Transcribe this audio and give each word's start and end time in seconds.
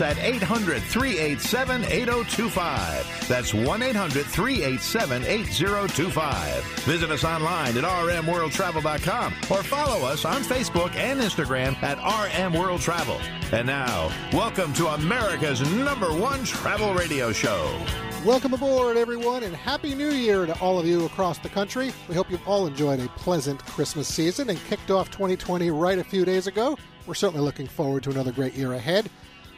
At 0.00 0.18
800 0.18 0.82
387 0.82 1.84
8025. 1.84 3.28
That's 3.28 3.54
1 3.54 3.82
800 3.82 4.26
387 4.26 5.24
8025. 5.24 6.64
Visit 6.84 7.10
us 7.10 7.24
online 7.24 7.76
at 7.76 7.84
rmworldtravel.com 7.84 9.32
or 9.50 9.62
follow 9.62 10.06
us 10.06 10.24
on 10.24 10.42
Facebook 10.42 10.94
and 10.96 11.20
Instagram 11.20 11.80
at 11.82 11.98
RM 11.98 12.54
World 12.54 12.80
Travel. 12.80 13.20
And 13.52 13.66
now, 13.66 14.10
welcome 14.32 14.72
to 14.74 14.88
America's 14.88 15.60
number 15.72 16.12
one 16.12 16.44
travel 16.44 16.94
radio 16.94 17.32
show. 17.32 17.78
Welcome 18.24 18.52
aboard, 18.52 18.98
everyone, 18.98 19.44
and 19.44 19.56
Happy 19.56 19.94
New 19.94 20.10
Year 20.10 20.44
to 20.44 20.58
all 20.60 20.78
of 20.78 20.86
you 20.86 21.06
across 21.06 21.38
the 21.38 21.48
country. 21.48 21.90
We 22.06 22.14
hope 22.14 22.30
you've 22.30 22.46
all 22.46 22.66
enjoyed 22.66 23.00
a 23.00 23.08
pleasant 23.08 23.64
Christmas 23.64 24.08
season 24.08 24.50
and 24.50 24.62
kicked 24.64 24.90
off 24.90 25.10
2020 25.10 25.70
right 25.70 25.98
a 25.98 26.04
few 26.04 26.26
days 26.26 26.46
ago. 26.46 26.76
We're 27.06 27.14
certainly 27.14 27.42
looking 27.42 27.66
forward 27.66 28.02
to 28.02 28.10
another 28.10 28.30
great 28.30 28.52
year 28.52 28.74
ahead. 28.74 29.08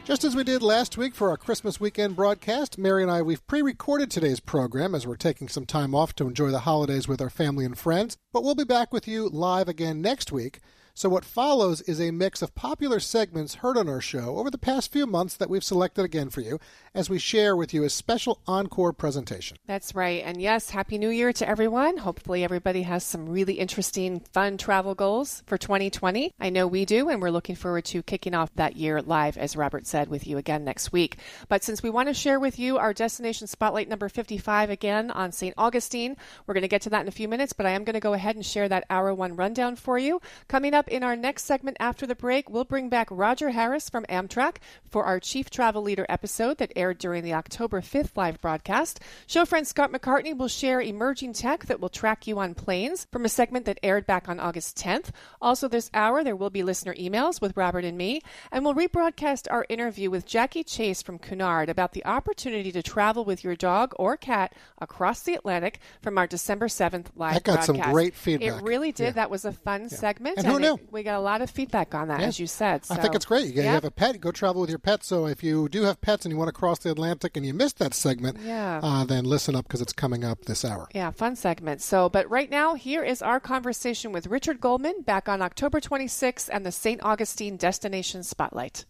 Just 0.05 0.25
as 0.25 0.35
we 0.35 0.43
did 0.43 0.65
last 0.65 0.99
week 0.99 1.15
for 1.15 1.31
our 1.31 1.37
Christmas 1.37 1.79
weekend 1.79 2.17
broadcast, 2.17 2.77
Mary 2.77 3.03
and 3.03 3.11
I, 3.11 3.23
we've 3.23 3.47
pre 3.47 3.63
recorded 3.63 4.11
today's 4.11 4.41
program 4.41 4.97
as 4.97 5.07
we're 5.07 5.15
taking 5.15 5.47
some 5.47 5.65
time 5.65 5.95
off 5.95 6.13
to 6.17 6.27
enjoy 6.27 6.51
the 6.51 6.61
holidays 6.61 7.07
with 7.07 7.21
our 7.21 7.31
family 7.31 7.65
and 7.65 7.79
friends. 7.79 8.17
But 8.33 8.43
we'll 8.43 8.57
be 8.57 8.65
back 8.65 8.93
with 8.93 9.07
you 9.07 9.29
live 9.29 9.69
again 9.69 10.03
next 10.03 10.33
week. 10.33 10.59
So, 10.95 11.09
what 11.09 11.25
follows 11.25 11.81
is 11.81 12.03
a 12.03 12.11
mix 12.11 12.43
of 12.43 12.55
popular 12.55 13.01
segments 13.01 13.57
heard 13.57 13.79
on 13.79 13.89
our 13.89 14.03
show 14.03 14.37
over 14.37 14.51
the 14.51 14.59
past 14.59 14.93
few 14.93 15.07
months 15.07 15.35
that 15.39 15.49
we've 15.49 15.65
selected 15.65 16.05
again 16.05 16.29
for 16.29 16.43
you 16.43 16.61
as 16.95 17.09
we 17.09 17.19
share 17.19 17.57
with 17.57 17.73
you 17.73 17.83
a 17.83 17.89
special 17.89 18.41
encore 18.47 18.93
presentation. 18.93 19.57
That's 19.67 19.95
right. 19.95 20.23
And 20.23 20.43
yes, 20.43 20.69
Happy 20.69 20.99
New 20.99 21.09
Year 21.09 21.33
to 21.33 21.49
everyone. 21.49 21.97
Hopefully, 21.97 22.45
everybody 22.45 22.83
has 22.83 23.05
some 23.05 23.27
really 23.27 23.55
interesting, 23.55 24.21
fun 24.35 24.59
travel 24.59 24.95
goals 24.95 25.43
for 25.47 25.57
2020. 25.57 26.31
I 26.39 26.51
know 26.51 26.67
we 26.67 26.85
do, 26.85 27.09
and 27.09 27.23
we're 27.23 27.31
looking 27.31 27.57
forward 27.57 27.87
to 27.87 28.03
kicking 28.03 28.35
off 28.35 28.55
that 28.57 28.77
year 28.77 29.01
live, 29.01 29.39
as 29.39 29.57
Robert 29.57 29.87
said, 29.87 30.09
with 30.09 30.27
you 30.27 30.37
again 30.37 30.63
next 30.63 30.93
week. 30.93 31.17
But 31.49 31.65
since 31.65 31.83
we 31.83 31.89
want 31.89 32.09
to 32.09 32.15
share 32.15 32.39
with 32.39 32.59
you 32.59 32.77
our 32.77 32.93
destination 32.93 33.47
spotlight 33.47 33.89
number 33.89 34.11
55 34.11 34.69
again 34.69 35.11
on 35.11 35.33
St. 35.33 35.55
Augustine, 35.57 36.19
we're 36.47 36.53
going 36.53 36.63
to 36.63 36.69
get 36.69 36.83
to 36.83 36.91
that 36.91 37.01
in 37.01 37.09
a 37.09 37.13
few 37.13 37.29
minutes, 37.29 37.55
but 37.55 37.65
I 37.65 37.71
am 37.71 37.85
going 37.85 37.95
to 37.95 38.01
go 38.01 38.13
ahead 38.13 38.37
and 38.37 38.45
share 38.45 38.69
that 38.69 38.85
hour 38.91 39.15
one 39.15 39.37
rundown 39.37 39.75
for 39.77 39.99
you. 39.99 40.21
Coming 40.49 40.75
up 40.75 40.82
in 40.89 41.03
our 41.03 41.17
next 41.17 41.45
segment 41.45 41.77
after 41.81 42.07
the 42.07 42.15
break, 42.15 42.49
we'll 42.51 42.65
bring 42.65 42.89
back 42.89 43.09
Roger 43.11 43.51
Harris 43.51 43.89
from 43.89 44.05
Amtrak 44.05 44.57
for 44.89 45.05
our 45.05 45.19
Chief 45.21 45.51
Travel 45.51 45.83
Leader 45.83 46.07
episode 46.09 46.59
that 46.59 46.73
aired 46.77 46.99
during 46.99 47.23
the 47.25 47.35
October 47.35 47.81
5th 47.81 48.17
live 48.17 48.41
broadcast. 48.41 49.01
Show 49.27 49.45
friend 49.45 49.67
Scott 49.67 49.93
McCartney 49.93 50.37
will 50.37 50.49
share 50.49 50.81
emerging 50.81 51.33
tech 51.33 51.67
that 51.67 51.81
will 51.81 51.89
track 51.89 52.27
you 52.27 52.39
on 52.39 52.55
planes 52.55 53.07
from 53.11 53.25
a 53.25 53.29
segment 53.29 53.65
that 53.67 53.79
aired 53.83 54.07
back 54.07 54.29
on 54.29 54.39
August 54.41 54.77
10th. 54.77 55.11
Also, 55.41 55.69
this 55.69 55.91
hour, 55.95 56.23
there 56.25 56.37
will 56.37 56.51
be 56.51 56.63
listener 56.63 56.95
emails 56.95 57.41
with 57.41 57.57
Robert 57.57 57.85
and 57.85 57.97
me, 57.99 58.21
and 58.51 58.65
we'll 58.65 58.75
rebroadcast 58.75 59.47
our 59.51 59.67
interview 59.69 60.11
with 60.11 60.27
Jackie 60.27 60.65
Chase 60.65 61.03
from 61.03 61.19
Cunard 61.19 61.69
about 61.69 61.93
the 61.93 62.05
opportunity 62.05 62.73
to 62.73 62.83
travel 62.83 63.25
with 63.25 63.43
your 63.45 63.57
dog 63.57 63.93
or 63.97 64.17
cat 64.17 64.53
across 64.81 65.23
the 65.23 65.35
Atlantic 65.35 65.79
from 66.01 66.19
our 66.19 66.27
December 66.27 66.69
7th 66.69 67.07
live 67.17 67.35
That 67.35 67.45
got 67.45 67.65
some 67.65 67.77
broadcast. 67.77 67.93
great 67.95 68.15
feedback. 68.15 68.61
It 68.61 68.65
really 68.65 68.93
did. 68.93 69.05
Yeah. 69.05 69.11
That 69.13 69.31
was 69.31 69.45
a 69.45 69.53
fun 69.53 69.89
segment. 69.89 70.39
And 70.39 70.47
who 70.47 70.57
it- 70.59 70.63
we 70.91 71.03
got 71.03 71.17
a 71.17 71.21
lot 71.21 71.41
of 71.43 71.51
feedback 71.51 71.95
on 71.95 72.09
that, 72.09 72.21
Yeah. 72.21 72.27
as 72.27 72.39
you 72.41 72.47
said. 72.47 72.83
I 72.91 72.97
think 72.97 73.15
it's 73.15 73.25
great. 73.25 73.47
You, 73.47 73.53
get- 73.53 73.65
you 73.65 73.71
have 73.71 73.85
a 73.85 73.91
pet, 73.91 74.21
go 74.21 74.31
travel 74.31 74.61
with 74.61 74.71
your 74.71 74.79
pet. 74.79 75.05
So 75.05 75.27
if 75.27 75.43
you 75.43 75.69
do 75.69 75.83
have 75.83 76.01
pets 76.01 76.25
and 76.25 76.33
you 76.33 76.39
want 76.39 76.49
to 76.49 76.53
cross 76.53 76.79
the 76.79 76.91
Atlantic 76.91 77.37
and 77.37 77.45
you 77.47 77.55
missed 77.55 77.79
that 77.79 77.95
segment, 77.95 78.39
Yeah. 78.43 78.81
uh, 78.83 79.05
then 79.05 79.25
listen 79.25 79.55
up 79.57 79.67
because 79.67 79.81
it's 79.81 79.93
coming 79.93 80.25
up 80.25 80.45
this 80.45 80.65
hour. 80.65 80.89
Yeah, 80.95 81.11
fun 81.11 81.37
segment. 81.37 81.81
So, 81.83 82.09
but 82.09 82.29
right 82.31 82.51
now, 82.51 82.75
here 82.75 83.03
is 83.05 83.23
our 83.23 83.41
conversation 83.41 84.13
with 84.13 84.27
Richard 84.27 84.61
Goldman 84.61 85.03
back 85.03 85.29
on 85.29 85.43
October 85.43 85.81
26th 85.81 86.49
and 86.53 86.65
the 86.67 86.73
St. 86.73 87.03
Augustine 87.03 87.57
Destination 87.57 88.23
Spotlight. 88.23 88.85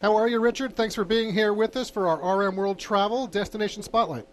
How 0.00 0.14
are 0.16 0.28
you, 0.28 0.38
Richard? 0.38 0.76
Thanks 0.76 0.94
for 0.94 1.04
being 1.04 1.32
here 1.32 1.52
with 1.52 1.76
us 1.76 1.90
for 1.90 2.06
our 2.06 2.38
RM 2.46 2.54
World 2.56 2.78
Travel 2.78 3.26
Destination 3.26 3.82
Spotlight. 3.82 4.26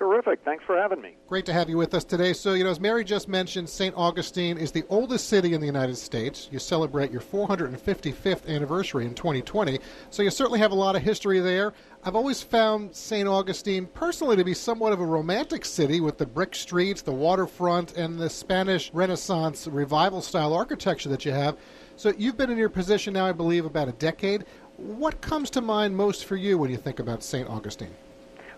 Terrific. 0.00 0.40
Thanks 0.46 0.64
for 0.64 0.78
having 0.78 1.02
me. 1.02 1.14
Great 1.28 1.44
to 1.44 1.52
have 1.52 1.68
you 1.68 1.76
with 1.76 1.92
us 1.92 2.04
today. 2.04 2.32
So, 2.32 2.54
you 2.54 2.64
know, 2.64 2.70
as 2.70 2.80
Mary 2.80 3.04
just 3.04 3.28
mentioned, 3.28 3.68
St. 3.68 3.94
Augustine 3.94 4.56
is 4.56 4.72
the 4.72 4.82
oldest 4.88 5.28
city 5.28 5.52
in 5.52 5.60
the 5.60 5.66
United 5.66 5.96
States. 5.96 6.48
You 6.50 6.58
celebrate 6.58 7.10
your 7.12 7.20
455th 7.20 8.48
anniversary 8.48 9.04
in 9.04 9.14
2020, 9.14 9.78
so 10.08 10.22
you 10.22 10.30
certainly 10.30 10.58
have 10.58 10.72
a 10.72 10.74
lot 10.74 10.96
of 10.96 11.02
history 11.02 11.38
there. 11.40 11.74
I've 12.02 12.16
always 12.16 12.40
found 12.40 12.96
St. 12.96 13.28
Augustine 13.28 13.84
personally 13.92 14.36
to 14.36 14.44
be 14.44 14.54
somewhat 14.54 14.94
of 14.94 15.00
a 15.00 15.04
romantic 15.04 15.66
city 15.66 16.00
with 16.00 16.16
the 16.16 16.24
brick 16.24 16.54
streets, 16.54 17.02
the 17.02 17.12
waterfront, 17.12 17.98
and 17.98 18.18
the 18.18 18.30
Spanish 18.30 18.90
Renaissance 18.94 19.66
revival 19.66 20.22
style 20.22 20.54
architecture 20.54 21.10
that 21.10 21.26
you 21.26 21.32
have. 21.32 21.58
So, 21.96 22.14
you've 22.16 22.38
been 22.38 22.48
in 22.48 22.56
your 22.56 22.70
position 22.70 23.12
now, 23.12 23.26
I 23.26 23.32
believe, 23.32 23.66
about 23.66 23.88
a 23.88 23.92
decade. 23.92 24.46
What 24.78 25.20
comes 25.20 25.50
to 25.50 25.60
mind 25.60 25.94
most 25.94 26.24
for 26.24 26.36
you 26.36 26.56
when 26.56 26.70
you 26.70 26.78
think 26.78 27.00
about 27.00 27.22
St. 27.22 27.46
Augustine? 27.46 27.94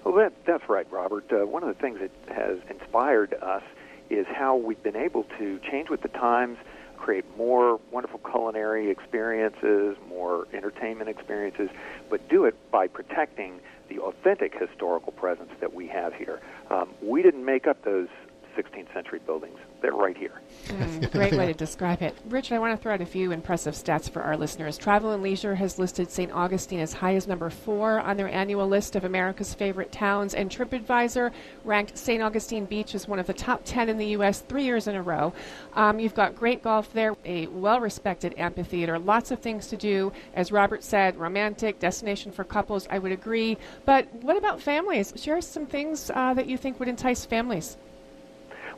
Well, 0.04 0.14
that, 0.16 0.32
that's 0.44 0.68
right, 0.68 0.90
Robert. 0.90 1.32
Uh, 1.32 1.46
one 1.46 1.62
of 1.62 1.68
the 1.68 1.80
things 1.80 2.00
that 2.00 2.34
has 2.34 2.58
inspired 2.68 3.34
us 3.34 3.62
is 4.10 4.26
how 4.26 4.56
we've 4.56 4.82
been 4.82 4.96
able 4.96 5.24
to 5.38 5.58
change 5.70 5.88
with 5.88 6.02
the 6.02 6.08
times, 6.08 6.58
create 6.96 7.24
more 7.36 7.80
wonderful 7.90 8.18
culinary 8.18 8.90
experiences, 8.90 9.96
more 10.08 10.46
entertainment 10.52 11.08
experiences, 11.08 11.70
but 12.10 12.28
do 12.28 12.44
it 12.44 12.54
by 12.70 12.86
protecting 12.86 13.60
the 13.88 13.98
authentic 14.00 14.58
historical 14.58 15.12
presence 15.12 15.50
that 15.60 15.72
we 15.72 15.86
have 15.88 16.14
here. 16.14 16.40
Um, 16.70 16.90
we 17.00 17.22
didn't 17.22 17.44
make 17.44 17.66
up 17.66 17.84
those 17.84 18.08
16th 18.56 18.92
century 18.92 19.20
buildings. 19.24 19.58
They're 19.82 19.90
right 19.90 20.16
here. 20.16 20.40
Mm, 20.68 21.10
great 21.10 21.32
way 21.32 21.46
to 21.46 21.54
describe 21.54 22.02
it. 22.02 22.14
Richard, 22.26 22.54
I 22.54 22.60
want 22.60 22.78
to 22.78 22.80
throw 22.80 22.94
out 22.94 23.00
a 23.00 23.06
few 23.06 23.32
impressive 23.32 23.74
stats 23.74 24.08
for 24.08 24.22
our 24.22 24.36
listeners. 24.36 24.78
Travel 24.78 25.10
and 25.10 25.24
Leisure 25.24 25.56
has 25.56 25.76
listed 25.76 26.08
St. 26.08 26.30
Augustine 26.30 26.78
as 26.78 26.92
high 26.92 27.16
as 27.16 27.26
number 27.26 27.50
four 27.50 27.98
on 27.98 28.16
their 28.16 28.28
annual 28.28 28.68
list 28.68 28.94
of 28.94 29.02
America's 29.02 29.54
favorite 29.54 29.90
towns, 29.90 30.34
and 30.34 30.48
TripAdvisor 30.48 31.32
ranked 31.64 31.98
St. 31.98 32.22
Augustine 32.22 32.64
Beach 32.64 32.94
as 32.94 33.08
one 33.08 33.18
of 33.18 33.26
the 33.26 33.34
top 33.34 33.62
10 33.64 33.88
in 33.88 33.98
the 33.98 34.06
U.S. 34.06 34.38
three 34.40 34.62
years 34.62 34.86
in 34.86 34.94
a 34.94 35.02
row. 35.02 35.32
Um, 35.74 35.98
you've 35.98 36.14
got 36.14 36.36
great 36.36 36.62
golf 36.62 36.92
there, 36.92 37.16
a 37.24 37.48
well 37.48 37.80
respected 37.80 38.34
amphitheater, 38.38 39.00
lots 39.00 39.32
of 39.32 39.40
things 39.40 39.66
to 39.66 39.76
do. 39.76 40.12
As 40.34 40.52
Robert 40.52 40.84
said, 40.84 41.16
romantic, 41.16 41.80
destination 41.80 42.30
for 42.30 42.44
couples, 42.44 42.86
I 42.88 43.00
would 43.00 43.12
agree. 43.12 43.58
But 43.84 44.06
what 44.22 44.36
about 44.36 44.60
families? 44.60 45.12
Share 45.16 45.40
some 45.40 45.66
things 45.66 46.08
uh, 46.14 46.34
that 46.34 46.46
you 46.46 46.56
think 46.56 46.78
would 46.78 46.88
entice 46.88 47.24
families. 47.24 47.76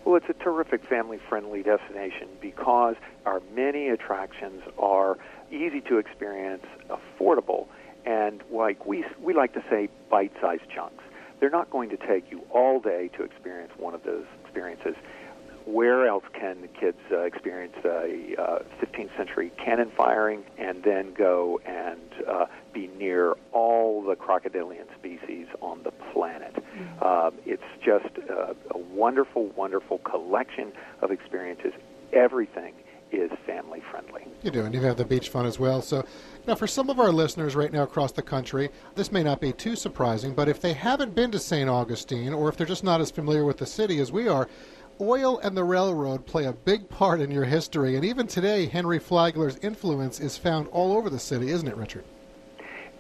Well, 0.04 0.16
it's 0.16 0.28
a 0.28 0.34
terrific 0.34 0.84
family 0.84 1.19
friendly 1.31 1.62
destination 1.62 2.28
because 2.41 2.97
our 3.25 3.41
many 3.54 3.88
attractions 3.88 4.62
are 4.78 5.16
easy 5.50 5.81
to 5.82 5.97
experience, 5.97 6.66
affordable, 6.91 7.69
and 8.04 8.43
like 8.50 8.84
we, 8.84 9.06
we 9.19 9.32
like 9.32 9.54
to 9.54 9.64
say, 9.70 9.88
bite 10.10 10.32
sized 10.43 10.69
chunks. 10.69 11.03
They're 11.41 11.48
not 11.48 11.70
going 11.70 11.88
to 11.88 11.97
take 11.97 12.31
you 12.31 12.43
all 12.50 12.81
day 12.81 13.09
to 13.16 13.22
experience 13.22 13.72
one 13.78 13.94
of 13.94 14.04
those 14.04 14.26
experiences. 14.43 14.94
Where 15.64 16.06
else 16.06 16.25
can 16.34 16.61
the 16.61 16.69
kids 16.69 16.99
uh, 17.11 17.20
experience 17.20 17.76
a 17.87 18.34
uh, 18.38 18.58
15th 18.82 19.17
century 19.17 19.50
cannon 19.56 19.90
firing 19.96 20.44
and 20.58 20.82
then 20.82 21.14
go 21.14 21.61
and 21.64 22.00
uh, 22.28 22.44
be 22.75 22.88
near 22.99 23.37
all 23.52 24.02
the 24.02 24.17
crocodilian 24.17 24.87
species 24.99 25.46
on 25.62 25.82
the 25.82 25.90
planet? 26.14 26.55
Um, 27.02 27.34
it's 27.44 27.62
just 27.84 28.06
uh, 28.31 28.55
a 28.70 28.78
wonderful, 28.78 29.49
wonderful 29.56 29.99
collection 29.99 30.72
of 31.02 31.11
experiences. 31.11 31.72
Everything 32.12 32.72
is 33.12 33.31
family 33.46 33.82
friendly. 33.90 34.26
You 34.43 34.50
do, 34.50 34.64
and 34.64 34.75
you 34.75 34.81
have 34.82 34.96
the 34.96 35.05
beach 35.05 35.28
fun 35.28 35.46
as 35.46 35.58
well. 35.58 35.82
So, 35.82 36.05
now 36.46 36.55
for 36.55 36.66
some 36.66 36.90
of 36.90 36.99
our 36.99 37.12
listeners 37.12 37.55
right 37.55 37.72
now 37.72 37.82
across 37.82 38.12
the 38.12 38.22
country, 38.22 38.70
this 38.94 39.12
may 39.12 39.22
not 39.22 39.40
be 39.40 39.52
too 39.52 39.76
surprising, 39.76 40.34
but 40.34 40.49
if 40.49 40.61
they 40.61 40.72
haven't 40.72 41.14
been 41.14 41.31
to 41.32 41.38
St. 41.38 41.69
Augustine, 41.69 42.32
or 42.32 42.49
if 42.49 42.56
they're 42.56 42.66
just 42.66 42.84
not 42.84 43.00
as 43.00 43.11
familiar 43.11 43.44
with 43.44 43.58
the 43.58 43.66
city 43.66 44.00
as 44.00 44.11
we 44.11 44.28
are, 44.28 44.49
oil 45.00 45.38
and 45.40 45.56
the 45.56 45.64
railroad 45.64 46.26
play 46.26 46.44
a 46.44 46.52
big 46.52 46.88
part 46.88 47.20
in 47.20 47.31
your 47.31 47.44
history. 47.44 47.96
And 47.96 48.05
even 48.05 48.26
today, 48.26 48.66
Henry 48.66 48.99
Flagler's 48.99 49.58
influence 49.62 50.20
is 50.20 50.38
found 50.38 50.69
all 50.69 50.96
over 50.96 51.11
the 51.11 51.19
city, 51.19 51.50
isn't 51.50 51.66
it, 51.66 51.76
Richard? 51.76 52.05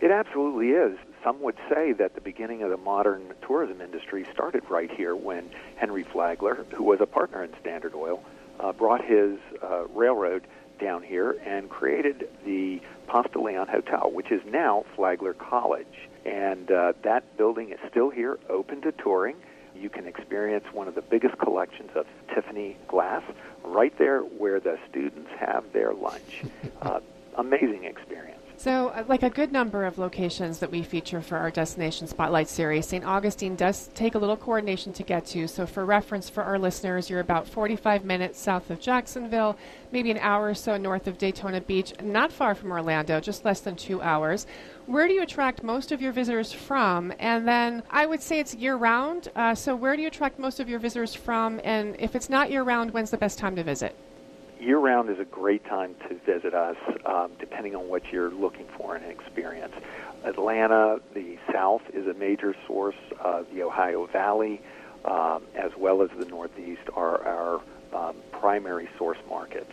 It 0.00 0.10
absolutely 0.10 0.70
is. 0.70 0.98
Some 1.24 1.40
would 1.40 1.56
say 1.70 1.92
that 1.92 2.14
the 2.14 2.20
beginning 2.20 2.62
of 2.62 2.70
the 2.70 2.76
modern 2.76 3.32
tourism 3.46 3.80
industry 3.80 4.26
started 4.30 4.62
right 4.68 4.90
here 4.90 5.16
when 5.16 5.48
Henry 5.76 6.02
Flagler, 6.02 6.66
who 6.74 6.84
was 6.84 7.00
a 7.00 7.06
partner 7.06 7.42
in 7.42 7.50
Standard 7.60 7.94
Oil, 7.94 8.22
uh, 8.60 8.72
brought 8.72 9.02
his 9.02 9.38
uh, 9.62 9.86
railroad 9.86 10.46
down 10.78 11.02
here 11.02 11.32
and 11.46 11.70
created 11.70 12.28
the 12.44 12.80
Ponce 13.06 13.28
de 13.32 13.40
Leon 13.40 13.68
Hotel, 13.68 14.10
which 14.12 14.30
is 14.30 14.42
now 14.44 14.84
Flagler 14.94 15.32
College. 15.32 16.08
And 16.26 16.70
uh, 16.70 16.92
that 17.02 17.36
building 17.38 17.70
is 17.70 17.78
still 17.88 18.10
here, 18.10 18.38
open 18.50 18.82
to 18.82 18.92
touring. 18.92 19.36
You 19.74 19.88
can 19.88 20.06
experience 20.06 20.66
one 20.72 20.88
of 20.88 20.94
the 20.94 21.02
biggest 21.02 21.38
collections 21.38 21.90
of 21.94 22.06
Tiffany 22.34 22.76
glass 22.86 23.22
right 23.64 23.96
there 23.96 24.20
where 24.20 24.60
the 24.60 24.78
students 24.90 25.30
have 25.38 25.64
their 25.72 25.94
lunch. 25.94 26.42
Uh, 26.82 27.00
amazing 27.38 27.84
experience. 27.84 28.33
So, 28.56 28.88
uh, 28.88 29.04
like 29.08 29.24
a 29.24 29.30
good 29.30 29.52
number 29.52 29.84
of 29.84 29.98
locations 29.98 30.60
that 30.60 30.70
we 30.70 30.82
feature 30.82 31.20
for 31.20 31.36
our 31.36 31.50
Destination 31.50 32.06
Spotlight 32.06 32.48
series, 32.48 32.86
St. 32.86 33.04
Augustine 33.04 33.56
does 33.56 33.88
take 33.94 34.14
a 34.14 34.18
little 34.18 34.36
coordination 34.36 34.92
to 34.92 35.02
get 35.02 35.26
to. 35.26 35.48
So, 35.48 35.66
for 35.66 35.84
reference 35.84 36.30
for 36.30 36.44
our 36.44 36.58
listeners, 36.58 37.10
you're 37.10 37.20
about 37.20 37.48
45 37.48 38.04
minutes 38.04 38.38
south 38.38 38.70
of 38.70 38.80
Jacksonville, 38.80 39.58
maybe 39.90 40.10
an 40.12 40.18
hour 40.18 40.50
or 40.50 40.54
so 40.54 40.76
north 40.76 41.08
of 41.08 41.18
Daytona 41.18 41.60
Beach, 41.60 41.92
not 42.00 42.30
far 42.32 42.54
from 42.54 42.70
Orlando, 42.70 43.20
just 43.20 43.44
less 43.44 43.60
than 43.60 43.74
two 43.74 44.00
hours. 44.00 44.46
Where 44.86 45.08
do 45.08 45.14
you 45.14 45.22
attract 45.22 45.64
most 45.64 45.90
of 45.90 46.00
your 46.00 46.12
visitors 46.12 46.52
from? 46.52 47.12
And 47.18 47.48
then 47.48 47.82
I 47.90 48.06
would 48.06 48.22
say 48.22 48.38
it's 48.38 48.54
year 48.54 48.76
round. 48.76 49.28
Uh, 49.34 49.56
so, 49.56 49.74
where 49.74 49.96
do 49.96 50.02
you 50.02 50.08
attract 50.08 50.38
most 50.38 50.60
of 50.60 50.68
your 50.68 50.78
visitors 50.78 51.12
from? 51.12 51.60
And 51.64 51.96
if 51.98 52.14
it's 52.14 52.30
not 52.30 52.52
year 52.52 52.62
round, 52.62 52.92
when's 52.92 53.10
the 53.10 53.18
best 53.18 53.38
time 53.38 53.56
to 53.56 53.64
visit? 53.64 53.96
Year 54.64 54.78
round 54.78 55.10
is 55.10 55.18
a 55.18 55.24
great 55.24 55.64
time 55.66 55.94
to 56.08 56.14
visit 56.14 56.54
us, 56.54 56.76
um, 57.04 57.32
depending 57.38 57.76
on 57.76 57.88
what 57.88 58.10
you're 58.10 58.30
looking 58.30 58.66
for 58.76 58.96
in 58.96 59.04
an 59.04 59.10
experience. 59.10 59.74
Atlanta, 60.24 61.00
the 61.12 61.36
South, 61.52 61.82
is 61.92 62.06
a 62.06 62.14
major 62.14 62.54
source. 62.66 62.96
Uh, 63.22 63.42
the 63.52 63.62
Ohio 63.62 64.06
Valley, 64.06 64.62
um, 65.04 65.42
as 65.54 65.70
well 65.76 66.02
as 66.02 66.08
the 66.18 66.24
Northeast, 66.24 66.82
are 66.94 67.22
our 67.26 67.60
um, 67.92 68.16
primary 68.32 68.88
source 68.96 69.18
markets. 69.28 69.72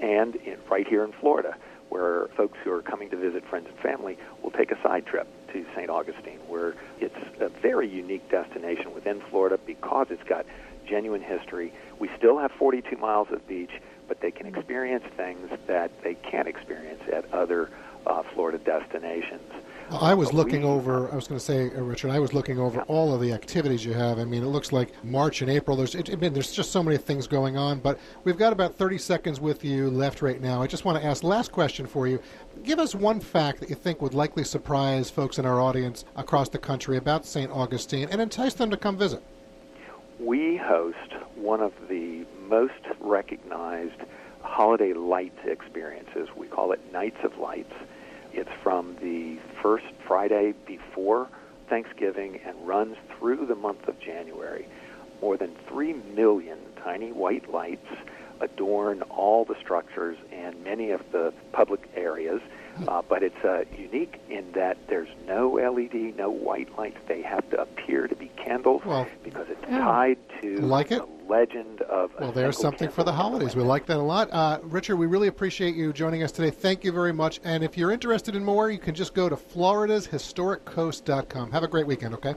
And 0.00 0.36
in, 0.36 0.56
right 0.70 0.88
here 0.88 1.04
in 1.04 1.12
Florida, 1.12 1.56
where 1.90 2.28
folks 2.36 2.56
who 2.64 2.72
are 2.72 2.82
coming 2.82 3.10
to 3.10 3.16
visit 3.16 3.44
friends 3.46 3.66
and 3.68 3.78
family 3.80 4.16
will 4.42 4.52
take 4.52 4.70
a 4.70 4.80
side 4.82 5.04
trip 5.04 5.28
to 5.52 5.66
St. 5.74 5.90
Augustine, 5.90 6.38
where 6.48 6.74
it's 6.98 7.14
a 7.40 7.50
very 7.60 7.88
unique 7.88 8.30
destination 8.30 8.94
within 8.94 9.20
Florida 9.28 9.58
because 9.66 10.06
it's 10.08 10.22
got 10.22 10.46
genuine 10.88 11.20
history. 11.20 11.74
We 11.98 12.08
still 12.16 12.38
have 12.38 12.52
42 12.52 12.96
miles 12.96 13.28
of 13.30 13.46
beach 13.46 13.70
but 14.10 14.20
they 14.20 14.32
can 14.32 14.44
experience 14.44 15.04
things 15.16 15.48
that 15.68 15.92
they 16.02 16.14
can't 16.14 16.48
experience 16.48 17.00
at 17.12 17.32
other 17.32 17.70
uh, 18.08 18.24
Florida 18.34 18.58
destinations. 18.58 19.52
I 19.88 20.14
was 20.14 20.32
looking 20.32 20.64
over. 20.64 21.08
I 21.12 21.14
was 21.14 21.28
going 21.28 21.38
to 21.38 21.44
say, 21.44 21.70
uh, 21.70 21.80
Richard. 21.80 22.10
I 22.10 22.18
was 22.18 22.34
looking 22.34 22.58
over 22.58 22.80
all 22.82 23.14
of 23.14 23.20
the 23.20 23.32
activities 23.32 23.84
you 23.84 23.92
have. 23.92 24.18
I 24.18 24.24
mean, 24.24 24.42
it 24.42 24.46
looks 24.46 24.72
like 24.72 24.92
March 25.04 25.42
and 25.42 25.50
April. 25.50 25.76
There's, 25.76 25.94
it, 25.94 26.10
I 26.10 26.16
mean, 26.16 26.32
there's 26.32 26.50
just 26.50 26.72
so 26.72 26.82
many 26.82 26.96
things 26.96 27.28
going 27.28 27.56
on. 27.56 27.78
But 27.78 28.00
we've 28.24 28.36
got 28.36 28.52
about 28.52 28.74
30 28.74 28.98
seconds 28.98 29.38
with 29.38 29.64
you 29.64 29.88
left 29.90 30.22
right 30.22 30.40
now. 30.40 30.60
I 30.60 30.66
just 30.66 30.84
want 30.84 31.00
to 31.00 31.06
ask 31.06 31.22
last 31.22 31.52
question 31.52 31.86
for 31.86 32.08
you. 32.08 32.20
Give 32.64 32.80
us 32.80 32.96
one 32.96 33.20
fact 33.20 33.60
that 33.60 33.70
you 33.70 33.76
think 33.76 34.02
would 34.02 34.14
likely 34.14 34.42
surprise 34.42 35.08
folks 35.08 35.38
in 35.38 35.46
our 35.46 35.60
audience 35.60 36.04
across 36.16 36.48
the 36.48 36.58
country 36.58 36.96
about 36.96 37.24
St. 37.24 37.50
Augustine 37.52 38.08
and 38.10 38.20
entice 38.20 38.54
them 38.54 38.70
to 38.70 38.76
come 38.76 38.98
visit. 38.98 39.22
We 40.18 40.56
host 40.56 40.96
one 41.36 41.60
of 41.60 41.72
the 41.88 42.26
most 42.50 42.84
recognized 42.98 44.02
holiday 44.42 44.92
light 44.92 45.32
experiences. 45.44 46.28
We 46.36 46.48
call 46.48 46.72
it 46.72 46.92
Nights 46.92 47.18
of 47.22 47.38
Lights. 47.38 47.72
It's 48.32 48.50
from 48.62 48.96
the 49.00 49.38
first 49.62 49.86
Friday 50.06 50.54
before 50.66 51.28
Thanksgiving 51.68 52.40
and 52.44 52.56
runs 52.66 52.96
through 53.16 53.46
the 53.46 53.54
month 53.54 53.86
of 53.86 53.98
January. 54.00 54.66
More 55.22 55.36
than 55.36 55.54
3 55.68 55.92
million 56.14 56.58
tiny 56.82 57.12
white 57.12 57.52
lights 57.52 57.86
adorn 58.40 59.02
all 59.02 59.44
the 59.44 59.54
structures 59.60 60.16
and 60.32 60.64
many 60.64 60.90
of 60.90 61.02
the 61.12 61.32
public 61.52 61.88
areas. 61.94 62.40
Uh, 62.88 63.02
but 63.02 63.22
it's 63.22 63.44
uh, 63.44 63.64
unique 63.76 64.20
in 64.30 64.50
that 64.52 64.78
there's 64.88 65.08
no 65.26 65.50
LED, 65.52 66.16
no 66.16 66.30
white 66.30 66.76
lights. 66.78 66.96
They 67.06 67.20
have 67.22 67.48
to 67.50 67.60
appear 67.60 68.08
to 68.08 68.16
be 68.16 68.30
candles 68.36 68.82
well, 68.86 69.06
because 69.22 69.46
it's 69.50 69.62
yeah. 69.68 69.78
tied 69.78 70.18
to 70.40 70.56
like 70.60 70.90
it? 70.90 71.02
Legend 71.30 71.80
of. 71.82 72.10
Well, 72.20 72.32
there's 72.32 72.58
something 72.58 72.90
for 72.90 73.04
the 73.04 73.12
holidays. 73.12 73.54
We 73.56 73.62
like 73.62 73.86
that 73.86 73.96
a 73.96 74.02
lot. 74.02 74.30
Uh, 74.32 74.58
Richard, 74.62 74.96
we 74.96 75.06
really 75.06 75.28
appreciate 75.28 75.74
you 75.74 75.90
joining 75.92 76.22
us 76.22 76.32
today. 76.32 76.50
Thank 76.50 76.84
you 76.84 76.92
very 76.92 77.12
much. 77.12 77.40
And 77.44 77.64
if 77.64 77.78
you're 77.78 77.92
interested 77.92 78.34
in 78.34 78.44
more, 78.44 78.70
you 78.70 78.78
can 78.78 78.94
just 78.94 79.14
go 79.14 79.28
to 79.28 79.36
floridashistoriccoast.com. 79.36 81.52
Have 81.52 81.62
a 81.62 81.68
great 81.68 81.86
weekend, 81.86 82.14
okay? 82.14 82.34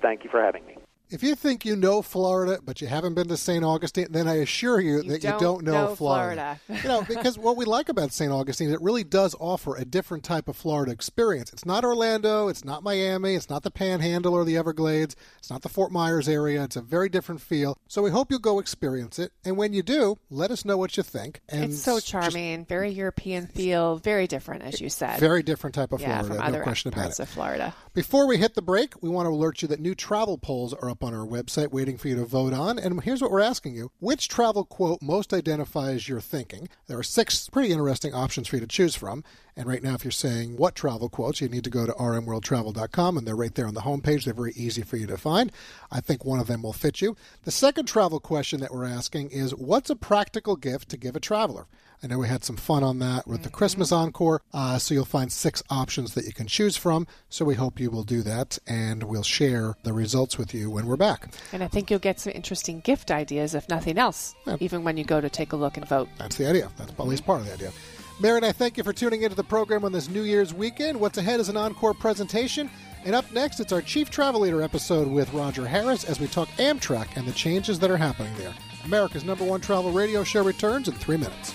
Thank 0.00 0.22
you 0.24 0.30
for 0.30 0.40
having 0.40 0.64
me. 0.66 0.77
If 1.10 1.22
you 1.22 1.34
think 1.34 1.64
you 1.64 1.74
know 1.74 2.02
Florida, 2.02 2.60
but 2.62 2.82
you 2.82 2.86
haven't 2.86 3.14
been 3.14 3.28
to 3.28 3.36
St. 3.36 3.64
Augustine, 3.64 4.08
then 4.10 4.28
I 4.28 4.36
assure 4.36 4.78
you, 4.80 5.02
you 5.02 5.12
that 5.12 5.22
don't 5.22 5.32
you 5.32 5.38
don't 5.40 5.64
know, 5.64 5.72
know 5.72 5.94
Florida. 5.96 6.60
Florida. 6.66 6.82
you 6.82 6.88
know, 6.88 7.02
because 7.08 7.38
what 7.38 7.56
we 7.56 7.64
like 7.64 7.88
about 7.88 8.12
St. 8.12 8.30
Augustine, 8.30 8.68
is 8.68 8.74
it 8.74 8.82
really 8.82 9.04
does 9.04 9.34
offer 9.40 9.76
a 9.76 9.84
different 9.84 10.22
type 10.22 10.48
of 10.48 10.56
Florida 10.56 10.92
experience. 10.92 11.50
It's 11.52 11.64
not 11.64 11.82
Orlando, 11.84 12.48
it's 12.48 12.64
not 12.64 12.82
Miami, 12.82 13.34
it's 13.34 13.48
not 13.48 13.62
the 13.62 13.70
Panhandle 13.70 14.34
or 14.34 14.44
the 14.44 14.56
Everglades, 14.58 15.16
it's 15.38 15.50
not 15.50 15.62
the 15.62 15.70
Fort 15.70 15.90
Myers 15.92 16.28
area. 16.28 16.62
It's 16.62 16.76
a 16.76 16.82
very 16.82 17.08
different 17.08 17.40
feel. 17.40 17.78
So 17.88 18.02
we 18.02 18.10
hope 18.10 18.30
you'll 18.30 18.40
go 18.40 18.58
experience 18.58 19.18
it. 19.18 19.32
And 19.44 19.56
when 19.56 19.72
you 19.72 19.82
do, 19.82 20.18
let 20.30 20.50
us 20.50 20.64
know 20.64 20.76
what 20.76 20.96
you 20.98 21.02
think. 21.02 21.40
And 21.48 21.64
it's 21.72 21.82
so 21.82 22.00
charming, 22.00 22.66
very 22.66 22.90
European 22.90 23.46
feel, 23.46 23.96
very 23.96 24.26
different, 24.26 24.62
as 24.62 24.80
you 24.80 24.90
said. 24.90 25.18
Very 25.20 25.42
different 25.42 25.74
type 25.74 25.92
of 25.92 26.02
yeah, 26.02 26.18
Florida, 26.20 26.28
from 26.28 26.36
no 26.36 26.42
other 26.44 26.62
question 26.62 26.92
about 26.92 27.12
it. 27.12 27.18
of 27.18 27.28
Florida. 27.30 27.74
Before 27.98 28.28
we 28.28 28.38
hit 28.38 28.54
the 28.54 28.62
break, 28.62 29.02
we 29.02 29.08
want 29.08 29.26
to 29.26 29.30
alert 29.30 29.60
you 29.60 29.66
that 29.66 29.80
new 29.80 29.92
travel 29.92 30.38
polls 30.38 30.72
are 30.72 30.88
up 30.88 31.02
on 31.02 31.12
our 31.12 31.26
website 31.26 31.72
waiting 31.72 31.98
for 31.98 32.06
you 32.06 32.14
to 32.14 32.24
vote 32.24 32.52
on. 32.52 32.78
And 32.78 33.02
here's 33.02 33.20
what 33.20 33.32
we're 33.32 33.40
asking 33.40 33.74
you 33.74 33.90
Which 33.98 34.28
travel 34.28 34.64
quote 34.64 35.02
most 35.02 35.34
identifies 35.34 36.08
your 36.08 36.20
thinking? 36.20 36.68
There 36.86 36.96
are 36.96 37.02
six 37.02 37.48
pretty 37.48 37.72
interesting 37.72 38.14
options 38.14 38.46
for 38.46 38.54
you 38.54 38.60
to 38.60 38.68
choose 38.68 38.94
from. 38.94 39.24
And 39.56 39.66
right 39.66 39.82
now, 39.82 39.94
if 39.94 40.04
you're 40.04 40.12
saying 40.12 40.56
what 40.56 40.76
travel 40.76 41.08
quotes, 41.08 41.40
you 41.40 41.48
need 41.48 41.64
to 41.64 41.70
go 41.70 41.86
to 41.86 41.92
rmworldtravel.com, 41.94 43.18
and 43.18 43.26
they're 43.26 43.34
right 43.34 43.52
there 43.56 43.66
on 43.66 43.74
the 43.74 43.80
homepage. 43.80 44.22
They're 44.22 44.32
very 44.32 44.52
easy 44.52 44.82
for 44.82 44.96
you 44.96 45.08
to 45.08 45.18
find. 45.18 45.50
I 45.90 46.00
think 46.00 46.24
one 46.24 46.38
of 46.38 46.46
them 46.46 46.62
will 46.62 46.72
fit 46.72 47.00
you. 47.00 47.16
The 47.42 47.50
second 47.50 47.86
travel 47.86 48.20
question 48.20 48.60
that 48.60 48.72
we're 48.72 48.84
asking 48.84 49.30
is 49.30 49.56
What's 49.56 49.90
a 49.90 49.96
practical 49.96 50.54
gift 50.54 50.88
to 50.90 50.96
give 50.96 51.16
a 51.16 51.20
traveler? 51.20 51.66
I 52.02 52.06
know 52.06 52.18
we 52.18 52.28
had 52.28 52.44
some 52.44 52.56
fun 52.56 52.84
on 52.84 53.00
that 53.00 53.26
with 53.26 53.42
the 53.42 53.50
Christmas 53.50 53.90
Encore. 53.90 54.40
Uh, 54.54 54.78
so 54.78 54.94
you'll 54.94 55.04
find 55.04 55.32
six 55.32 55.62
options 55.68 56.14
that 56.14 56.26
you 56.26 56.32
can 56.32 56.46
choose 56.46 56.76
from. 56.76 57.06
So 57.28 57.44
we 57.44 57.56
hope 57.56 57.80
you 57.80 57.90
will 57.90 58.04
do 58.04 58.22
that, 58.22 58.58
and 58.68 59.02
we'll 59.02 59.22
share 59.24 59.74
the 59.82 59.92
results 59.92 60.38
with 60.38 60.54
you 60.54 60.70
when 60.70 60.86
we're 60.86 60.96
back. 60.96 61.28
And 61.52 61.62
I 61.62 61.68
think 61.68 61.90
you'll 61.90 61.98
get 61.98 62.20
some 62.20 62.32
interesting 62.34 62.80
gift 62.80 63.10
ideas, 63.10 63.54
if 63.54 63.68
nothing 63.68 63.98
else, 63.98 64.34
Yeah. 64.46 64.56
even 64.60 64.84
when 64.84 64.96
you 64.96 65.04
go 65.04 65.20
to 65.20 65.28
take 65.28 65.52
a 65.52 65.56
look 65.56 65.76
and 65.76 65.88
vote. 65.88 66.08
That's 66.18 66.36
the 66.36 66.48
idea. 66.48 66.70
That's 66.76 66.92
at 66.92 67.06
least 67.06 67.26
part 67.26 67.40
of 67.40 67.46
the 67.46 67.52
idea. 67.54 67.72
Mary 68.20 68.36
and 68.36 68.46
I 68.46 68.52
thank 68.52 68.76
you 68.76 68.84
for 68.84 68.92
tuning 68.92 69.22
into 69.22 69.36
the 69.36 69.44
program 69.44 69.84
on 69.84 69.92
this 69.92 70.08
New 70.08 70.22
Year's 70.22 70.52
weekend. 70.54 70.98
What's 71.00 71.18
ahead 71.18 71.40
is 71.40 71.48
an 71.48 71.56
encore 71.56 71.94
presentation. 71.94 72.70
And 73.04 73.14
up 73.14 73.30
next, 73.32 73.60
it's 73.60 73.72
our 73.72 73.80
Chief 73.82 74.10
Travel 74.10 74.40
Leader 74.40 74.60
episode 74.60 75.06
with 75.08 75.32
Roger 75.32 75.66
Harris 75.66 76.02
as 76.04 76.18
we 76.18 76.26
talk 76.26 76.48
Amtrak 76.58 77.16
and 77.16 77.26
the 77.26 77.32
changes 77.32 77.78
that 77.78 77.90
are 77.90 77.96
happening 77.96 78.32
there. 78.36 78.52
America's 78.84 79.22
number 79.24 79.44
one 79.44 79.60
travel 79.60 79.92
radio 79.92 80.24
show 80.24 80.42
returns 80.42 80.88
in 80.88 80.94
three 80.94 81.16
minutes. 81.16 81.54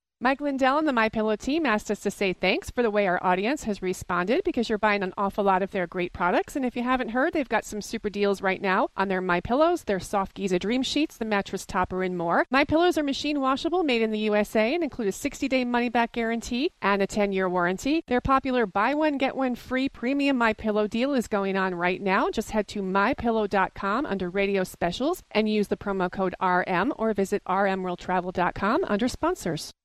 Mike 0.23 0.39
Lindell 0.39 0.77
and 0.77 0.87
the 0.87 0.93
My 0.93 1.09
Pillow 1.09 1.35
team 1.35 1.65
asked 1.65 1.89
us 1.89 2.01
to 2.01 2.11
say 2.11 2.31
thanks 2.31 2.69
for 2.69 2.83
the 2.83 2.91
way 2.91 3.07
our 3.07 3.17
audience 3.23 3.63
has 3.63 3.81
responded 3.81 4.43
because 4.45 4.69
you're 4.69 4.77
buying 4.77 5.01
an 5.01 5.15
awful 5.17 5.43
lot 5.43 5.63
of 5.63 5.71
their 5.71 5.87
great 5.87 6.13
products. 6.13 6.55
And 6.55 6.63
if 6.63 6.75
you 6.75 6.83
haven't 6.83 7.09
heard, 7.09 7.33
they've 7.33 7.49
got 7.49 7.65
some 7.65 7.81
super 7.81 8.07
deals 8.07 8.39
right 8.39 8.61
now 8.61 8.89
on 8.95 9.07
their 9.07 9.19
My 9.19 9.41
Pillows, 9.41 9.85
their 9.85 9.99
soft 9.99 10.35
Giza 10.35 10.59
Dream 10.59 10.83
Sheets, 10.83 11.17
the 11.17 11.25
mattress 11.25 11.65
topper, 11.65 12.03
and 12.03 12.15
more. 12.15 12.45
My 12.51 12.63
Pillows 12.65 12.99
are 12.99 13.03
machine 13.03 13.41
washable, 13.41 13.81
made 13.81 14.03
in 14.03 14.11
the 14.11 14.19
USA, 14.19 14.75
and 14.75 14.83
include 14.83 15.07
a 15.07 15.11
60-day 15.11 15.65
money-back 15.65 16.11
guarantee 16.11 16.71
and 16.83 17.01
a 17.01 17.07
10-year 17.07 17.49
warranty. 17.49 18.03
Their 18.05 18.21
popular 18.21 18.67
buy 18.67 18.93
one 18.93 19.17
get 19.17 19.35
one 19.35 19.55
free 19.55 19.89
premium 19.89 20.37
My 20.37 20.53
Pillow 20.53 20.85
deal 20.85 21.15
is 21.15 21.27
going 21.27 21.57
on 21.57 21.73
right 21.73 21.99
now. 21.99 22.29
Just 22.29 22.51
head 22.51 22.67
to 22.67 22.83
mypillow.com 22.83 24.05
under 24.05 24.29
Radio 24.29 24.63
Specials 24.65 25.23
and 25.31 25.49
use 25.49 25.69
the 25.69 25.77
promo 25.77 26.11
code 26.11 26.35
RM 26.39 26.93
or 26.95 27.11
visit 27.15 27.43
rmworldtravel.com 27.45 28.83
under 28.83 29.07
sponsors. 29.07 29.73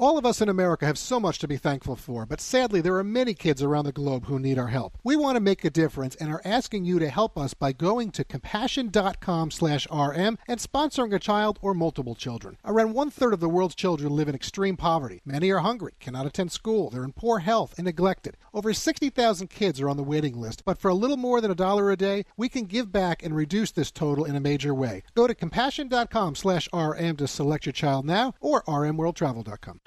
All 0.00 0.16
of 0.16 0.24
us 0.24 0.40
in 0.40 0.48
America 0.48 0.86
have 0.86 0.96
so 0.96 1.18
much 1.18 1.40
to 1.40 1.48
be 1.48 1.56
thankful 1.56 1.96
for, 1.96 2.24
but 2.24 2.40
sadly, 2.40 2.80
there 2.80 2.94
are 2.98 3.02
many 3.02 3.34
kids 3.34 3.64
around 3.64 3.84
the 3.84 3.90
globe 3.90 4.26
who 4.26 4.38
need 4.38 4.56
our 4.56 4.68
help. 4.68 4.96
We 5.02 5.16
want 5.16 5.34
to 5.34 5.40
make 5.40 5.64
a 5.64 5.70
difference 5.70 6.14
and 6.14 6.30
are 6.30 6.40
asking 6.44 6.84
you 6.84 7.00
to 7.00 7.10
help 7.10 7.36
us 7.36 7.52
by 7.52 7.72
going 7.72 8.12
to 8.12 8.22
compassion.com/rm 8.22 10.38
and 10.46 10.60
sponsoring 10.60 11.12
a 11.12 11.18
child 11.18 11.58
or 11.60 11.74
multiple 11.74 12.14
children. 12.14 12.58
Around 12.64 12.92
one 12.92 13.10
third 13.10 13.34
of 13.34 13.40
the 13.40 13.48
world's 13.48 13.74
children 13.74 14.14
live 14.14 14.28
in 14.28 14.36
extreme 14.36 14.76
poverty. 14.76 15.20
Many 15.24 15.50
are 15.50 15.58
hungry, 15.58 15.94
cannot 15.98 16.26
attend 16.26 16.52
school, 16.52 16.90
they're 16.90 17.02
in 17.02 17.12
poor 17.12 17.40
health, 17.40 17.74
and 17.76 17.84
neglected. 17.84 18.36
Over 18.54 18.72
60,000 18.72 19.50
kids 19.50 19.80
are 19.80 19.88
on 19.88 19.96
the 19.96 20.04
waiting 20.04 20.40
list, 20.40 20.64
but 20.64 20.78
for 20.78 20.90
a 20.90 20.94
little 20.94 21.16
more 21.16 21.40
than 21.40 21.50
a 21.50 21.56
dollar 21.56 21.90
a 21.90 21.96
day, 21.96 22.24
we 22.36 22.48
can 22.48 22.66
give 22.66 22.92
back 22.92 23.24
and 23.24 23.34
reduce 23.34 23.72
this 23.72 23.90
total 23.90 24.24
in 24.24 24.36
a 24.36 24.40
major 24.40 24.72
way. 24.72 25.02
Go 25.16 25.26
to 25.26 25.34
compassion.com/rm 25.34 27.16
to 27.16 27.26
select 27.26 27.66
your 27.66 27.72
child 27.72 28.06
now, 28.06 28.34
or 28.40 28.62
rmworldtravel.com. 28.62 29.80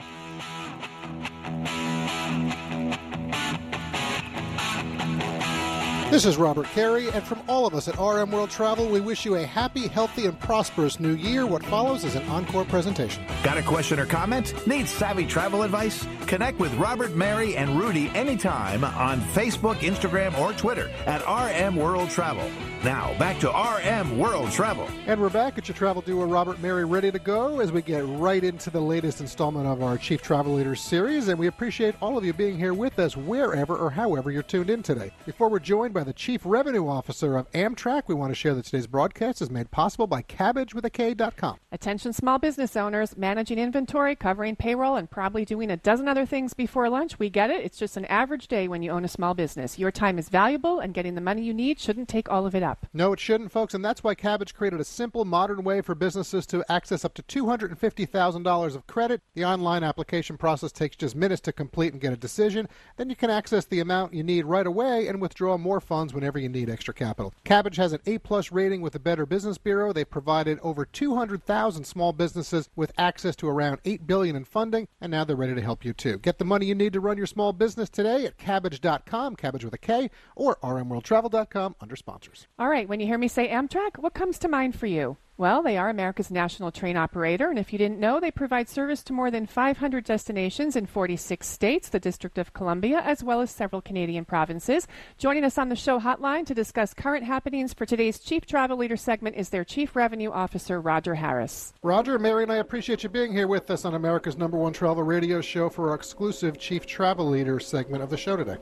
This 6.11 6.25
is 6.25 6.35
Robert 6.35 6.65
Carey, 6.65 7.07
and 7.07 7.23
from 7.23 7.41
all 7.47 7.65
of 7.65 7.73
us 7.73 7.87
at 7.87 7.97
RM 7.97 8.31
World 8.31 8.49
Travel, 8.49 8.89
we 8.89 8.99
wish 8.99 9.23
you 9.23 9.35
a 9.35 9.45
happy, 9.45 9.87
healthy, 9.87 10.25
and 10.25 10.37
prosperous 10.37 10.99
new 10.99 11.13
year. 11.13 11.45
What 11.45 11.63
follows 11.63 12.03
is 12.03 12.15
an 12.15 12.27
encore 12.27 12.65
presentation. 12.65 13.23
Got 13.43 13.57
a 13.57 13.61
question 13.61 13.97
or 13.97 14.05
comment? 14.05 14.67
Need 14.67 14.89
savvy 14.89 15.25
travel 15.25 15.63
advice? 15.63 16.05
Connect 16.27 16.59
with 16.59 16.73
Robert, 16.73 17.15
Mary, 17.15 17.55
and 17.55 17.79
Rudy 17.79 18.09
anytime 18.09 18.83
on 18.83 19.21
Facebook, 19.21 19.75
Instagram, 19.75 20.37
or 20.37 20.51
Twitter 20.51 20.89
at 21.05 21.21
RM 21.25 21.77
World 21.77 22.09
Travel. 22.09 22.51
Now, 22.83 23.17
back 23.19 23.39
to 23.41 23.49
RM 23.49 24.17
World 24.17 24.51
Travel. 24.51 24.87
And 25.05 25.21
we're 25.21 25.29
back 25.29 25.57
at 25.59 25.67
your 25.67 25.75
travel 25.75 26.01
duo, 26.01 26.25
Robert 26.25 26.59
Mary, 26.59 26.83
ready 26.83 27.11
to 27.11 27.19
go 27.19 27.59
as 27.59 27.71
we 27.71 27.83
get 27.83 28.03
right 28.05 28.43
into 28.43 28.71
the 28.71 28.79
latest 28.81 29.21
installment 29.21 29.67
of 29.67 29.83
our 29.83 29.99
Chief 29.99 30.21
Travel 30.21 30.55
Leaders 30.55 30.81
series. 30.81 31.27
And 31.27 31.37
we 31.37 31.45
appreciate 31.45 31.93
all 32.01 32.17
of 32.17 32.25
you 32.25 32.33
being 32.33 32.57
here 32.57 32.73
with 32.73 32.97
us 32.97 33.15
wherever 33.15 33.77
or 33.77 33.91
however 33.91 34.31
you're 34.31 34.41
tuned 34.41 34.71
in 34.71 34.81
today. 34.81 35.11
Before 35.27 35.47
we're 35.47 35.59
joined 35.59 35.93
by 35.93 36.00
the 36.03 36.13
Chief 36.13 36.41
Revenue 36.45 36.87
Officer 36.87 37.37
of 37.37 37.51
Amtrak, 37.51 38.03
we 38.07 38.15
want 38.15 38.31
to 38.31 38.35
share 38.35 38.53
that 38.53 38.65
today's 38.65 38.87
broadcast 38.87 39.41
is 39.41 39.51
made 39.51 39.71
possible 39.71 40.07
by 40.07 40.23
CabbageWithAK.com. 40.23 41.57
Attention 41.71 42.13
small 42.13 42.39
business 42.39 42.75
owners, 42.75 43.15
managing 43.15 43.59
inventory, 43.59 44.15
covering 44.15 44.55
payroll, 44.55 44.95
and 44.95 45.09
probably 45.09 45.45
doing 45.45 45.69
a 45.69 45.77
dozen 45.77 46.07
other 46.07 46.25
things 46.25 46.53
before 46.53 46.89
lunch. 46.89 47.19
We 47.19 47.29
get 47.29 47.49
it. 47.49 47.63
It's 47.63 47.77
just 47.77 47.97
an 47.97 48.05
average 48.05 48.47
day 48.47 48.67
when 48.67 48.81
you 48.81 48.91
own 48.91 49.05
a 49.05 49.07
small 49.07 49.33
business. 49.33 49.77
Your 49.77 49.91
time 49.91 50.17
is 50.17 50.29
valuable, 50.29 50.79
and 50.79 50.93
getting 50.93 51.15
the 51.15 51.21
money 51.21 51.43
you 51.43 51.53
need 51.53 51.79
shouldn't 51.79 52.09
take 52.09 52.29
all 52.29 52.45
of 52.45 52.55
it 52.55 52.63
up. 52.63 52.87
No, 52.93 53.13
it 53.13 53.19
shouldn't, 53.19 53.51
folks, 53.51 53.73
and 53.73 53.85
that's 53.85 54.03
why 54.03 54.15
Kabbage 54.15 54.53
created 54.53 54.79
a 54.79 54.85
simple, 54.85 55.25
modern 55.25 55.63
way 55.63 55.81
for 55.81 55.93
businesses 55.93 56.45
to 56.47 56.63
access 56.71 57.05
up 57.05 57.13
to 57.15 57.23
$250,000 57.23 58.75
of 58.75 58.87
credit. 58.87 59.21
The 59.33 59.45
online 59.45 59.83
application 59.83 60.37
process 60.37 60.71
takes 60.71 60.95
just 60.95 61.15
minutes 61.15 61.41
to 61.41 61.53
complete 61.53 61.93
and 61.93 62.01
get 62.01 62.13
a 62.13 62.17
decision. 62.17 62.67
Then 62.97 63.09
you 63.09 63.15
can 63.15 63.29
access 63.29 63.65
the 63.65 63.79
amount 63.79 64.13
you 64.13 64.23
need 64.23 64.45
right 64.45 64.65
away 64.65 65.07
and 65.07 65.21
withdraw 65.21 65.57
more 65.57 65.79
funds 65.91 66.13
whenever 66.13 66.39
you 66.39 66.47
need 66.47 66.69
extra 66.69 66.93
capital. 66.93 67.33
Kabbage 67.43 67.75
has 67.75 67.91
an 67.91 67.99
A-plus 68.05 68.49
rating 68.49 68.79
with 68.79 68.93
the 68.93 68.99
Better 68.99 69.25
Business 69.25 69.57
Bureau. 69.57 69.91
They've 69.91 70.09
provided 70.09 70.57
over 70.61 70.85
200,000 70.85 71.83
small 71.83 72.13
businesses 72.13 72.69
with 72.77 72.93
access 72.97 73.35
to 73.35 73.49
around 73.49 73.81
8 73.83 74.07
billion 74.07 74.37
in 74.37 74.45
funding, 74.45 74.87
and 75.01 75.11
now 75.11 75.25
they're 75.25 75.35
ready 75.35 75.53
to 75.53 75.61
help 75.61 75.83
you 75.83 75.91
too. 75.91 76.17
Get 76.19 76.37
the 76.37 76.45
money 76.45 76.65
you 76.65 76.75
need 76.75 76.93
to 76.93 77.01
run 77.01 77.17
your 77.17 77.27
small 77.27 77.51
business 77.51 77.89
today 77.89 78.25
at 78.25 78.37
Kabbage.com, 78.37 79.35
cabbage 79.35 79.65
with 79.65 79.73
a 79.73 79.77
K, 79.77 80.09
or 80.33 80.55
rmworldtravel.com 80.63 81.75
under 81.81 81.97
sponsors. 81.97 82.47
All 82.57 82.69
right, 82.69 82.87
when 82.87 83.01
you 83.01 83.05
hear 83.05 83.17
me 83.17 83.27
say 83.27 83.49
Amtrak, 83.49 83.97
what 83.97 84.13
comes 84.13 84.39
to 84.39 84.47
mind 84.47 84.79
for 84.79 84.87
you? 84.87 85.17
Well, 85.41 85.63
they 85.63 85.75
are 85.75 85.89
America's 85.89 86.29
national 86.29 86.71
train 86.71 86.95
operator, 86.95 87.49
and 87.49 87.57
if 87.57 87.73
you 87.73 87.79
didn't 87.79 87.99
know, 87.99 88.19
they 88.19 88.29
provide 88.29 88.69
service 88.69 89.01
to 89.05 89.11
more 89.11 89.31
than 89.31 89.47
500 89.47 90.03
destinations 90.03 90.75
in 90.75 90.85
46 90.85 91.47
states, 91.47 91.89
the 91.89 91.99
District 91.99 92.37
of 92.37 92.53
Columbia, 92.53 92.99
as 92.99 93.23
well 93.23 93.41
as 93.41 93.49
several 93.49 93.81
Canadian 93.81 94.23
provinces. 94.23 94.87
Joining 95.17 95.43
us 95.43 95.57
on 95.57 95.69
the 95.69 95.75
show 95.75 95.99
hotline 95.99 96.45
to 96.45 96.53
discuss 96.53 96.93
current 96.93 97.25
happenings 97.25 97.73
for 97.73 97.87
today's 97.87 98.19
Chief 98.19 98.45
Travel 98.45 98.77
Leader 98.77 98.95
segment 98.95 99.35
is 99.35 99.49
their 99.49 99.63
Chief 99.63 99.95
Revenue 99.95 100.29
Officer, 100.29 100.79
Roger 100.79 101.15
Harris. 101.15 101.73
Roger, 101.81 102.19
Mary, 102.19 102.43
and 102.43 102.51
I 102.51 102.57
appreciate 102.57 103.01
you 103.01 103.09
being 103.09 103.33
here 103.33 103.47
with 103.47 103.71
us 103.71 103.83
on 103.83 103.95
America's 103.95 104.37
number 104.37 104.59
one 104.59 104.73
travel 104.73 105.01
radio 105.01 105.41
show 105.41 105.69
for 105.69 105.89
our 105.89 105.95
exclusive 105.95 106.59
Chief 106.59 106.85
Travel 106.85 107.27
Leader 107.27 107.59
segment 107.59 108.03
of 108.03 108.11
the 108.11 108.17
show 108.17 108.37
today. 108.37 108.57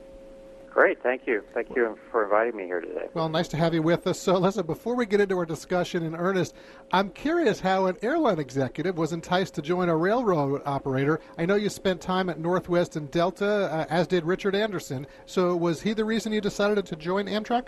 Great, 0.80 1.02
thank 1.02 1.26
you. 1.26 1.42
Thank 1.52 1.76
you 1.76 1.98
for 2.10 2.24
inviting 2.24 2.56
me 2.56 2.64
here 2.64 2.80
today. 2.80 3.08
Well, 3.12 3.28
nice 3.28 3.48
to 3.48 3.58
have 3.58 3.74
you 3.74 3.82
with 3.82 4.06
us. 4.06 4.18
So, 4.18 4.38
listen, 4.38 4.64
before 4.64 4.94
we 4.94 5.04
get 5.04 5.20
into 5.20 5.36
our 5.36 5.44
discussion 5.44 6.02
in 6.02 6.16
earnest, 6.16 6.54
I'm 6.90 7.10
curious 7.10 7.60
how 7.60 7.84
an 7.84 7.98
airline 8.00 8.38
executive 8.38 8.96
was 8.96 9.12
enticed 9.12 9.54
to 9.56 9.60
join 9.60 9.90
a 9.90 9.96
railroad 9.98 10.62
operator. 10.64 11.20
I 11.36 11.44
know 11.44 11.56
you 11.56 11.68
spent 11.68 12.00
time 12.00 12.30
at 12.30 12.40
Northwest 12.40 12.96
and 12.96 13.10
Delta, 13.10 13.70
uh, 13.70 13.86
as 13.90 14.06
did 14.06 14.24
Richard 14.24 14.54
Anderson. 14.54 15.06
So, 15.26 15.54
was 15.54 15.82
he 15.82 15.92
the 15.92 16.06
reason 16.06 16.32
you 16.32 16.40
decided 16.40 16.86
to 16.86 16.96
join 16.96 17.26
Amtrak? 17.26 17.66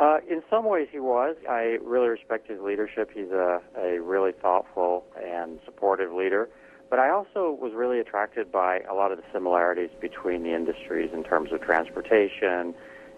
Uh, 0.00 0.16
in 0.28 0.42
some 0.50 0.64
ways, 0.64 0.88
he 0.90 0.98
was. 0.98 1.36
I 1.48 1.78
really 1.80 2.08
respect 2.08 2.48
his 2.48 2.58
leadership. 2.58 3.12
He's 3.14 3.30
a, 3.30 3.62
a 3.78 4.00
really 4.00 4.32
thoughtful 4.32 5.04
and 5.24 5.60
supportive 5.64 6.12
leader. 6.12 6.48
But 6.90 6.98
I 6.98 7.10
also 7.10 7.50
was 7.50 7.72
really 7.74 7.98
attracted 7.98 8.52
by 8.52 8.80
a 8.80 8.94
lot 8.94 9.10
of 9.10 9.18
the 9.18 9.24
similarities 9.32 9.90
between 10.00 10.42
the 10.42 10.54
industries 10.54 11.10
in 11.12 11.24
terms 11.24 11.52
of 11.52 11.60
transportation, 11.60 12.74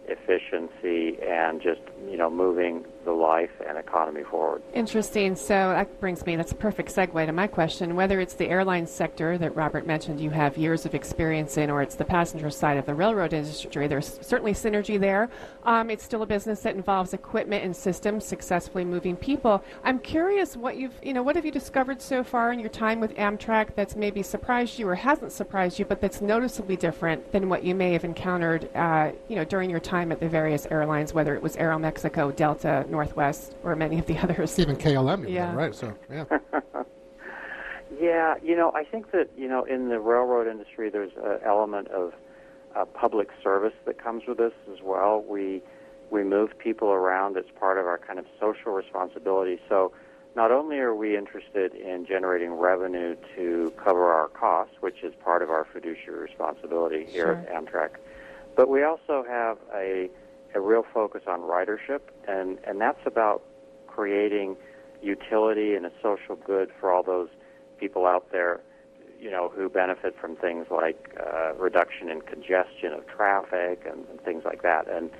efficiency, 0.06 1.18
and 1.22 1.60
just 1.60 1.80
you 2.08 2.16
know 2.16 2.30
moving 2.30 2.84
the 3.06 3.12
life 3.12 3.50
and 3.66 3.78
economy 3.78 4.24
forward. 4.24 4.60
Interesting. 4.74 5.34
So 5.34 5.54
that 5.54 6.00
brings 6.00 6.26
me, 6.26 6.36
that's 6.36 6.52
a 6.52 6.56
perfect 6.56 6.94
segue 6.94 7.24
to 7.24 7.32
my 7.32 7.46
question. 7.46 7.96
Whether 7.96 8.20
it's 8.20 8.34
the 8.34 8.48
airline 8.48 8.86
sector 8.86 9.38
that 9.38 9.56
Robert 9.56 9.86
mentioned 9.86 10.20
you 10.20 10.30
have 10.30 10.58
years 10.58 10.84
of 10.84 10.94
experience 10.94 11.56
in, 11.56 11.70
or 11.70 11.80
it's 11.80 11.94
the 11.94 12.04
passenger 12.04 12.50
side 12.50 12.76
of 12.76 12.84
the 12.84 12.94
railroad 12.94 13.32
industry, 13.32 13.86
there's 13.86 14.18
certainly 14.20 14.52
synergy 14.52 15.00
there. 15.00 15.30
Um, 15.64 15.88
it's 15.88 16.04
still 16.04 16.22
a 16.22 16.26
business 16.26 16.60
that 16.60 16.74
involves 16.74 17.14
equipment 17.14 17.64
and 17.64 17.74
systems 17.74 18.24
successfully 18.24 18.84
moving 18.84 19.16
people. 19.16 19.62
I'm 19.84 19.98
curious 20.00 20.56
what 20.56 20.76
you've, 20.76 20.98
you 21.02 21.14
know, 21.14 21.22
what 21.22 21.36
have 21.36 21.46
you 21.46 21.52
discovered 21.52 22.02
so 22.02 22.22
far 22.22 22.52
in 22.52 22.58
your 22.58 22.68
time 22.68 23.00
with 23.00 23.14
Amtrak 23.14 23.74
that's 23.74 23.96
maybe 23.96 24.22
surprised 24.22 24.78
you 24.78 24.88
or 24.88 24.96
hasn't 24.96 25.32
surprised 25.32 25.78
you, 25.78 25.84
but 25.84 26.00
that's 26.00 26.20
noticeably 26.20 26.76
different 26.76 27.32
than 27.32 27.48
what 27.48 27.62
you 27.62 27.74
may 27.74 27.92
have 27.92 28.04
encountered, 28.04 28.68
uh, 28.74 29.12
you 29.28 29.36
know, 29.36 29.44
during 29.44 29.70
your 29.70 29.80
time 29.80 30.10
at 30.10 30.18
the 30.18 30.28
various 30.28 30.66
airlines, 30.70 31.14
whether 31.14 31.34
it 31.34 31.42
was 31.42 31.56
Aeromexico, 31.56 32.34
Delta, 32.34 32.84
Northwest, 32.96 33.54
or 33.62 33.76
many 33.76 33.98
of 33.98 34.06
the 34.06 34.16
others. 34.24 34.58
Even 34.58 34.76
KLM, 34.76 35.28
Yeah. 35.28 35.54
right? 35.54 35.74
So, 35.74 35.94
yeah. 36.10 36.24
Yeah, 37.98 38.34
you 38.42 38.54
know, 38.56 38.72
I 38.74 38.84
think 38.84 39.12
that 39.12 39.30
you 39.38 39.48
know 39.48 39.64
in 39.64 39.88
the 39.88 40.00
railroad 40.00 40.46
industry, 40.48 40.90
there's 40.90 41.12
an 41.16 41.38
element 41.46 41.88
of 41.88 42.12
uh, 42.74 42.84
public 42.84 43.28
service 43.42 43.72
that 43.86 43.96
comes 44.02 44.24
with 44.28 44.36
this 44.38 44.52
as 44.70 44.80
well. 44.82 45.24
We 45.26 45.62
we 46.10 46.22
move 46.22 46.50
people 46.58 46.88
around 46.88 47.38
as 47.38 47.44
part 47.58 47.78
of 47.78 47.86
our 47.86 47.96
kind 47.96 48.18
of 48.18 48.26
social 48.38 48.72
responsibility. 48.72 49.58
So 49.68 49.92
not 50.34 50.50
only 50.50 50.78
are 50.78 50.94
we 50.94 51.16
interested 51.16 51.74
in 51.74 52.04
generating 52.04 52.52
revenue 52.52 53.16
to 53.36 53.72
cover 53.82 54.12
our 54.12 54.28
costs, 54.28 54.74
which 54.80 55.02
is 55.02 55.14
part 55.24 55.40
of 55.42 55.48
our 55.48 55.64
fiduciary 55.72 56.20
responsibility 56.20 57.06
here 57.08 57.46
at 57.48 57.54
Amtrak, 57.54 57.92
but 58.56 58.68
we 58.68 58.82
also 58.82 59.24
have 59.26 59.56
a 59.74 60.10
a 60.56 60.60
real 60.60 60.84
focus 60.92 61.22
on 61.28 61.40
ridership, 61.40 62.00
and 62.26 62.58
and 62.64 62.80
that's 62.80 63.04
about 63.06 63.42
creating 63.86 64.56
utility 65.02 65.74
and 65.74 65.84
a 65.86 65.92
social 66.02 66.36
good 66.36 66.70
for 66.80 66.90
all 66.90 67.02
those 67.02 67.28
people 67.78 68.06
out 68.06 68.32
there, 68.32 68.60
you 69.20 69.30
know, 69.30 69.52
who 69.54 69.68
benefit 69.68 70.16
from 70.18 70.34
things 70.36 70.66
like 70.70 71.14
uh, 71.20 71.52
reduction 71.54 72.08
in 72.08 72.22
congestion 72.22 72.92
of 72.92 73.06
traffic 73.06 73.86
and, 73.90 74.06
and 74.10 74.20
things 74.22 74.42
like 74.44 74.62
that. 74.62 74.88
And 74.88 75.10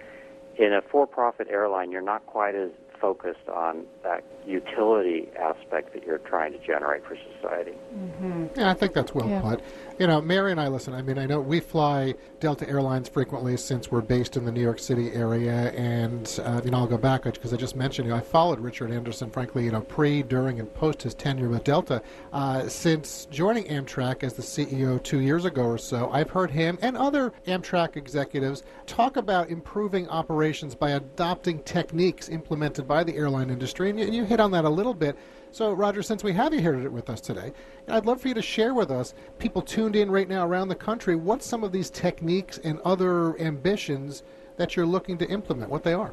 in 0.57 0.73
a 0.73 0.81
for-profit 0.81 1.49
airline, 1.51 1.93
you're 1.93 2.01
not 2.01 2.25
quite 2.27 2.55
as 2.55 2.71
focused 2.99 3.47
on 3.53 3.85
that 4.03 4.25
utility 4.47 5.29
aspect 5.39 5.93
that 5.93 6.07
you're 6.07 6.19
trying 6.19 6.53
to 6.53 6.59
generate 6.59 7.05
for 7.05 7.17
society. 7.35 7.75
Mm-hmm. 7.95 8.47
Yeah, 8.59 8.71
I 8.71 8.75
think 8.75 8.95
that's 8.95 9.15
well 9.15 9.29
yeah. 9.29 9.43
put. 9.43 9.61
You 9.99 10.07
know, 10.07 10.21
Mary 10.21 10.51
and 10.51 10.61
I 10.61 10.69
listen. 10.69 10.93
I 10.93 11.01
mean, 11.01 11.17
I 11.17 11.25
know 11.25 11.41
we 11.41 11.59
fly 11.59 12.17
Delta 12.39 12.69
Airlines 12.69 13.09
frequently 13.09 13.57
since 13.57 13.91
we're 13.91 14.03
based 14.03 14.37
in 14.37 14.45
the 14.45 14.53
New 14.53 14.61
York 14.61 14.79
City 14.79 15.11
area, 15.13 15.73
and 15.73 16.39
uh, 16.45 16.61
you 16.63 16.71
know, 16.71 16.81
I'll 16.81 16.87
go 16.87 16.99
back 16.99 17.23
because 17.23 17.55
I 17.55 17.57
just 17.57 17.77
mentioned 17.77 18.07
you 18.07 18.13
know, 18.13 18.19
I 18.19 18.21
followed 18.21 18.61
Richard 18.61 18.91
Anderson, 18.91 19.31
frankly, 19.31 19.65
you 19.65 19.71
know, 19.71 19.81
pre, 19.81 20.23
during, 20.23 20.61
and 20.61 20.73
post 20.75 21.03
his 21.03 21.15
tenure 21.15 21.49
with 21.49 21.65
Delta. 21.65 22.03
Uh, 22.31 22.69
since 22.69 23.27
joining 23.31 23.65
Amtrak 23.69 24.23
as 24.23 24.35
the 24.35 24.43
CEO 24.43 25.03
two 25.03 25.21
years 25.21 25.47
ago 25.47 25.63
or 25.63 25.79
so, 25.79 26.11
I've 26.11 26.29
heard 26.29 26.51
him 26.51 26.79
and 26.83 26.95
other 26.95 27.33
Amtrak 27.47 27.97
executives 27.97 28.65
talk 28.85 29.17
about 29.17 29.49
improving 29.49 30.11
operations 30.11 30.75
by 30.75 30.91
adopting 30.91 31.63
techniques 31.63 32.29
implemented 32.29 32.87
by 32.87 33.03
the 33.03 33.17
airline 33.17 33.49
industry, 33.49 33.89
and 33.89 33.99
you, 33.99 34.05
and 34.05 34.15
you 34.15 34.25
hit 34.25 34.41
on 34.41 34.51
that 34.51 34.67
a 34.67 34.71
little 34.71 34.93
bit. 34.93 35.17
So, 35.53 35.73
Roger, 35.73 36.03
since 36.03 36.23
we 36.23 36.33
have 36.33 36.53
you 36.53 36.61
here 36.61 36.91
with 36.91 37.09
us 37.09 37.21
today, 37.21 37.53
I'd 37.89 38.05
love 38.05 38.21
for 38.21 38.29
you 38.29 38.35
to 38.35 38.43
share 38.43 38.75
with 38.75 38.91
us, 38.91 39.15
people 39.39 39.63
tuned 39.63 39.97
in 39.97 40.11
right 40.11 40.29
now 40.29 40.47
around 40.47 40.69
the 40.69 40.75
country, 40.75 41.17
what 41.17 41.43
some 41.43 41.65
of 41.65 41.73
these 41.73 41.89
techniques 41.89 42.59
and 42.59 42.79
other 42.81 43.39
ambitions 43.41 44.23
that 44.57 44.77
you're 44.77 44.87
looking 44.87 45.17
to 45.19 45.29
implement, 45.29 45.71
what 45.71 45.83
they 45.83 45.95
are. 45.95 46.13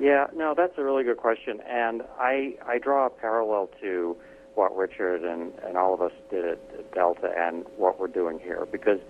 Yeah, 0.00 0.28
no, 0.34 0.54
that's 0.56 0.72
a 0.78 0.82
really 0.82 1.04
good 1.04 1.18
question, 1.18 1.60
and 1.68 2.02
I 2.18 2.54
I 2.66 2.78
draw 2.78 3.06
a 3.06 3.10
parallel 3.10 3.68
to 3.82 4.16
what 4.54 4.74
Richard 4.76 5.22
and, 5.22 5.52
and 5.66 5.76
all 5.76 5.94
of 5.94 6.00
us 6.00 6.12
did 6.30 6.44
at 6.46 6.92
Delta 6.92 7.32
and 7.36 7.64
what 7.76 7.98
we're 7.98 8.06
doing 8.06 8.38
here 8.38 8.66
because 8.70 9.00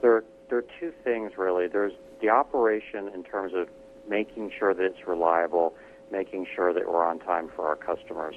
there 0.00 0.24
there 0.48 0.58
are 0.58 0.64
two 0.80 0.92
things 1.04 1.32
really. 1.36 1.68
There's 1.68 1.92
the 2.20 2.28
operation 2.28 3.08
in 3.08 3.22
terms 3.22 3.52
of 3.54 3.68
making 4.08 4.52
sure 4.56 4.74
that 4.74 4.84
it's 4.84 5.06
reliable 5.06 5.74
making 6.12 6.46
sure 6.54 6.72
that 6.72 6.86
we're 6.86 7.04
on 7.04 7.18
time 7.18 7.50
for 7.56 7.66
our 7.66 7.76
customers. 7.76 8.36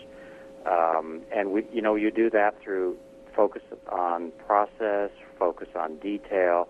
Um, 0.65 1.21
and 1.31 1.51
we, 1.51 1.67
you 1.71 1.81
know, 1.81 1.93
you 1.95 2.09
do 2.09 2.29
that 2.31 2.59
through 2.63 2.97
focus 3.35 3.61
on 3.91 4.31
process, 4.47 5.11
focus 5.37 5.67
on 5.75 5.97
detail, 5.97 6.67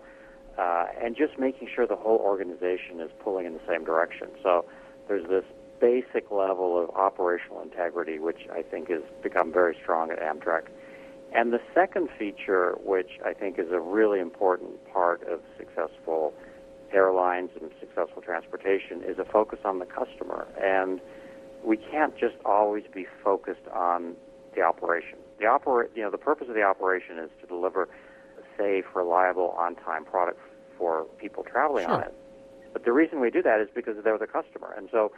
uh, 0.58 0.86
and 1.02 1.16
just 1.16 1.38
making 1.38 1.68
sure 1.74 1.86
the 1.86 1.96
whole 1.96 2.18
organization 2.18 3.00
is 3.00 3.10
pulling 3.22 3.46
in 3.46 3.54
the 3.54 3.60
same 3.68 3.84
direction. 3.84 4.28
So 4.42 4.66
there's 5.08 5.26
this 5.28 5.44
basic 5.80 6.30
level 6.30 6.82
of 6.82 6.90
operational 6.90 7.62
integrity, 7.62 8.18
which 8.18 8.48
I 8.52 8.62
think 8.62 8.90
has 8.90 9.02
become 9.22 9.52
very 9.52 9.76
strong 9.82 10.10
at 10.10 10.20
Amtrak. 10.20 10.66
And 11.32 11.52
the 11.52 11.60
second 11.74 12.08
feature, 12.18 12.76
which 12.82 13.18
I 13.24 13.32
think 13.32 13.58
is 13.58 13.70
a 13.70 13.80
really 13.80 14.20
important 14.20 14.82
part 14.92 15.22
of 15.28 15.40
successful 15.58 16.32
airlines 16.92 17.50
and 17.60 17.70
successful 17.80 18.22
transportation 18.22 19.02
is 19.02 19.18
a 19.18 19.24
focus 19.24 19.58
on 19.64 19.78
the 19.78 19.86
customer. 19.86 20.46
And 20.62 21.00
we 21.64 21.76
can't 21.76 22.16
just 22.16 22.36
always 22.44 22.84
be 22.92 23.06
focused 23.22 23.66
on 23.72 24.14
the 24.54 24.62
operation. 24.62 25.18
The 25.38 25.46
opera, 25.46 25.88
you 25.94 26.02
know, 26.02 26.10
the 26.10 26.18
purpose 26.18 26.48
of 26.48 26.54
the 26.54 26.62
operation 26.62 27.18
is 27.18 27.30
to 27.40 27.46
deliver 27.46 27.84
a 28.38 28.42
safe, 28.56 28.84
reliable, 28.94 29.50
on-time 29.58 30.04
product 30.04 30.40
for 30.78 31.04
people 31.18 31.44
traveling 31.44 31.86
sure. 31.86 31.94
on 31.94 32.02
it. 32.02 32.14
But 32.72 32.84
the 32.84 32.92
reason 32.92 33.20
we 33.20 33.30
do 33.30 33.42
that 33.42 33.60
is 33.60 33.68
because 33.74 33.96
they're 34.04 34.18
the 34.18 34.26
customer, 34.26 34.74
and 34.76 34.88
so 34.92 35.12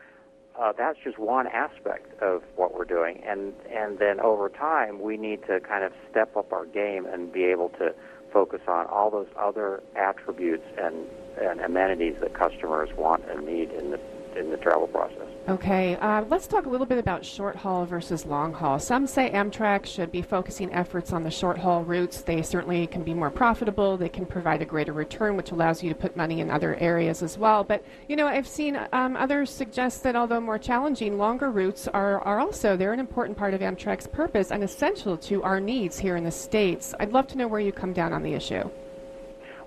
uh, 0.58 0.72
that's 0.76 0.98
just 1.02 1.18
one 1.18 1.46
aspect 1.48 2.20
of 2.22 2.42
what 2.56 2.74
we're 2.74 2.84
doing. 2.84 3.22
And 3.26 3.52
and 3.68 3.98
then 3.98 4.20
over 4.20 4.48
time, 4.48 5.00
we 5.00 5.16
need 5.16 5.44
to 5.46 5.60
kind 5.60 5.84
of 5.84 5.92
step 6.10 6.36
up 6.36 6.52
our 6.52 6.66
game 6.66 7.06
and 7.06 7.32
be 7.32 7.44
able 7.44 7.70
to 7.70 7.94
focus 8.32 8.60
on 8.68 8.86
all 8.86 9.10
those 9.10 9.28
other 9.36 9.82
attributes 9.96 10.64
and, 10.78 11.06
and 11.40 11.60
amenities 11.60 12.16
that 12.20 12.34
customers 12.34 12.88
want 12.96 13.24
and 13.30 13.46
need 13.46 13.70
in 13.72 13.90
the 13.90 14.00
in 14.36 14.50
the 14.50 14.56
travel 14.56 14.86
process. 14.86 15.27
Okay, 15.48 15.96
uh, 15.96 16.24
let's 16.28 16.46
talk 16.46 16.66
a 16.66 16.68
little 16.68 16.84
bit 16.84 16.98
about 16.98 17.24
short 17.24 17.56
haul 17.56 17.86
versus 17.86 18.26
long 18.26 18.52
haul. 18.52 18.78
Some 18.78 19.06
say 19.06 19.30
Amtrak 19.30 19.86
should 19.86 20.12
be 20.12 20.20
focusing 20.20 20.70
efforts 20.74 21.10
on 21.10 21.24
the 21.24 21.30
short 21.30 21.56
haul 21.56 21.84
routes. 21.84 22.20
They 22.20 22.42
certainly 22.42 22.86
can 22.86 23.02
be 23.02 23.14
more 23.14 23.30
profitable. 23.30 23.96
They 23.96 24.10
can 24.10 24.26
provide 24.26 24.60
a 24.60 24.66
greater 24.66 24.92
return, 24.92 25.38
which 25.38 25.50
allows 25.50 25.82
you 25.82 25.88
to 25.88 25.94
put 25.94 26.14
money 26.14 26.40
in 26.40 26.50
other 26.50 26.74
areas 26.74 27.22
as 27.22 27.38
well. 27.38 27.64
But 27.64 27.82
you 28.08 28.16
know, 28.16 28.26
I've 28.26 28.46
seen 28.46 28.78
um, 28.92 29.16
others 29.16 29.48
suggest 29.48 30.02
that 30.02 30.16
although 30.16 30.38
more 30.38 30.58
challenging, 30.58 31.16
longer 31.16 31.50
routes 31.50 31.88
are, 31.88 32.20
are 32.20 32.40
also 32.40 32.76
they're 32.76 32.92
an 32.92 33.00
important 33.00 33.38
part 33.38 33.54
of 33.54 33.62
Amtrak's 33.62 34.06
purpose 34.06 34.50
and 34.50 34.62
essential 34.62 35.16
to 35.16 35.42
our 35.44 35.60
needs 35.60 35.98
here 35.98 36.16
in 36.16 36.24
the 36.24 36.30
states. 36.30 36.94
I'd 37.00 37.12
love 37.12 37.26
to 37.28 37.38
know 37.38 37.48
where 37.48 37.60
you 37.60 37.72
come 37.72 37.94
down 37.94 38.12
on 38.12 38.22
the 38.22 38.34
issue. 38.34 38.68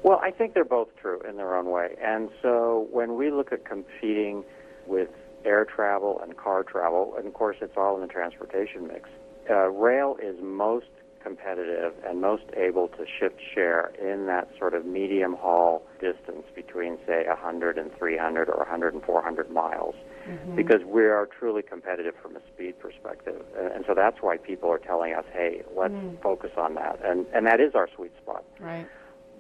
Well, 0.03 0.19
I 0.21 0.29
think 0.29 0.53
they're 0.53 0.63
both 0.63 0.89
true 1.01 1.21
in 1.27 1.37
their 1.37 1.55
own 1.55 1.71
way. 1.71 1.95
And 1.99 2.29
so 2.43 2.87
when 2.91 3.15
we 3.17 3.31
look 3.31 3.51
at 3.51 3.65
competing 3.65 4.43
with 4.85 5.09
air 5.45 5.65
travel 5.65 6.19
and 6.23 6.37
car 6.37 6.63
travel, 6.63 7.15
and 7.17 7.27
of 7.27 7.33
course 7.33 7.57
it's 7.61 7.77
all 7.77 7.95
in 7.95 8.01
the 8.01 8.07
transportation 8.07 8.87
mix. 8.87 9.09
Uh, 9.49 9.69
rail 9.69 10.17
is 10.21 10.35
most 10.41 10.87
competitive 11.23 11.93
and 12.05 12.19
most 12.19 12.43
able 12.57 12.87
to 12.87 13.05
shift 13.19 13.39
share 13.53 13.91
in 14.01 14.25
that 14.25 14.49
sort 14.57 14.73
of 14.73 14.85
medium 14.85 15.35
haul 15.35 15.83
distance 15.99 16.43
between, 16.55 16.97
say, 17.05 17.25
100 17.27 17.77
and 17.77 17.95
300 17.97 18.49
or 18.49 18.57
100 18.57 18.93
and 18.93 19.03
400 19.03 19.51
miles. 19.51 19.95
Mm-hmm. 20.27 20.55
Because 20.55 20.81
we 20.85 21.03
are 21.03 21.27
truly 21.27 21.61
competitive 21.61 22.13
from 22.21 22.35
a 22.35 22.39
speed 22.53 22.79
perspective, 22.79 23.43
and, 23.57 23.71
and 23.71 23.85
so 23.87 23.95
that's 23.95 24.17
why 24.21 24.37
people 24.37 24.69
are 24.69 24.77
telling 24.77 25.13
us, 25.13 25.25
"Hey, 25.33 25.63
let's 25.75 25.95
mm. 25.95 26.21
focus 26.21 26.51
on 26.57 26.75
that," 26.75 26.99
and 27.03 27.25
and 27.33 27.47
that 27.47 27.59
is 27.59 27.73
our 27.73 27.89
sweet 27.95 28.11
spot. 28.21 28.43
Right. 28.59 28.85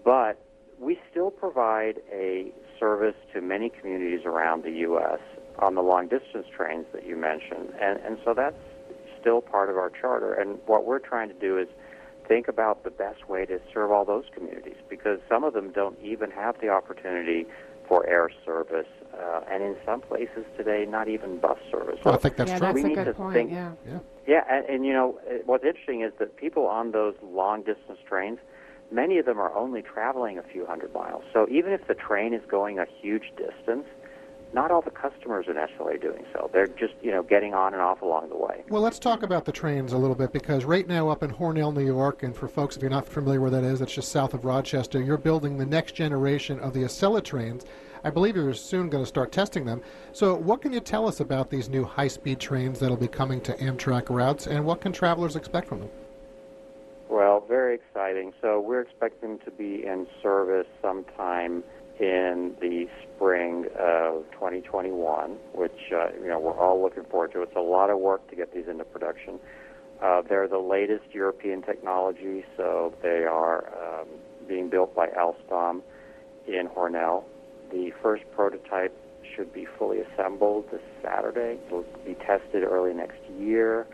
But 0.03 0.41
we 0.79 0.99
still 1.11 1.29
provide 1.29 2.01
a 2.11 2.51
service 2.79 3.13
to 3.31 3.41
many 3.41 3.69
communities 3.69 4.25
around 4.25 4.63
the 4.63 4.71
U.S 4.89 5.19
on 5.59 5.75
the 5.75 5.81
long 5.81 6.07
distance 6.07 6.47
trains 6.55 6.85
that 6.93 7.05
you 7.05 7.15
mentioned. 7.15 7.73
And, 7.81 7.99
and 7.99 8.17
so 8.23 8.33
that's 8.33 8.55
still 9.19 9.41
part 9.41 9.69
of 9.69 9.77
our 9.77 9.89
charter. 9.89 10.33
And 10.33 10.59
what 10.65 10.85
we're 10.85 10.99
trying 10.99 11.29
to 11.29 11.35
do 11.35 11.57
is 11.57 11.67
think 12.27 12.47
about 12.47 12.83
the 12.83 12.89
best 12.89 13.27
way 13.29 13.45
to 13.45 13.59
serve 13.73 13.91
all 13.91 14.05
those 14.05 14.25
communities 14.33 14.77
because 14.89 15.19
some 15.27 15.43
of 15.43 15.53
them 15.53 15.71
don't 15.71 15.97
even 16.01 16.31
have 16.31 16.59
the 16.61 16.69
opportunity 16.69 17.45
for 17.87 18.07
air 18.07 18.29
service. 18.45 18.87
Uh, 19.13 19.41
and 19.51 19.61
in 19.61 19.75
some 19.85 19.99
places 20.01 20.45
today, 20.57 20.85
not 20.87 21.09
even 21.09 21.37
bus 21.37 21.57
service. 21.69 21.99
Well, 22.03 22.15
I 22.15 22.17
think 22.17 22.37
that's 22.37 22.49
yeah, 22.49 22.57
true. 22.57 22.67
That's 22.67 22.75
we 22.75 22.83
a 22.83 22.87
need 22.87 22.95
good 22.95 23.05
to 23.05 23.13
point. 23.13 23.33
think, 23.33 23.51
yeah. 23.51 23.71
Yeah. 23.85 23.99
Yeah, 24.27 24.43
and, 24.49 24.65
and 24.67 24.85
you 24.85 24.93
know 24.93 25.19
what's 25.45 25.65
interesting 25.65 26.01
is 26.01 26.13
that 26.19 26.37
people 26.37 26.67
on 26.67 26.91
those 26.91 27.15
long 27.21 27.63
distance 27.63 27.99
trains, 28.07 28.39
many 28.91 29.17
of 29.17 29.25
them 29.25 29.39
are 29.39 29.53
only 29.53 29.81
traveling 29.81 30.37
a 30.37 30.43
few 30.43 30.65
hundred 30.65 30.93
miles. 30.93 31.23
So 31.33 31.47
even 31.49 31.73
if 31.73 31.87
the 31.87 31.95
train 31.95 32.33
is 32.33 32.41
going 32.47 32.79
a 32.79 32.85
huge 33.01 33.33
distance, 33.35 33.85
not 34.53 34.71
all 34.71 34.81
the 34.81 34.91
customers 34.91 35.47
are 35.47 35.53
necessarily 35.53 35.97
doing 35.97 36.25
so. 36.33 36.49
They're 36.51 36.67
just, 36.67 36.93
you 37.01 37.11
know, 37.11 37.23
getting 37.23 37.53
on 37.53 37.73
and 37.73 37.81
off 37.81 38.01
along 38.01 38.29
the 38.29 38.37
way. 38.37 38.63
Well, 38.69 38.81
let's 38.81 38.99
talk 38.99 39.23
about 39.23 39.45
the 39.45 39.51
trains 39.51 39.93
a 39.93 39.97
little 39.97 40.15
bit 40.15 40.33
because 40.33 40.65
right 40.65 40.87
now 40.87 41.09
up 41.09 41.23
in 41.23 41.31
Hornell, 41.31 41.73
New 41.73 41.85
York, 41.85 42.23
and 42.23 42.35
for 42.35 42.47
folks 42.47 42.75
if 42.75 42.81
you're 42.81 42.91
not 42.91 43.07
familiar 43.07 43.39
where 43.39 43.49
that 43.51 43.63
is, 43.63 43.79
that's 43.79 43.93
just 43.93 44.11
south 44.11 44.33
of 44.33 44.45
Rochester, 44.45 45.01
you're 45.01 45.17
building 45.17 45.57
the 45.57 45.65
next 45.65 45.93
generation 45.93 46.59
of 46.59 46.73
the 46.73 46.81
Acela 46.81 47.23
trains. 47.23 47.65
I 48.03 48.09
believe 48.09 48.35
you're 48.35 48.53
soon 48.53 48.89
going 48.89 49.03
to 49.03 49.07
start 49.07 49.31
testing 49.31 49.63
them. 49.63 49.81
So, 50.11 50.35
what 50.35 50.61
can 50.61 50.73
you 50.73 50.79
tell 50.79 51.07
us 51.07 51.19
about 51.19 51.49
these 51.49 51.69
new 51.69 51.83
high 51.83 52.07
speed 52.07 52.39
trains 52.39 52.79
that'll 52.79 52.97
be 52.97 53.07
coming 53.07 53.41
to 53.41 53.53
Amtrak 53.57 54.09
routes, 54.09 54.47
and 54.47 54.65
what 54.65 54.81
can 54.81 54.91
travelers 54.91 55.35
expect 55.35 55.67
from 55.67 55.81
them? 55.81 55.89
Well, 57.09 57.45
very 57.47 57.75
exciting. 57.75 58.33
So, 58.41 58.59
we're 58.59 58.81
expecting 58.81 59.37
to 59.39 59.51
be 59.51 59.85
in 59.85 60.07
service 60.23 60.67
sometime 60.81 61.63
in 62.01 62.55
the 62.59 62.87
spring 63.03 63.65
of 63.77 64.23
2021, 64.31 65.37
which 65.53 65.71
uh, 65.93 66.07
you 66.19 66.27
know 66.27 66.39
we're 66.39 66.57
all 66.57 66.81
looking 66.81 67.03
forward 67.03 67.31
to. 67.33 67.43
It's 67.43 67.55
a 67.55 67.61
lot 67.61 67.91
of 67.91 67.99
work 67.99 68.27
to 68.31 68.35
get 68.35 68.51
these 68.53 68.67
into 68.67 68.83
production. 68.83 69.39
Uh, 70.01 70.23
they're 70.27 70.47
the 70.47 70.57
latest 70.57 71.05
European 71.11 71.61
technology, 71.61 72.43
so 72.57 72.91
they 73.03 73.23
are 73.25 73.71
um, 73.77 74.07
being 74.47 74.67
built 74.67 74.95
by 74.95 75.09
Alstom 75.09 75.81
in 76.47 76.67
Hornell. 76.67 77.23
The 77.71 77.91
first 78.01 78.23
prototype 78.35 78.97
should 79.35 79.53
be 79.53 79.67
fully 79.77 79.99
assembled 79.99 80.71
this 80.71 80.81
Saturday. 81.03 81.59
It'll 81.67 81.85
be 82.03 82.15
tested 82.15 82.63
early 82.63 82.95
next 82.95 83.21
year. 83.39 83.85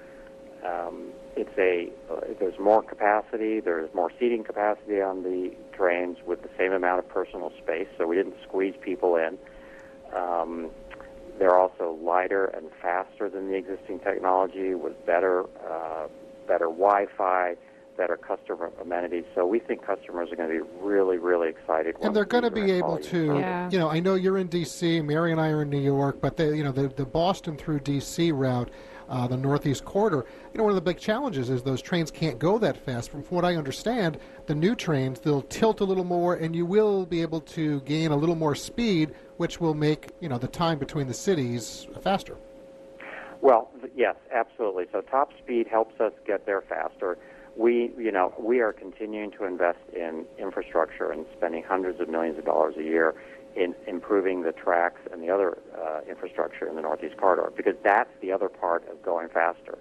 Um, 0.65 1.09
it's 1.35 1.57
a 1.57 1.91
uh, 2.09 2.21
there's 2.39 2.57
more 2.57 2.81
capacity. 2.81 3.59
There's 3.59 3.93
more 3.93 4.11
seating 4.17 4.45
capacity 4.45 5.01
on 5.01 5.23
the 5.23 5.51
trains 5.77 6.17
with 6.25 6.41
the 6.41 6.49
same 6.57 6.73
amount 6.73 6.99
of 6.99 7.07
personal 7.07 7.51
space, 7.61 7.87
so 7.97 8.07
we 8.07 8.15
didn't 8.15 8.35
squeeze 8.43 8.73
people 8.81 9.15
in. 9.15 9.37
Um, 10.15 10.69
they're 11.37 11.57
also 11.57 11.97
lighter 12.01 12.45
and 12.45 12.67
faster 12.81 13.29
than 13.29 13.47
the 13.47 13.55
existing 13.55 13.99
technology 13.99 14.73
with 14.73 15.05
better 15.05 15.43
uh, 15.69 16.07
better 16.47 16.65
Wi-Fi, 16.65 17.55
better 17.97 18.17
customer 18.17 18.71
amenities. 18.81 19.25
So 19.35 19.45
we 19.45 19.59
think 19.59 19.85
customers 19.85 20.31
are 20.31 20.35
going 20.35 20.49
to 20.49 20.63
be 20.63 20.69
really, 20.79 21.17
really 21.17 21.49
excited. 21.49 21.95
And 22.01 22.15
they're 22.15 22.25
going 22.25 22.43
to 22.43 22.51
be 22.51 22.71
able 22.71 22.97
to, 22.97 23.37
yeah. 23.37 23.69
you 23.69 23.77
know, 23.77 23.89
I 23.89 23.99
know 23.99 24.15
you're 24.15 24.37
in 24.37 24.47
D.C., 24.47 25.01
Mary 25.01 25.31
and 25.31 25.41
I 25.41 25.49
are 25.49 25.63
in 25.63 25.69
New 25.69 25.81
York, 25.81 26.21
but 26.21 26.37
they, 26.37 26.55
you 26.55 26.63
know, 26.63 26.71
the 26.71 26.87
the 26.87 27.05
Boston 27.05 27.57
through 27.57 27.81
D.C. 27.81 28.31
route 28.31 28.69
uh, 29.09 29.27
the 29.27 29.37
Northeast 29.37 29.85
Corridor. 29.85 30.25
You 30.53 30.57
know, 30.57 30.63
one 30.63 30.71
of 30.71 30.75
the 30.75 30.81
big 30.81 30.97
challenges 30.97 31.49
is 31.49 31.63
those 31.63 31.81
trains 31.81 32.11
can't 32.11 32.39
go 32.39 32.57
that 32.59 32.77
fast. 32.77 33.11
From 33.11 33.23
what 33.23 33.45
I 33.45 33.55
understand, 33.55 34.17
the 34.45 34.55
new 34.55 34.75
trains 34.75 35.19
they'll 35.19 35.41
tilt 35.43 35.81
a 35.81 35.83
little 35.83 36.03
more, 36.03 36.35
and 36.35 36.55
you 36.55 36.65
will 36.65 37.05
be 37.05 37.21
able 37.21 37.41
to 37.41 37.81
gain 37.81 38.11
a 38.11 38.15
little 38.15 38.35
more 38.35 38.55
speed, 38.55 39.13
which 39.37 39.59
will 39.59 39.73
make 39.73 40.09
you 40.19 40.29
know 40.29 40.37
the 40.37 40.47
time 40.47 40.79
between 40.79 41.07
the 41.07 41.13
cities 41.13 41.87
faster. 42.01 42.37
Well, 43.41 43.69
yes, 43.95 44.15
absolutely. 44.33 44.85
So 44.91 45.01
top 45.01 45.31
speed 45.37 45.67
helps 45.67 45.99
us 45.99 46.13
get 46.25 46.45
there 46.45 46.61
faster. 46.61 47.17
We, 47.55 47.91
you 47.97 48.11
know, 48.11 48.33
we 48.39 48.59
are 48.61 48.71
continuing 48.71 49.31
to 49.31 49.45
invest 49.45 49.79
in 49.93 50.25
infrastructure 50.37 51.11
and 51.11 51.25
spending 51.35 51.63
hundreds 51.63 51.99
of 51.99 52.09
millions 52.09 52.37
of 52.37 52.45
dollars 52.45 52.75
a 52.77 52.83
year 52.83 53.15
in 53.57 53.73
improving 53.87 54.43
the 54.43 54.51
tracks 54.51 55.01
and 55.11 55.21
the 55.21 55.29
other 55.29 55.57
uh, 55.75 56.01
infrastructure 56.07 56.67
in 56.67 56.75
the 56.75 56.81
Northeast 56.81 57.17
Corridor 57.17 57.51
because 57.57 57.75
that's 57.83 58.11
the 58.21 58.31
other 58.31 58.49
part 58.49 58.87
of 58.89 59.01
going 59.01 59.29
faster. 59.29 59.79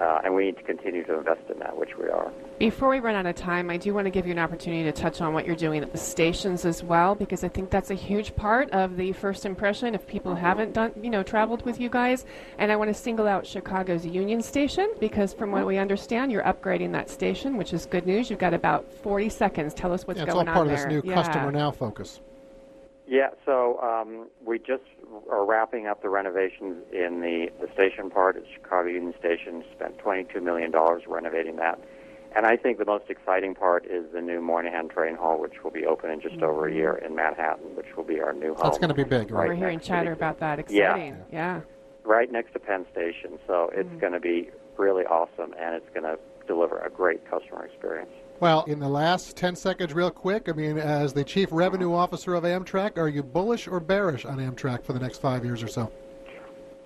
Uh, 0.00 0.20
and 0.24 0.34
we 0.34 0.46
need 0.46 0.56
to 0.56 0.62
continue 0.62 1.04
to 1.04 1.18
invest 1.18 1.42
in 1.50 1.58
that, 1.58 1.76
which 1.76 1.90
we 1.98 2.08
are. 2.08 2.32
Before 2.58 2.88
we 2.88 2.98
run 2.98 3.14
out 3.14 3.26
of 3.26 3.36
time, 3.36 3.68
I 3.68 3.76
do 3.76 3.92
want 3.92 4.06
to 4.06 4.10
give 4.10 4.26
you 4.26 4.32
an 4.32 4.38
opportunity 4.38 4.84
to 4.84 4.92
touch 4.92 5.20
on 5.20 5.34
what 5.34 5.46
you're 5.46 5.54
doing 5.54 5.82
at 5.82 5.92
the 5.92 5.98
stations 5.98 6.64
as 6.64 6.82
well, 6.82 7.14
because 7.14 7.44
I 7.44 7.48
think 7.48 7.70
that's 7.70 7.90
a 7.90 7.94
huge 7.94 8.34
part 8.34 8.70
of 8.70 8.96
the 8.96 9.12
first 9.12 9.44
impression 9.44 9.94
if 9.94 10.06
people 10.06 10.34
haven't 10.34 10.72
done, 10.72 10.92
you 11.00 11.10
know, 11.10 11.22
traveled 11.22 11.64
with 11.66 11.78
you 11.78 11.90
guys. 11.90 12.24
And 12.58 12.72
I 12.72 12.76
want 12.76 12.88
to 12.88 12.94
single 12.94 13.28
out 13.28 13.46
Chicago's 13.46 14.06
Union 14.06 14.40
Station 14.40 14.90
because, 14.98 15.34
from 15.34 15.52
what 15.52 15.66
we 15.66 15.76
understand, 15.76 16.32
you're 16.32 16.44
upgrading 16.44 16.92
that 16.92 17.10
station, 17.10 17.58
which 17.58 17.74
is 17.74 17.84
good 17.84 18.06
news. 18.06 18.30
You've 18.30 18.38
got 18.38 18.54
about 18.54 18.90
40 18.90 19.28
seconds. 19.28 19.74
Tell 19.74 19.92
us 19.92 20.06
what's 20.06 20.18
Yeah, 20.18 20.24
it's 20.24 20.32
going 20.32 20.48
all 20.48 20.54
part 20.54 20.66
on 20.66 20.72
of 20.72 20.78
this 20.78 20.86
new 20.86 21.02
yeah. 21.04 21.14
customer 21.14 21.52
now 21.52 21.70
focus. 21.70 22.20
Yeah, 23.12 23.28
so 23.44 23.78
um, 23.82 24.28
we 24.42 24.58
just 24.58 24.84
are 25.30 25.44
wrapping 25.44 25.86
up 25.86 26.00
the 26.00 26.08
renovations 26.08 26.82
in 26.94 27.20
the, 27.20 27.48
the 27.60 27.70
station 27.74 28.08
part 28.08 28.38
at 28.38 28.44
Chicago 28.54 28.88
Union 28.88 29.12
Station, 29.18 29.62
spent 29.76 29.98
$22 29.98 30.42
million 30.42 30.72
renovating 31.06 31.56
that. 31.56 31.78
And 32.34 32.46
I 32.46 32.56
think 32.56 32.78
the 32.78 32.86
most 32.86 33.10
exciting 33.10 33.54
part 33.54 33.84
is 33.84 34.06
the 34.14 34.22
new 34.22 34.40
Moynihan 34.40 34.88
Train 34.88 35.16
Hall, 35.16 35.38
which 35.38 35.62
will 35.62 35.70
be 35.70 35.84
open 35.84 36.10
in 36.10 36.22
just 36.22 36.40
over 36.42 36.66
a 36.66 36.72
year 36.72 36.94
in 36.94 37.14
Manhattan, 37.14 37.76
which 37.76 37.94
will 37.94 38.04
be 38.04 38.18
our 38.18 38.32
new 38.32 38.54
home. 38.54 38.62
That's 38.62 38.78
going 38.78 38.88
to 38.88 38.94
be 38.94 39.04
big, 39.04 39.30
right? 39.30 39.46
We're 39.48 39.56
hearing 39.56 39.78
chatter 39.80 40.12
about 40.12 40.40
that. 40.40 40.58
Yeah. 40.70 40.94
Exciting. 40.94 41.16
yeah. 41.30 41.60
Right 42.04 42.32
next 42.32 42.54
to 42.54 42.60
Penn 42.60 42.86
Station. 42.92 43.38
So 43.46 43.68
it's 43.74 43.86
Mm-hmm. 43.90 43.98
going 43.98 44.12
to 44.14 44.20
be 44.20 44.48
really 44.78 45.04
awesome, 45.04 45.52
and 45.60 45.74
it's 45.74 45.88
going 45.92 46.04
to 46.04 46.18
deliver 46.46 46.78
a 46.78 46.88
great 46.88 47.28
customer 47.30 47.66
experience. 47.66 48.08
Well, 48.42 48.64
in 48.64 48.80
the 48.80 48.88
last 48.88 49.36
10 49.36 49.54
seconds, 49.54 49.94
real 49.94 50.10
quick, 50.10 50.48
I 50.48 50.52
mean, 50.52 50.76
as 50.76 51.12
the 51.12 51.22
Chief 51.22 51.50
Revenue 51.52 51.94
Officer 51.94 52.34
of 52.34 52.42
Amtrak, 52.42 52.98
are 52.98 53.06
you 53.06 53.22
bullish 53.22 53.68
or 53.68 53.78
bearish 53.78 54.24
on 54.24 54.38
Amtrak 54.38 54.82
for 54.82 54.92
the 54.92 54.98
next 54.98 55.20
five 55.20 55.44
years 55.44 55.62
or 55.62 55.68
so? 55.68 55.92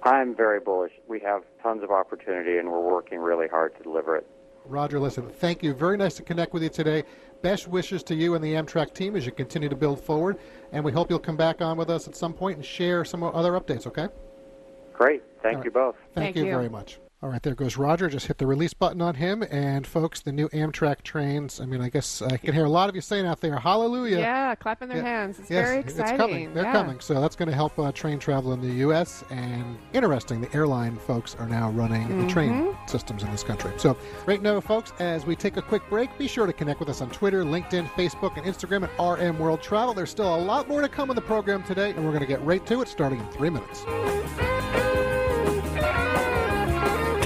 I'm 0.03 0.37
very 0.37 0.61
bullish. 0.61 0.93
We 1.09 1.19
have 1.21 1.45
tons 1.63 1.83
of 1.83 1.91
opportunity, 1.91 2.59
and 2.59 2.71
we're 2.71 2.87
working 2.87 3.21
really 3.21 3.49
hard 3.49 3.75
to 3.79 3.83
deliver 3.83 4.17
it. 4.17 4.27
Roger, 4.67 5.01
listen, 5.01 5.31
thank 5.31 5.63
you. 5.63 5.73
Very 5.73 5.97
nice 5.97 6.15
to 6.17 6.23
connect 6.23 6.53
with 6.53 6.63
you 6.63 6.69
today. 6.69 7.05
Best 7.41 7.69
wishes 7.69 8.03
to 8.03 8.15
you 8.15 8.35
and 8.35 8.45
the 8.45 8.53
Amtrak 8.53 8.93
team 8.93 9.17
as 9.17 9.25
you 9.25 9.33
continue 9.33 9.71
to 9.71 9.77
build 9.77 9.99
forward, 9.99 10.37
and 10.73 10.85
we 10.85 10.93
hope 10.93 11.09
you'll 11.09 11.19
come 11.19 11.39
back 11.39 11.63
on 11.63 11.79
with 11.79 11.89
us 11.89 12.07
at 12.07 12.15
some 12.15 12.35
point 12.35 12.57
and 12.57 12.67
share 12.67 13.03
some 13.03 13.23
other 13.23 13.53
updates, 13.53 13.87
okay? 13.87 14.09
Great. 14.93 15.23
Thank 15.43 15.55
All 15.55 15.61
right. 15.61 15.65
you 15.65 15.71
both. 15.71 15.97
Thank, 16.13 16.27
Thank 16.27 16.37
you, 16.37 16.45
you. 16.45 16.51
very 16.51 16.69
much. 16.69 16.99
All 17.23 17.31
right, 17.31 17.43
there 17.43 17.55
goes 17.55 17.79
Roger. 17.79 18.11
Just 18.11 18.27
hit 18.27 18.37
the 18.37 18.47
release 18.47 18.75
button 18.75 19.01
on 19.01 19.15
him. 19.15 19.43
And, 19.51 19.87
folks, 19.87 20.21
the 20.21 20.33
new 20.33 20.51
Amtrak 20.51 21.01
trains. 21.03 21.63
I 21.63 21.65
mean, 21.65 21.81
I 21.81 21.89
guess 21.89 22.21
I 22.21 22.37
can 22.37 22.53
hear 22.53 22.67
a 22.67 22.71
lot 22.71 22.91
of 22.91 22.95
you 22.95 23.01
saying 23.01 23.25
out 23.27 23.41
there, 23.41 23.57
hallelujah. 23.59 24.19
Yeah, 24.19 24.55
clapping 24.55 24.89
their 24.89 24.99
Yeah. 24.99 25.05
hands. 25.05 25.39
It's 25.39 25.51
yes, 25.51 25.67
very 25.67 25.81
exciting. 25.81 26.13
It's 26.15 26.19
coming. 26.21 26.53
They're 26.55 26.65
yeah. 26.65 26.73
coming. 26.73 27.01
So 27.01 27.19
that's 27.19 27.35
going 27.35 27.49
to 27.49 27.55
help 27.55 27.79
uh, 27.79 27.91
train 27.93 28.19
travel 28.19 28.53
in 28.53 28.61
the 28.61 28.71
U.S. 28.85 29.25
And 29.31 29.79
interesting, 29.95 30.43
the 30.43 30.55
airline 30.55 30.97
folks 30.99 31.35
are 31.37 31.49
now 31.49 31.71
running 31.71 32.27
the 32.27 32.31
train 32.31 32.51
Mm-hmm. 32.53 32.87
systems 32.87 33.23
in 33.23 33.31
this 33.33 33.43
country. 33.43 33.73
So 33.79 33.97
right 34.27 34.43
now, 34.43 34.61
folks, 34.61 34.93
as 35.01 35.25
we 35.25 35.35
take 35.37 35.57
a 35.57 35.63
quick 35.63 35.89
break, 35.89 36.17
be 36.19 36.29
sure 36.29 36.47
to 36.47 36.53
connect 36.53 36.81
with 36.81 36.91
us 36.91 37.01
on 37.01 37.09
Twitter, 37.11 37.45
LinkedIn, 37.45 37.87
Facebook, 37.93 38.37
and 38.37 38.45
Instagram 38.47 38.87
at 38.87 39.21
RM 39.21 39.39
World 39.39 39.63
Travel. 39.63 39.95
There's 39.95 40.11
still 40.11 40.35
a 40.35 40.37
lot 40.39 40.69
more 40.69 40.83
to 40.83 40.89
come 40.89 41.09
in 41.09 41.17
the 41.17 41.23
program 41.23 41.63
today, 41.63 41.91
and 41.93 42.05
we're 42.05 42.13
going 42.13 42.21
to 42.21 42.27
get 42.29 42.45
right 42.45 42.65
to 42.67 42.83
it 42.83 42.89
starting 42.89 43.21
in 43.21 43.27
three 43.33 43.49
minutes. 43.51 43.85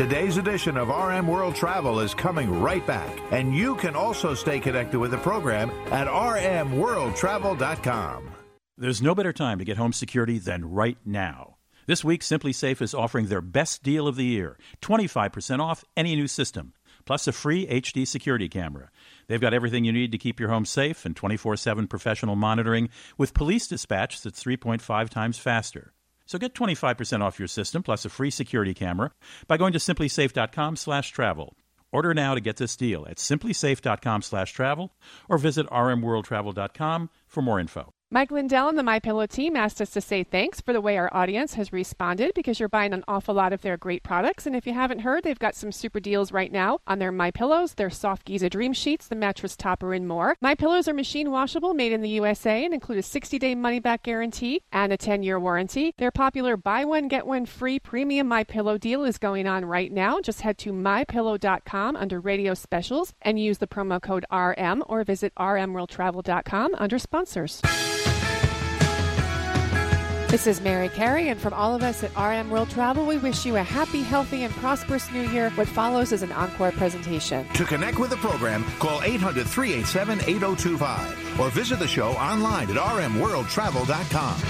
Today's 0.01 0.39
edition 0.39 0.79
of 0.79 0.89
RM 0.89 1.27
World 1.27 1.55
Travel 1.55 2.01
is 2.01 2.15
coming 2.15 2.63
right 2.63 2.87
back, 2.87 3.21
and 3.33 3.55
you 3.55 3.77
can 3.77 3.95
also 3.95 4.33
stay 4.33 4.59
connected 4.59 4.99
with 4.99 5.11
the 5.11 5.19
program 5.19 5.71
at 5.93 6.07
rmworldtravel.com. 6.07 8.31
There's 8.79 9.03
no 9.03 9.15
better 9.15 9.35
time 9.35 9.59
to 9.59 9.65
get 9.67 9.77
home 9.77 9.93
security 9.93 10.39
than 10.39 10.71
right 10.71 10.97
now. 11.05 11.59
This 11.87 12.03
week, 12.03 12.23
SimpliSafe 12.23 12.81
is 12.81 12.95
offering 12.95 13.27
their 13.27 13.43
best 13.43 13.83
deal 13.83 14.09
of 14.09 14.17
the 14.17 14.25
year 14.25 14.57
25% 14.81 15.61
off 15.61 15.85
any 15.99 16.17
new 16.17 16.29
system, 16.29 16.73
plus 17.05 17.29
a 17.29 17.33
free 17.33 17.67
HD 17.67 18.09
security 18.09 18.49
camera. 18.49 18.89
They've 19.27 19.39
got 19.39 19.53
everything 19.53 19.85
you 19.85 19.93
need 19.93 20.13
to 20.13 20.19
keep 20.19 20.41
your 20.41 20.49
home 20.49 20.65
safe 20.65 21.05
and 21.05 21.15
24 21.15 21.59
7 21.59 21.87
professional 21.87 22.37
monitoring 22.37 22.89
with 23.19 23.35
police 23.35 23.69
dispatch 23.69 24.23
that's 24.23 24.43
3.5 24.43 25.11
times 25.11 25.39
faster. 25.39 25.93
So 26.31 26.39
get 26.39 26.55
25% 26.55 27.23
off 27.23 27.41
your 27.41 27.49
system 27.49 27.83
plus 27.83 28.05
a 28.05 28.09
free 28.09 28.31
security 28.31 28.73
camera 28.73 29.11
by 29.49 29.57
going 29.57 29.73
to 29.73 29.81
simplisafe.com 29.81 30.77
slash 30.77 31.11
travel. 31.11 31.57
Order 31.91 32.15
now 32.15 32.37
to 32.37 32.41
get 32.41 32.57
this 32.57 32.77
deal 32.77 33.05
at 33.11 33.17
simplisafe.com 33.17 34.23
slash 34.23 34.53
travel 34.53 34.93
or 35.29 35.39
visit 35.39 35.67
rmworldtravel.com 35.67 37.11
for 37.27 37.43
more 37.43 37.59
info. 37.59 37.93
Mike 38.13 38.33
Lindell 38.33 38.69
and 38.69 38.77
the 38.77 38.83
My 38.83 38.99
Pillow 38.99 39.25
team 39.29 39.55
asked 39.55 39.81
us 39.81 39.91
to 39.91 40.01
say 40.01 40.25
thanks 40.25 40.61
for 40.61 40.73
the 40.73 40.81
way 40.81 40.99
our 40.99 41.09
audience 41.15 41.55
has 41.55 41.73
responded 41.73 42.33
because 42.35 42.59
you're 42.59 42.69
buying 42.69 42.93
an 42.93 43.05
awful 43.07 43.37
lot 43.37 43.53
of 43.53 43.63
their 43.63 43.77
great 43.77 44.03
products. 44.03 44.49
And 44.49 44.57
if 44.57 44.67
you 44.67 44.73
haven't 44.75 45.03
heard, 45.03 45.23
they've 45.23 45.39
got 45.39 45.55
some 45.55 45.71
super 45.71 46.01
deals 46.01 46.33
right 46.33 46.51
now 46.51 46.81
on 46.89 46.99
their 46.99 47.13
My 47.13 47.31
Pillows, 47.31 47.75
their 47.75 47.89
Soft 47.89 48.25
Giza 48.25 48.51
Dream 48.51 48.73
Sheets, 48.73 49.07
the 49.07 49.15
mattress 49.15 49.55
topper, 49.55 49.95
and 49.95 50.09
more. 50.09 50.35
My 50.41 50.57
Pillows 50.57 50.89
are 50.89 50.93
machine 50.93 51.31
washable, 51.31 51.73
made 51.73 51.93
in 51.93 52.01
the 52.01 52.09
USA, 52.09 52.65
and 52.65 52.75
include 52.75 52.99
a 52.99 53.03
60-day 53.03 53.55
money-back 53.55 54.03
guarantee 54.03 54.61
and 54.73 54.93
a 54.93 54.99
10-year 54.99 55.39
warranty. 55.39 55.95
Their 55.97 56.11
popular 56.11 56.57
buy 56.57 56.85
one 56.85 57.07
get 57.07 57.29
one 57.29 57.47
free 57.47 57.79
premium 57.79 58.27
My 58.27 58.43
Pillow 58.43 58.77
deal 58.77 59.05
is 59.05 59.19
going 59.19 59.47
on 59.47 59.65
right 59.65 59.93
now. 59.93 60.21
Just 60.21 60.41
head 60.41 60.59
to 60.59 60.73
mypillow.com 60.73 61.95
under 61.95 62.19
Radio 62.19 62.55
Specials 62.55 63.15
and 63.23 63.39
use 63.39 63.59
the 63.59 63.69
promo 63.69 64.03
code 64.03 64.25
RM 64.33 64.83
or 64.89 65.05
visit 65.05 65.33
rmworldtravel.com 65.37 66.75
under 66.75 66.99
sponsors. 66.99 67.63
This 70.31 70.47
is 70.47 70.61
Mary 70.61 70.89
Carey, 70.89 71.29
and 71.31 71.41
from 71.41 71.53
all 71.53 71.75
of 71.75 71.83
us 71.83 72.05
at 72.05 72.17
RM 72.17 72.51
World 72.51 72.71
Travel, 72.71 73.05
we 73.05 73.19
wish 73.19 73.45
you 73.45 73.57
a 73.57 73.65
happy, 73.65 74.01
healthy, 74.01 74.45
and 74.45 74.55
prosperous 74.55 75.11
new 75.11 75.29
year. 75.31 75.51
What 75.57 75.67
follows 75.67 76.13
is 76.13 76.23
an 76.23 76.31
encore 76.31 76.71
presentation. 76.71 77.49
To 77.55 77.65
connect 77.65 77.99
with 77.99 78.11
the 78.11 78.17
program, 78.19 78.65
call 78.79 79.03
800 79.03 79.45
387 79.49 80.21
8025 80.21 81.41
or 81.41 81.51
visit 81.51 81.81
the 81.81 81.89
show 81.89 82.11
online 82.13 82.71
at 82.71 82.77
rmworldtravel.com. 82.77 84.41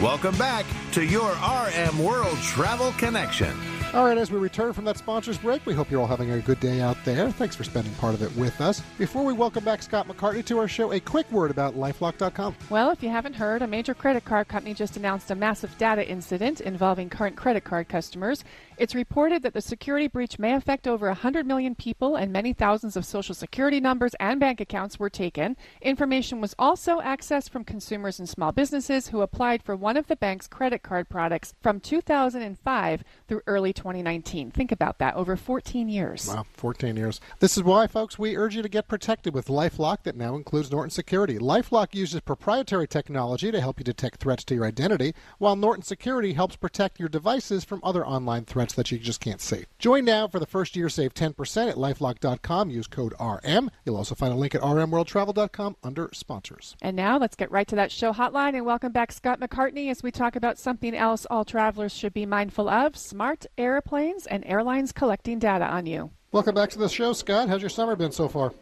Welcome 0.00 0.38
back 0.38 0.64
to 0.92 1.04
your 1.04 1.32
RM 1.32 1.98
World 1.98 2.38
Travel 2.38 2.92
Connection. 2.98 3.71
All 3.94 4.06
right, 4.06 4.16
as 4.16 4.30
we 4.30 4.38
return 4.38 4.72
from 4.72 4.86
that 4.86 4.96
sponsors 4.96 5.36
break, 5.36 5.66
we 5.66 5.74
hope 5.74 5.90
you're 5.90 6.00
all 6.00 6.06
having 6.06 6.30
a 6.30 6.40
good 6.40 6.58
day 6.60 6.80
out 6.80 6.96
there. 7.04 7.30
Thanks 7.30 7.54
for 7.54 7.62
spending 7.62 7.92
part 7.96 8.14
of 8.14 8.22
it 8.22 8.34
with 8.38 8.58
us. 8.62 8.80
Before 8.96 9.22
we 9.22 9.34
welcome 9.34 9.64
back 9.64 9.82
Scott 9.82 10.08
McCartney 10.08 10.42
to 10.46 10.58
our 10.58 10.66
show, 10.66 10.92
a 10.92 11.00
quick 11.00 11.30
word 11.30 11.50
about 11.50 11.74
lifelock.com. 11.74 12.56
Well, 12.70 12.90
if 12.90 13.02
you 13.02 13.10
haven't 13.10 13.34
heard, 13.34 13.60
a 13.60 13.66
major 13.66 13.92
credit 13.92 14.24
card 14.24 14.48
company 14.48 14.72
just 14.72 14.96
announced 14.96 15.30
a 15.30 15.34
massive 15.34 15.76
data 15.76 16.08
incident 16.08 16.62
involving 16.62 17.10
current 17.10 17.36
credit 17.36 17.64
card 17.64 17.88
customers. 17.88 18.44
It's 18.82 18.96
reported 18.96 19.44
that 19.44 19.54
the 19.54 19.60
security 19.60 20.08
breach 20.08 20.40
may 20.40 20.54
affect 20.54 20.88
over 20.88 21.06
100 21.06 21.46
million 21.46 21.76
people 21.76 22.16
and 22.16 22.32
many 22.32 22.52
thousands 22.52 22.96
of 22.96 23.04
social 23.04 23.32
security 23.32 23.78
numbers 23.78 24.16
and 24.18 24.40
bank 24.40 24.60
accounts 24.60 24.98
were 24.98 25.08
taken. 25.08 25.56
Information 25.80 26.40
was 26.40 26.52
also 26.58 27.00
accessed 27.00 27.50
from 27.50 27.62
consumers 27.62 28.18
and 28.18 28.28
small 28.28 28.50
businesses 28.50 29.06
who 29.06 29.20
applied 29.20 29.62
for 29.62 29.76
one 29.76 29.96
of 29.96 30.08
the 30.08 30.16
bank's 30.16 30.48
credit 30.48 30.82
card 30.82 31.08
products 31.08 31.54
from 31.62 31.78
2005 31.78 33.04
through 33.28 33.40
early 33.46 33.72
2019. 33.72 34.50
Think 34.50 34.72
about 34.72 34.98
that, 34.98 35.14
over 35.14 35.36
14 35.36 35.88
years. 35.88 36.26
Wow, 36.26 36.44
14 36.54 36.96
years. 36.96 37.20
This 37.38 37.56
is 37.56 37.62
why, 37.62 37.86
folks, 37.86 38.18
we 38.18 38.36
urge 38.36 38.56
you 38.56 38.62
to 38.62 38.68
get 38.68 38.88
protected 38.88 39.32
with 39.32 39.46
LifeLock 39.46 40.02
that 40.02 40.16
now 40.16 40.34
includes 40.34 40.72
Norton 40.72 40.90
Security. 40.90 41.38
LifeLock 41.38 41.94
uses 41.94 42.20
proprietary 42.22 42.88
technology 42.88 43.52
to 43.52 43.60
help 43.60 43.78
you 43.78 43.84
detect 43.84 44.18
threats 44.18 44.42
to 44.46 44.56
your 44.56 44.64
identity, 44.64 45.14
while 45.38 45.54
Norton 45.54 45.84
Security 45.84 46.32
helps 46.32 46.56
protect 46.56 46.98
your 46.98 47.08
devices 47.08 47.62
from 47.62 47.78
other 47.84 48.04
online 48.04 48.44
threats 48.44 48.71
that 48.74 48.90
you 48.90 48.98
just 48.98 49.20
can't 49.20 49.40
see. 49.40 49.64
Join 49.78 50.04
now 50.04 50.28
for 50.28 50.38
the 50.38 50.46
first 50.46 50.76
year, 50.76 50.88
save 50.88 51.14
10% 51.14 51.68
at 51.68 51.76
lifelock.com. 51.76 52.70
Use 52.70 52.86
code 52.86 53.14
RM. 53.20 53.70
You'll 53.84 53.96
also 53.96 54.14
find 54.14 54.32
a 54.32 54.36
link 54.36 54.54
at 54.54 54.60
rmworldtravel.com 54.62 55.76
under 55.82 56.10
sponsors. 56.12 56.76
And 56.82 56.96
now 56.96 57.18
let's 57.18 57.36
get 57.36 57.50
right 57.50 57.66
to 57.68 57.76
that 57.76 57.92
show 57.92 58.12
hotline 58.12 58.54
and 58.54 58.66
welcome 58.66 58.92
back 58.92 59.12
Scott 59.12 59.40
McCartney 59.40 59.90
as 59.90 60.02
we 60.02 60.10
talk 60.10 60.36
about 60.36 60.58
something 60.58 60.94
else 60.94 61.26
all 61.30 61.44
travelers 61.44 61.92
should 61.92 62.14
be 62.14 62.26
mindful 62.26 62.68
of 62.68 62.96
smart 62.96 63.46
airplanes 63.58 64.26
and 64.26 64.44
airlines 64.46 64.92
collecting 64.92 65.38
data 65.38 65.66
on 65.66 65.86
you. 65.86 66.10
Welcome 66.32 66.54
back 66.54 66.70
to 66.70 66.78
the 66.78 66.88
show, 66.88 67.12
Scott. 67.12 67.48
How's 67.48 67.60
your 67.60 67.68
summer 67.70 67.94
been 67.94 68.12
so 68.12 68.28
far? 68.28 68.52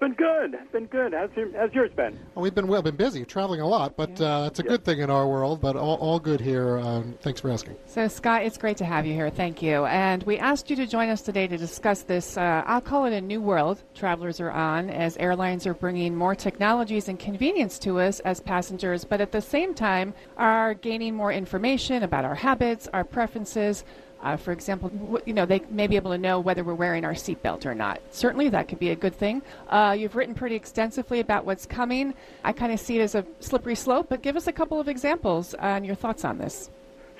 Been 0.00 0.14
good. 0.14 0.56
Been 0.72 0.86
good. 0.86 1.12
How's, 1.12 1.28
your, 1.36 1.52
how's 1.54 1.74
yours 1.74 1.90
been? 1.94 2.18
Well, 2.34 2.42
we've 2.42 2.54
been 2.54 2.66
well, 2.66 2.80
been 2.80 2.96
busy, 2.96 3.22
traveling 3.26 3.60
a 3.60 3.68
lot, 3.68 3.96
but 3.96 4.18
uh, 4.18 4.44
it's 4.46 4.58
a 4.58 4.62
good 4.62 4.82
thing 4.82 5.00
in 5.00 5.10
our 5.10 5.28
world. 5.28 5.60
But 5.60 5.76
all, 5.76 5.96
all 5.96 6.18
good 6.18 6.40
here. 6.40 6.78
Um, 6.78 7.18
thanks 7.20 7.38
for 7.38 7.50
asking. 7.50 7.76
So, 7.84 8.08
Scott, 8.08 8.42
it's 8.42 8.56
great 8.56 8.78
to 8.78 8.86
have 8.86 9.04
you 9.04 9.12
here. 9.12 9.28
Thank 9.28 9.60
you. 9.60 9.84
And 9.84 10.22
we 10.22 10.38
asked 10.38 10.70
you 10.70 10.76
to 10.76 10.86
join 10.86 11.10
us 11.10 11.20
today 11.20 11.46
to 11.46 11.58
discuss 11.58 12.02
this. 12.02 12.38
Uh, 12.38 12.62
I'll 12.64 12.80
call 12.80 13.04
it 13.04 13.12
a 13.12 13.20
new 13.20 13.42
world 13.42 13.82
travelers 13.94 14.40
are 14.40 14.50
on 14.50 14.88
as 14.88 15.18
airlines 15.18 15.66
are 15.66 15.74
bringing 15.74 16.16
more 16.16 16.34
technologies 16.34 17.06
and 17.06 17.18
convenience 17.18 17.78
to 17.80 18.00
us 18.00 18.20
as 18.20 18.40
passengers, 18.40 19.04
but 19.04 19.20
at 19.20 19.32
the 19.32 19.42
same 19.42 19.74
time 19.74 20.14
are 20.38 20.72
gaining 20.72 21.14
more 21.14 21.30
information 21.30 22.02
about 22.02 22.24
our 22.24 22.34
habits, 22.34 22.88
our 22.94 23.04
preferences, 23.04 23.84
uh, 24.22 24.36
for 24.36 24.52
example, 24.52 25.20
you 25.24 25.32
know, 25.32 25.46
they 25.46 25.60
may 25.70 25.86
be 25.86 25.96
able 25.96 26.10
to 26.10 26.18
know 26.18 26.40
whether 26.40 26.62
we're 26.64 26.74
wearing 26.74 27.04
our 27.04 27.12
seatbelt 27.14 27.66
or 27.66 27.74
not. 27.74 28.00
Certainly, 28.10 28.50
that 28.50 28.68
could 28.68 28.78
be 28.78 28.90
a 28.90 28.96
good 28.96 29.14
thing. 29.14 29.42
Uh, 29.68 29.96
you've 29.98 30.14
written 30.16 30.34
pretty 30.34 30.56
extensively 30.56 31.20
about 31.20 31.44
what's 31.44 31.66
coming. 31.66 32.14
I 32.44 32.52
kind 32.52 32.72
of 32.72 32.80
see 32.80 32.98
it 32.98 33.02
as 33.02 33.14
a 33.14 33.24
slippery 33.40 33.74
slope, 33.74 34.06
but 34.08 34.22
give 34.22 34.36
us 34.36 34.46
a 34.46 34.52
couple 34.52 34.78
of 34.80 34.88
examples 34.88 35.54
and 35.54 35.86
your 35.86 35.94
thoughts 35.94 36.24
on 36.24 36.38
this. 36.38 36.70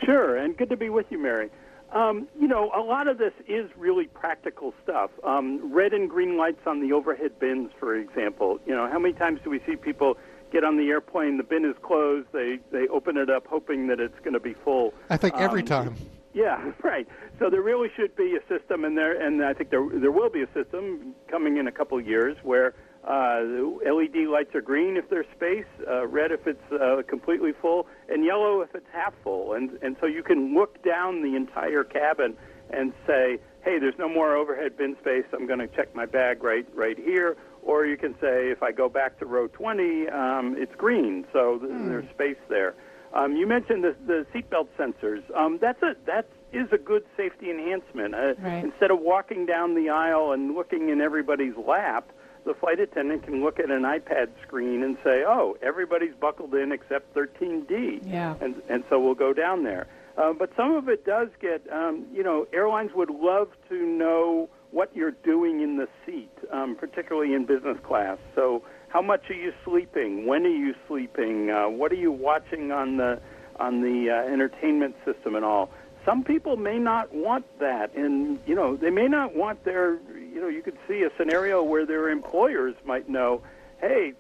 Sure, 0.05 0.37
and 0.37 0.57
good 0.57 0.71
to 0.71 0.77
be 0.77 0.89
with 0.91 1.07
you, 1.11 1.19
Mary. 1.23 1.51
Um, 1.93 2.29
you 2.41 2.47
know, 2.47 2.71
a 2.75 2.81
lot 2.81 3.09
of 3.09 3.19
this 3.19 3.33
is 3.49 3.69
really 3.77 4.05
practical 4.07 4.73
stuff. 4.85 5.11
Um, 5.25 5.73
red 5.73 5.93
and 5.93 6.09
green 6.09 6.37
lights 6.37 6.61
on 6.67 6.81
the 6.81 6.93
overhead 6.93 7.39
bins, 7.41 7.71
for 7.81 7.97
example. 7.97 8.61
You 8.65 8.75
know, 8.77 8.89
how 8.89 8.99
many 8.99 9.13
times 9.15 9.41
do 9.43 9.51
we 9.51 9.61
see 9.67 9.75
people 9.75 10.17
get 10.53 10.63
on 10.65 10.77
the 10.77 10.89
airplane, 10.89 11.37
the 11.37 11.43
bin 11.43 11.65
is 11.65 11.75
closed, 11.83 12.29
they, 12.33 12.59
they 12.71 12.87
open 12.89 13.17
it 13.17 13.29
up 13.29 13.47
hoping 13.47 13.89
that 13.89 13.99
it's 14.01 14.19
going 14.21 14.35
to 14.35 14.41
be 14.41 14.55
full? 14.55 14.95
I 15.09 15.17
think 15.17 15.35
every 15.37 15.63
Um, 15.63 15.67
time. 15.67 15.97
Yeah, 16.33 16.73
right. 16.83 17.07
So 17.39 17.51
there 17.51 17.63
really 17.63 17.89
should 17.97 18.15
be 18.17 18.37
a 18.37 18.41
system, 18.49 18.85
and 18.85 18.97
there, 18.97 19.21
and 19.21 19.45
I 19.45 19.53
think 19.53 19.71
there 19.71 19.87
there 19.93 20.13
will 20.13 20.31
be 20.31 20.43
a 20.43 20.53
system 20.53 21.15
coming 21.29 21.57
in 21.57 21.67
a 21.67 21.73
couple 21.73 21.99
of 21.99 22.07
years 22.07 22.37
where 22.43 22.75
uh, 23.07 23.41
LED 23.85 24.29
lights 24.31 24.55
are 24.55 24.61
green 24.61 24.97
if 24.97 25.09
there's 25.09 25.27
space, 25.35 25.65
uh, 25.89 26.07
red 26.07 26.33
if 26.33 26.47
it's 26.47 26.73
uh, 26.73 27.03
completely 27.09 27.53
full, 27.53 27.87
and 28.09 28.25
yellow 28.25 28.61
if 28.61 28.75
it's 28.75 28.87
half 28.93 29.15
full, 29.25 29.55
and 29.55 29.79
and 29.83 29.97
so 30.01 30.07
you 30.07 30.23
can 30.23 30.55
look 30.55 30.83
down 30.85 31.23
the 31.23 31.35
entire 31.37 31.85
cabin 31.85 32.37
and 32.71 32.93
say, 33.07 33.39
hey, 33.65 33.79
there's 33.79 33.99
no 33.99 34.09
more 34.09 34.37
overhead 34.37 34.77
bin 34.77 34.97
space. 35.01 35.25
I'm 35.33 35.47
going 35.47 35.59
to 35.59 35.67
check 35.67 35.95
my 35.95 36.07
bag 36.07 36.43
right 36.45 36.67
right 36.75 36.99
here. 36.99 37.37
Or 37.63 37.85
you 37.85 37.99
can 37.99 38.15
say, 38.21 38.51
if 38.51 38.63
I 38.63 38.73
go 38.73 38.89
back 38.89 39.19
to 39.19 39.27
row 39.27 39.47
20, 39.49 40.09
um, 40.09 40.55
it's 40.57 40.75
green, 40.77 41.27
so 41.31 41.59
th- 41.59 41.71
there's 41.71 42.09
space 42.11 42.39
there. 42.49 42.75
Um, 43.13 43.37
you 43.37 43.47
mentioned 43.47 43.83
the, 43.85 43.95
the 44.07 44.27
seatbelt 44.33 44.69
sensors. 44.79 45.23
Um, 45.37 45.59
that's 45.61 45.83
a 45.83 45.97
that 46.07 46.27
is 46.53 46.69
a 46.73 46.79
good 46.79 47.05
safety 47.17 47.51
enhancement. 47.51 48.15
Uh, 48.15 48.35
Right. 48.39 48.65
Instead 48.65 48.91
of 48.91 49.01
walking 49.01 49.47
down 49.47 49.75
the 49.75 49.89
aisle 49.91 50.33
and 50.33 50.55
looking 50.55 50.89
in 50.89 51.01
everybody's 51.01 51.57
lap, 51.57 52.11
the 52.45 52.55
flight 52.55 52.81
attendant 52.81 53.25
can 53.25 53.43
look 53.43 53.59
at 53.59 53.71
an 53.71 53.83
iPad 53.83 54.29
screen 54.47 54.83
and 54.83 54.97
say, 55.05 55.25
"Oh, 55.27 55.57
everybody's 55.63 56.15
buckled 56.15 56.55
in 56.55 56.73
except 56.73 57.15
13D," 57.15 58.01
Yeah. 58.05 58.35
and 58.41 58.63
and 58.69 58.85
so 58.89 59.01
we'll 59.01 59.15
go 59.15 59.33
down 59.33 59.65
there. 59.65 59.87
Uh, 60.17 60.33
but 60.33 60.51
some 60.57 60.75
of 60.75 60.89
it 60.89 61.05
does 61.07 61.29
get, 61.41 61.63
um, 61.73 62.05
you 62.13 62.23
know, 62.23 62.47
airlines 62.53 62.93
would 62.95 63.11
love 63.11 63.49
to 63.69 63.75
know 63.87 64.49
what 64.71 64.95
you're 64.95 65.13
doing 65.13 65.61
in 65.63 65.77
the 65.77 65.89
seat, 66.05 66.31
um, 66.53 66.77
particularly 66.77 67.33
in 67.33 67.45
business 67.47 67.79
class. 67.83 68.19
So, 68.35 68.63
how 68.91 69.01
much 69.01 69.31
are 69.31 69.35
you 69.35 69.53
sleeping? 69.65 70.27
When 70.27 70.45
are 70.45 70.49
you 70.49 70.75
sleeping? 70.89 71.51
Uh, 71.51 71.69
what 71.69 71.93
are 71.93 71.97
you 71.97 72.13
watching 72.13 72.73
on 72.73 72.97
the 72.97 73.21
on 73.57 73.83
the 73.83 74.11
uh, 74.11 74.33
entertainment 74.33 74.97
system 75.05 75.37
and 75.37 75.45
all? 75.45 75.71
Some 76.05 76.25
people 76.25 76.57
may 76.57 76.79
not 76.79 77.15
want 77.15 77.45
that, 77.61 77.95
and 77.95 78.41
you 78.47 78.55
know, 78.55 78.77
they 78.77 78.91
may 78.91 79.07
not 79.07 79.37
want 79.37 79.65
their, 79.65 79.95
you 80.17 80.41
know, 80.41 80.49
you 80.49 80.63
could 80.63 80.79
see 80.89 81.03
a 81.03 81.11
scenario 81.17 81.63
where 81.63 81.87
their 81.87 82.11
employers 82.11 82.75
might 82.85 83.09
know, 83.09 83.43
hey. 83.81 84.15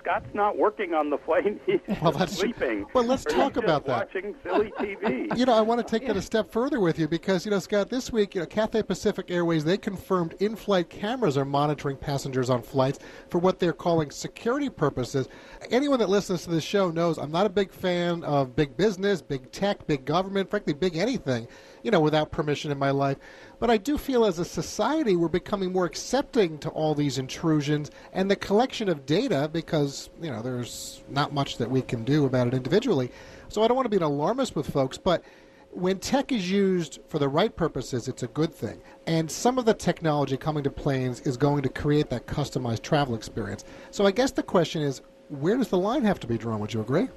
Scott's 0.00 0.26
not 0.34 0.56
working 0.58 0.94
on 0.94 1.10
the 1.10 1.18
flight; 1.18 1.60
he's 1.66 1.80
Well, 2.00 2.12
that's- 2.12 2.36
sleeping. 2.38 2.86
well, 2.94 3.04
let's 3.04 3.24
talk 3.24 3.56
about 3.56 3.84
that. 3.86 4.12
Watching 4.14 4.34
silly 4.42 4.72
TV. 4.78 5.36
You 5.42 5.46
know, 5.46 5.54
I 5.54 5.60
want 5.62 5.86
to 5.86 5.90
take 5.98 6.06
that 6.08 6.16
a 6.16 6.22
step 6.22 6.50
further 6.52 6.78
with 6.80 6.98
you 6.98 7.08
because, 7.08 7.44
you 7.44 7.50
know, 7.50 7.58
Scott, 7.58 7.88
this 7.88 8.12
week, 8.12 8.34
you 8.34 8.40
know, 8.40 8.46
Cathay 8.46 8.82
Pacific 8.82 9.30
Airways, 9.30 9.64
they 9.64 9.78
confirmed 9.78 10.34
in 10.40 10.54
flight 10.56 10.90
cameras 10.90 11.36
are 11.38 11.44
monitoring 11.44 11.96
passengers 11.96 12.50
on 12.50 12.62
flights 12.62 12.98
for 13.30 13.38
what 13.38 13.58
they're 13.58 13.72
calling 13.72 14.10
security 14.10 14.68
purposes. 14.68 15.28
Anyone 15.70 15.98
that 16.00 16.08
listens 16.10 16.44
to 16.44 16.50
this 16.50 16.64
show 16.64 16.90
knows 16.90 17.18
I'm 17.18 17.30
not 17.32 17.46
a 17.46 17.50
big 17.50 17.72
fan 17.72 18.22
of 18.24 18.54
big 18.54 18.76
business, 18.76 19.22
big 19.22 19.50
tech, 19.52 19.86
big 19.86 20.04
government, 20.04 20.50
frankly, 20.50 20.74
big 20.74 20.96
anything, 20.96 21.48
you 21.82 21.90
know, 21.90 22.00
without 22.00 22.30
permission 22.30 22.70
in 22.70 22.78
my 22.78 22.90
life. 22.90 23.18
But 23.58 23.70
I 23.70 23.76
do 23.76 23.98
feel 23.98 24.24
as 24.24 24.38
a 24.38 24.44
society 24.44 25.16
we're 25.16 25.28
becoming 25.28 25.72
more 25.72 25.84
accepting 25.84 26.58
to 26.58 26.68
all 26.70 26.94
these 26.94 27.18
intrusions 27.18 27.90
and 28.12 28.30
the 28.30 28.36
collection 28.36 28.88
of 28.88 29.06
data 29.06 29.48
because, 29.52 30.10
you 30.20 30.30
know, 30.30 30.42
there's 30.42 31.04
not 31.08 31.32
much 31.32 31.58
that 31.58 31.70
we 31.70 31.82
can 31.82 32.04
do 32.04 32.24
about 32.24 32.48
it 32.48 32.54
individually. 32.54 33.10
So 33.48 33.62
I 33.62 33.68
don't 33.68 33.76
want 33.76 33.86
to 33.86 33.90
be 33.90 33.96
an 33.96 34.02
alarmist 34.02 34.56
with 34.56 34.70
folks, 34.70 34.98
but 34.98 35.22
when 35.70 35.98
tech 35.98 36.32
is 36.32 36.50
used 36.50 37.00
for 37.08 37.18
the 37.18 37.28
right 37.28 37.54
purposes, 37.54 38.06
it's 38.06 38.22
a 38.22 38.28
good 38.28 38.54
thing. 38.54 38.82
And 39.06 39.30
some 39.30 39.58
of 39.58 39.64
the 39.64 39.74
technology 39.74 40.36
coming 40.36 40.62
to 40.64 40.70
planes 40.70 41.20
is 41.20 41.36
going 41.36 41.62
to 41.62 41.68
create 41.70 42.10
that 42.10 42.26
customized 42.26 42.82
travel 42.82 43.14
experience. 43.14 43.64
So 43.90 44.06
I 44.06 44.10
guess 44.10 44.32
the 44.32 44.42
question 44.42 44.82
is, 44.82 45.00
where 45.28 45.56
does 45.56 45.68
the 45.68 45.78
line 45.78 46.04
have 46.04 46.20
to 46.20 46.26
be 46.26 46.36
drawn? 46.36 46.60
Would 46.60 46.74
you 46.74 46.82
agree? 46.82 47.08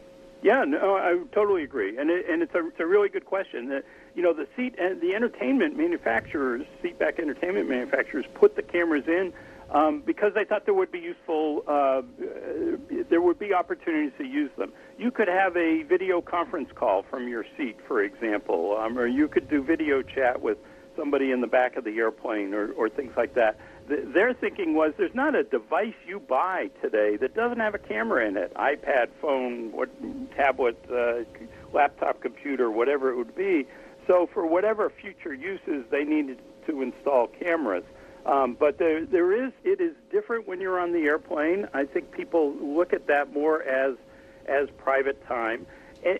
Yeah, 0.46 0.64
no, 0.64 0.96
I 0.96 1.18
totally 1.34 1.64
agree, 1.64 1.98
and 1.98 2.12
it, 2.12 2.30
and 2.30 2.44
it's 2.44 2.54
a 2.54 2.68
it's 2.68 2.80
a 2.80 2.86
really 2.86 3.10
good 3.10 3.26
question. 3.26 3.72
Uh, 3.72 3.80
you 4.14 4.22
know, 4.22 4.32
the 4.32 4.48
seat 4.56 4.76
and 4.78 5.02
the 5.02 5.16
entertainment 5.16 5.76
manufacturers, 5.76 6.68
seat 6.84 7.00
back 7.00 7.18
entertainment 7.18 7.68
manufacturers, 7.68 8.26
put 8.36 8.56
the 8.56 8.62
cameras 8.62 9.06
in 9.08 9.34
um, 9.72 10.04
because 10.06 10.36
they 10.36 10.46
thought 10.46 10.66
there 10.66 10.76
would 10.76 10.92
be 10.92 11.00
useful, 11.00 11.64
uh, 11.68 11.72
uh, 11.72 12.04
there 13.10 13.22
would 13.22 13.40
be 13.40 13.56
opportunities 13.56 14.12
to 14.20 14.24
use 14.24 14.52
them. 14.56 14.72
You 15.00 15.10
could 15.10 15.30
have 15.30 15.58
a 15.58 15.82
video 15.82 16.22
conference 16.22 16.70
call 16.76 17.02
from 17.10 17.28
your 17.28 17.44
seat, 17.58 17.78
for 17.88 18.04
example, 18.04 18.78
um, 18.80 19.00
or 19.00 19.08
you 19.08 19.28
could 19.28 19.50
do 19.50 19.64
video 19.64 20.04
chat 20.04 20.44
with 20.44 20.60
somebody 20.96 21.32
in 21.32 21.42
the 21.42 21.48
back 21.48 21.76
of 21.76 21.86
the 21.86 21.98
airplane, 21.98 22.54
or, 22.54 22.72
or 22.74 22.88
things 22.88 23.14
like 23.18 23.34
that. 23.34 23.58
Th 23.88 24.00
their 24.14 24.34
thinking 24.34 24.74
was 24.74 24.94
there's 24.98 25.14
not 25.14 25.36
a 25.36 25.44
device 25.44 25.94
you 26.08 26.20
buy 26.20 26.70
today 26.82 27.18
that 27.18 27.36
doesn't 27.36 27.60
have 27.60 27.76
a 27.76 27.80
camera 27.80 28.28
in 28.28 28.38
it 28.38 28.54
iPad, 28.56 29.10
phone, 29.22 29.72
what, 29.72 29.90
tablet, 30.36 30.78
uh, 30.92 31.24
laptop, 31.74 32.22
computer, 32.22 32.72
whatever 32.72 33.12
it 33.12 33.18
would 33.18 33.36
be. 33.36 33.68
So, 34.08 34.30
for 34.34 34.46
whatever 34.46 34.90
future 34.90 35.34
uses, 35.34 35.86
they 35.90 36.04
needed 36.04 36.40
to 36.68 36.82
install 36.82 37.28
cameras. 37.28 37.84
Um, 38.26 38.56
but 38.60 38.80
there, 38.80 39.06
there 39.06 39.46
is, 39.46 39.52
it 39.64 39.80
is 39.80 39.94
different 40.12 40.48
when 40.48 40.60
you're 40.60 40.80
on 40.80 40.94
the 40.94 41.02
airplane. 41.02 41.68
I 41.74 41.86
think 41.86 42.12
people 42.12 42.56
look 42.56 42.92
at 42.94 43.06
that 43.08 43.34
more 43.34 43.62
as, 43.64 43.96
as 44.48 44.68
private 44.78 45.24
time. 45.28 45.68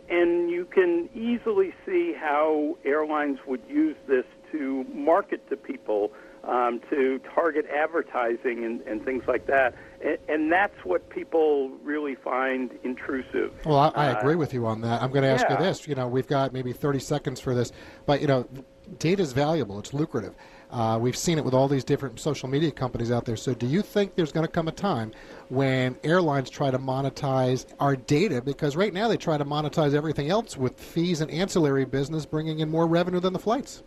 And 0.10 0.50
you 0.50 0.66
can 0.66 1.10
easily 1.14 1.74
see 1.86 2.14
how 2.14 2.78
airlines 2.84 3.40
would 3.46 3.62
use 3.68 3.96
this 4.08 4.26
to 4.52 4.84
market 4.92 5.48
to 5.50 5.58
people, 5.58 6.12
um, 6.48 6.80
to 6.90 7.20
target 7.34 7.66
advertising 7.74 8.64
and, 8.64 8.82
and 8.82 9.04
things 9.04 9.24
like 9.28 9.48
that. 9.48 9.76
And, 10.04 10.18
and 10.28 10.52
that's 10.52 10.78
what 10.84 11.10
people 11.10 11.70
really 11.84 12.16
find 12.16 12.72
intrusive. 12.84 13.54
Well, 13.66 13.78
I, 13.78 13.90
I 13.96 14.14
Uh, 14.14 14.20
agree 14.20 14.36
with 14.36 14.54
you 14.54 14.66
on 14.66 14.82
that. 14.82 15.02
I'm 15.02 15.12
going 15.12 15.24
to 15.24 15.30
ask 15.30 15.50
you 15.50 15.58
this. 15.58 15.88
You 15.88 15.96
know, 15.96 16.08
we've 16.08 16.28
got 16.28 16.54
maybe 16.54 16.72
30 16.74 17.00
seconds 17.00 17.40
for 17.40 17.56
this, 17.56 17.72
but 18.06 18.22
you 18.22 18.28
know, 18.28 18.48
data 19.00 19.22
is 19.22 19.34
valuable. 19.34 19.80
It's 19.80 19.94
lucrative. 19.94 20.36
Uh, 20.72 20.98
we've 21.00 21.16
seen 21.16 21.38
it 21.38 21.46
with 21.46 21.54
all 21.54 21.68
these 21.68 21.84
different 21.84 22.20
social 22.20 22.50
media 22.50 22.72
companies 22.72 23.12
out 23.12 23.24
there. 23.24 23.38
So, 23.38 23.54
do 23.54 23.66
you 23.68 23.82
think 23.82 24.16
there's 24.16 24.32
going 24.32 24.46
to 24.46 24.52
come 24.52 24.68
a 24.68 24.72
time 24.72 25.12
when 25.50 25.96
airlines 26.04 26.50
try 26.50 26.70
to 26.72 26.78
monetize 26.80 27.66
our 27.80 27.96
data? 27.96 28.42
Because 28.42 28.76
right 28.76 28.94
now 28.94 29.08
they 29.08 29.16
try 29.18 29.38
to 29.38 29.46
monetize 29.46 29.94
everything 29.94 30.30
else 30.30 30.58
with 30.58 30.78
fees 30.80 31.22
and 31.22 31.30
ancillary 31.32 31.86
business, 31.86 32.26
bringing 32.26 32.60
in 32.60 32.70
more 32.70 32.88
revenue 32.88 33.20
than 33.20 33.32
the 33.32 33.40
flights. 33.40 33.84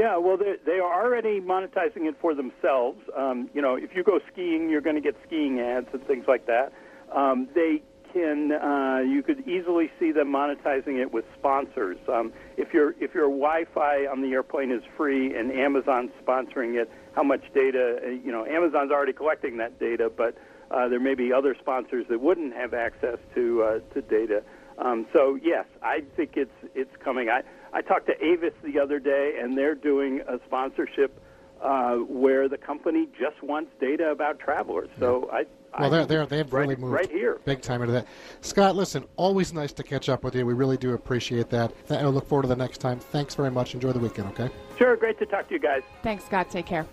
Yeah, 0.00 0.16
well, 0.16 0.38
they 0.38 0.78
are 0.78 1.04
already 1.04 1.42
monetizing 1.42 2.08
it 2.08 2.14
for 2.22 2.34
themselves. 2.34 3.02
Um, 3.14 3.50
you 3.52 3.60
know, 3.60 3.74
if 3.74 3.94
you 3.94 4.02
go 4.02 4.18
skiing, 4.32 4.70
you're 4.70 4.80
going 4.80 4.96
to 4.96 5.02
get 5.02 5.14
skiing 5.26 5.60
ads 5.60 5.88
and 5.92 6.02
things 6.06 6.24
like 6.26 6.46
that. 6.46 6.72
Um, 7.14 7.48
they 7.54 7.82
can, 8.10 8.50
uh, 8.50 9.00
you 9.06 9.22
could 9.22 9.46
easily 9.46 9.90
see 10.00 10.10
them 10.10 10.28
monetizing 10.28 10.98
it 11.02 11.12
with 11.12 11.26
sponsors. 11.38 11.98
Um, 12.08 12.32
if 12.56 12.72
your 12.72 12.92
if 12.92 13.12
your 13.12 13.28
Wi-Fi 13.28 14.06
on 14.06 14.22
the 14.22 14.28
airplane 14.28 14.72
is 14.72 14.82
free 14.96 15.36
and 15.36 15.52
Amazon's 15.52 16.12
sponsoring 16.24 16.80
it, 16.80 16.90
how 17.14 17.22
much 17.22 17.42
data? 17.52 18.00
uh, 18.02 18.08
You 18.08 18.32
know, 18.32 18.46
Amazon's 18.46 18.90
already 18.90 19.12
collecting 19.12 19.58
that 19.58 19.78
data, 19.78 20.10
but 20.16 20.34
uh, 20.70 20.88
there 20.88 20.98
may 20.98 21.14
be 21.14 21.30
other 21.30 21.54
sponsors 21.60 22.06
that 22.08 22.22
wouldn't 22.22 22.54
have 22.54 22.72
access 22.72 23.18
to 23.34 23.62
uh, 23.62 23.78
to 23.92 24.00
data. 24.00 24.42
Um, 24.78 25.06
so 25.12 25.38
yes, 25.42 25.66
I 25.82 26.04
think 26.16 26.38
it's 26.38 26.58
it's 26.74 26.96
coming. 27.04 27.28
I 27.28 27.42
I 27.72 27.82
talked 27.82 28.06
to 28.06 28.24
Avis 28.24 28.54
the 28.62 28.78
other 28.78 28.98
day, 28.98 29.38
and 29.40 29.56
they're 29.56 29.74
doing 29.74 30.20
a 30.28 30.38
sponsorship 30.46 31.20
uh, 31.62 31.96
where 31.96 32.48
the 32.48 32.56
company 32.58 33.06
just 33.18 33.42
wants 33.42 33.70
data 33.80 34.10
about 34.10 34.38
travelers. 34.38 34.88
So 34.98 35.28
I 35.32 35.44
I 35.72 35.82
Well, 35.82 35.90
they're, 35.90 36.06
they're, 36.06 36.26
they've 36.26 36.52
right, 36.52 36.62
really 36.62 36.76
moved 36.76 36.92
right 36.94 37.10
here. 37.10 37.38
big 37.44 37.60
time 37.62 37.82
into 37.82 37.92
that. 37.92 38.06
Scott, 38.40 38.74
listen, 38.74 39.04
always 39.16 39.52
nice 39.52 39.72
to 39.74 39.82
catch 39.82 40.08
up 40.08 40.24
with 40.24 40.34
you. 40.34 40.44
We 40.44 40.52
really 40.54 40.76
do 40.76 40.94
appreciate 40.94 41.48
that. 41.50 41.72
Th- 41.86 42.00
I 42.00 42.06
look 42.06 42.26
forward 42.26 42.42
to 42.42 42.48
the 42.48 42.56
next 42.56 42.78
time. 42.78 42.98
Thanks 42.98 43.34
very 43.34 43.50
much. 43.50 43.74
Enjoy 43.74 43.92
the 43.92 44.00
weekend, 44.00 44.28
okay? 44.28 44.50
Sure, 44.78 44.96
great 44.96 45.18
to 45.20 45.26
talk 45.26 45.46
to 45.48 45.54
you 45.54 45.60
guys. 45.60 45.82
Thanks, 46.02 46.24
Scott. 46.24 46.50
Take 46.50 46.66
care. 46.66 46.86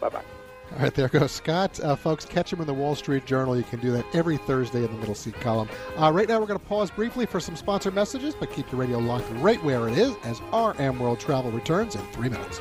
Bye 0.00 0.08
bye. 0.08 0.43
All 0.74 0.80
right, 0.80 0.94
there 0.94 1.08
goes 1.08 1.30
Scott. 1.30 1.78
Uh, 1.78 1.94
folks, 1.94 2.24
catch 2.24 2.52
him 2.52 2.60
in 2.60 2.66
the 2.66 2.74
Wall 2.74 2.96
Street 2.96 3.26
Journal. 3.26 3.56
You 3.56 3.62
can 3.62 3.78
do 3.78 3.92
that 3.92 4.04
every 4.12 4.38
Thursday 4.38 4.84
in 4.84 4.92
the 4.92 4.98
middle 4.98 5.14
seat 5.14 5.34
column. 5.40 5.68
Uh, 5.96 6.10
right 6.12 6.28
now, 6.28 6.40
we're 6.40 6.46
going 6.46 6.58
to 6.58 6.66
pause 6.66 6.90
briefly 6.90 7.26
for 7.26 7.38
some 7.38 7.54
sponsor 7.54 7.92
messages, 7.92 8.34
but 8.34 8.50
keep 8.50 8.70
your 8.72 8.80
radio 8.80 8.98
locked 8.98 9.26
right 9.34 9.62
where 9.62 9.88
it 9.88 9.96
is 9.96 10.14
as 10.24 10.40
RM 10.52 10.98
World 10.98 11.20
Travel 11.20 11.52
returns 11.52 11.94
in 11.94 12.00
three 12.08 12.28
minutes. 12.28 12.60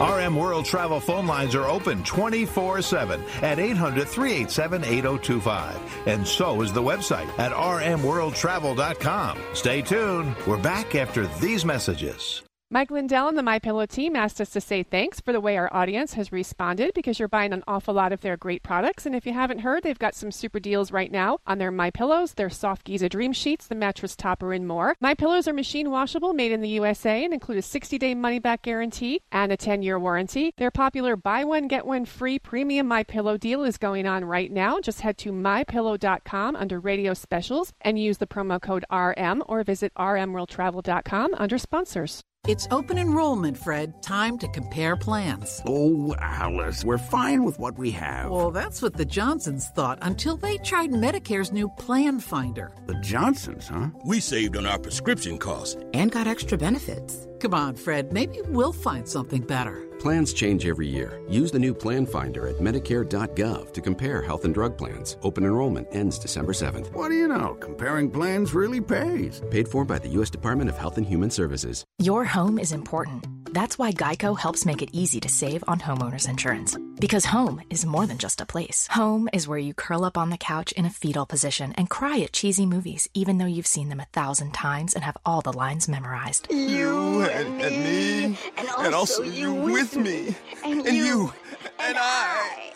RM 0.00 0.34
World 0.34 0.64
Travel 0.64 0.98
phone 0.98 1.28
lines 1.28 1.54
are 1.54 1.66
open 1.66 2.02
24 2.02 2.82
7 2.82 3.22
at 3.42 3.60
800 3.60 4.08
387 4.08 4.82
8025. 4.82 6.06
And 6.08 6.26
so 6.26 6.60
is 6.62 6.72
the 6.72 6.82
website 6.82 7.28
at 7.38 7.52
rmworldtravel.com. 7.52 9.38
Stay 9.52 9.82
tuned. 9.82 10.34
We're 10.44 10.58
back 10.58 10.96
after 10.96 11.28
these 11.38 11.64
messages. 11.64 12.43
Mike 12.70 12.90
Lindell 12.90 13.28
and 13.28 13.36
the 13.36 13.42
My 13.42 13.58
Pillow 13.58 13.84
team 13.84 14.16
asked 14.16 14.40
us 14.40 14.50
to 14.50 14.60
say 14.60 14.82
thanks 14.82 15.20
for 15.20 15.32
the 15.32 15.40
way 15.40 15.56
our 15.56 15.72
audience 15.72 16.14
has 16.14 16.32
responded 16.32 16.92
because 16.94 17.18
you're 17.18 17.28
buying 17.28 17.52
an 17.52 17.62
awful 17.68 17.92
lot 17.92 18.10
of 18.10 18.22
their 18.22 18.38
great 18.38 18.62
products. 18.62 19.04
And 19.04 19.14
if 19.14 19.26
you 19.26 19.34
haven't 19.34 19.60
heard, 19.60 19.82
they've 19.82 19.98
got 19.98 20.14
some 20.14 20.32
super 20.32 20.58
deals 20.58 20.90
right 20.90 21.12
now 21.12 21.38
on 21.46 21.58
their 21.58 21.70
My 21.70 21.90
Pillows, 21.90 22.34
their 22.34 22.48
soft 22.48 22.84
Giza 22.84 23.10
Dream 23.10 23.34
Sheets, 23.34 23.68
the 23.68 23.74
mattress 23.74 24.16
topper, 24.16 24.54
and 24.54 24.66
more. 24.66 24.96
My 24.98 25.14
Pillows 25.14 25.46
are 25.46 25.52
machine 25.52 25.90
washable, 25.90 26.32
made 26.32 26.52
in 26.52 26.62
the 26.62 26.68
USA, 26.70 27.22
and 27.22 27.34
include 27.34 27.58
a 27.58 27.60
60-day 27.60 28.14
money-back 28.14 28.62
guarantee 28.62 29.20
and 29.30 29.52
a 29.52 29.58
10-year 29.58 29.98
warranty. 29.98 30.52
Their 30.56 30.70
popular 30.70 31.16
buy 31.16 31.44
one 31.44 31.68
get 31.68 31.86
one 31.86 32.06
free 32.06 32.38
premium 32.38 32.88
My 32.88 33.04
Pillow 33.04 33.36
deal 33.36 33.62
is 33.62 33.76
going 33.76 34.06
on 34.06 34.24
right 34.24 34.50
now. 34.50 34.80
Just 34.80 35.02
head 35.02 35.18
to 35.18 35.32
mypillow.com 35.32 36.56
under 36.56 36.80
Radio 36.80 37.12
Specials 37.12 37.72
and 37.82 37.98
use 37.98 38.18
the 38.18 38.26
promo 38.26 38.60
code 38.60 38.86
RM, 38.90 39.44
or 39.46 39.62
visit 39.62 39.92
rmworldtravel.com 39.96 41.34
under 41.34 41.58
sponsors. 41.58 42.22
It's 42.46 42.68
open 42.70 42.98
enrollment, 42.98 43.56
Fred. 43.56 44.02
Time 44.02 44.36
to 44.36 44.48
compare 44.48 44.96
plans. 44.96 45.62
Oh, 45.64 46.14
Alice, 46.18 46.84
we're 46.84 46.98
fine 46.98 47.42
with 47.42 47.58
what 47.58 47.78
we 47.78 47.90
have. 47.92 48.30
Well, 48.30 48.50
that's 48.50 48.82
what 48.82 48.92
the 48.92 49.06
Johnsons 49.06 49.68
thought 49.68 49.98
until 50.02 50.36
they 50.36 50.58
tried 50.58 50.90
Medicare's 50.90 51.52
new 51.52 51.70
Plan 51.70 52.20
Finder. 52.20 52.70
The 52.84 53.00
Johnsons, 53.00 53.68
huh? 53.68 53.88
We 54.04 54.20
saved 54.20 54.58
on 54.58 54.66
our 54.66 54.78
prescription 54.78 55.38
costs 55.38 55.78
and 55.94 56.12
got 56.12 56.26
extra 56.26 56.58
benefits. 56.58 57.26
Come 57.40 57.54
on, 57.54 57.76
Fred. 57.76 58.12
Maybe 58.12 58.42
we'll 58.48 58.74
find 58.74 59.08
something 59.08 59.40
better. 59.40 59.82
Plans 59.98 60.32
change 60.32 60.66
every 60.66 60.86
year. 60.86 61.20
Use 61.28 61.50
the 61.50 61.58
new 61.58 61.74
Plan 61.74 62.06
Finder 62.06 62.48
at 62.48 62.56
Medicare.gov 62.56 63.72
to 63.72 63.80
compare 63.80 64.22
health 64.22 64.44
and 64.44 64.54
drug 64.54 64.76
plans. 64.76 65.16
Open 65.22 65.44
enrollment 65.44 65.88
ends 65.92 66.18
December 66.18 66.52
7th. 66.52 66.92
What 66.92 67.08
do 67.08 67.14
you 67.14 67.28
know? 67.28 67.54
Comparing 67.60 68.10
plans 68.10 68.54
really 68.54 68.80
pays. 68.80 69.42
Paid 69.50 69.68
for 69.68 69.84
by 69.84 69.98
the 69.98 70.08
U.S. 70.10 70.30
Department 70.30 70.70
of 70.70 70.76
Health 70.76 70.98
and 70.98 71.06
Human 71.06 71.30
Services. 71.30 71.84
Your 71.98 72.24
home 72.24 72.58
is 72.58 72.72
important. 72.72 73.43
That's 73.54 73.78
why 73.78 73.92
Geico 73.92 74.36
helps 74.36 74.66
make 74.66 74.82
it 74.82 74.90
easy 74.92 75.20
to 75.20 75.28
save 75.28 75.62
on 75.68 75.78
homeowners 75.78 76.28
insurance. 76.28 76.76
Because 76.98 77.26
home 77.26 77.62
is 77.70 77.86
more 77.86 78.04
than 78.04 78.18
just 78.18 78.40
a 78.40 78.46
place. 78.46 78.88
Home 78.90 79.28
is 79.32 79.46
where 79.46 79.58
you 79.58 79.74
curl 79.74 80.04
up 80.04 80.18
on 80.18 80.30
the 80.30 80.36
couch 80.36 80.72
in 80.72 80.84
a 80.86 80.90
fetal 80.90 81.24
position 81.24 81.72
and 81.76 81.88
cry 81.88 82.18
at 82.18 82.32
cheesy 82.32 82.66
movies, 82.66 83.08
even 83.14 83.38
though 83.38 83.46
you've 83.46 83.68
seen 83.68 83.90
them 83.90 84.00
a 84.00 84.06
thousand 84.06 84.54
times 84.54 84.92
and 84.92 85.04
have 85.04 85.16
all 85.24 85.40
the 85.40 85.52
lines 85.52 85.88
memorized. 85.88 86.48
You 86.50 87.22
and, 87.26 87.62
and 87.62 87.76
me, 87.84 88.24
and 88.56 88.68
also, 88.70 88.82
and 88.86 88.92
also 88.92 89.22
you 89.22 89.54
with 89.54 89.96
me, 89.96 90.34
and, 90.64 90.84
and 90.84 90.96
you 90.96 91.32
and 91.78 91.96
I. 91.96 92.72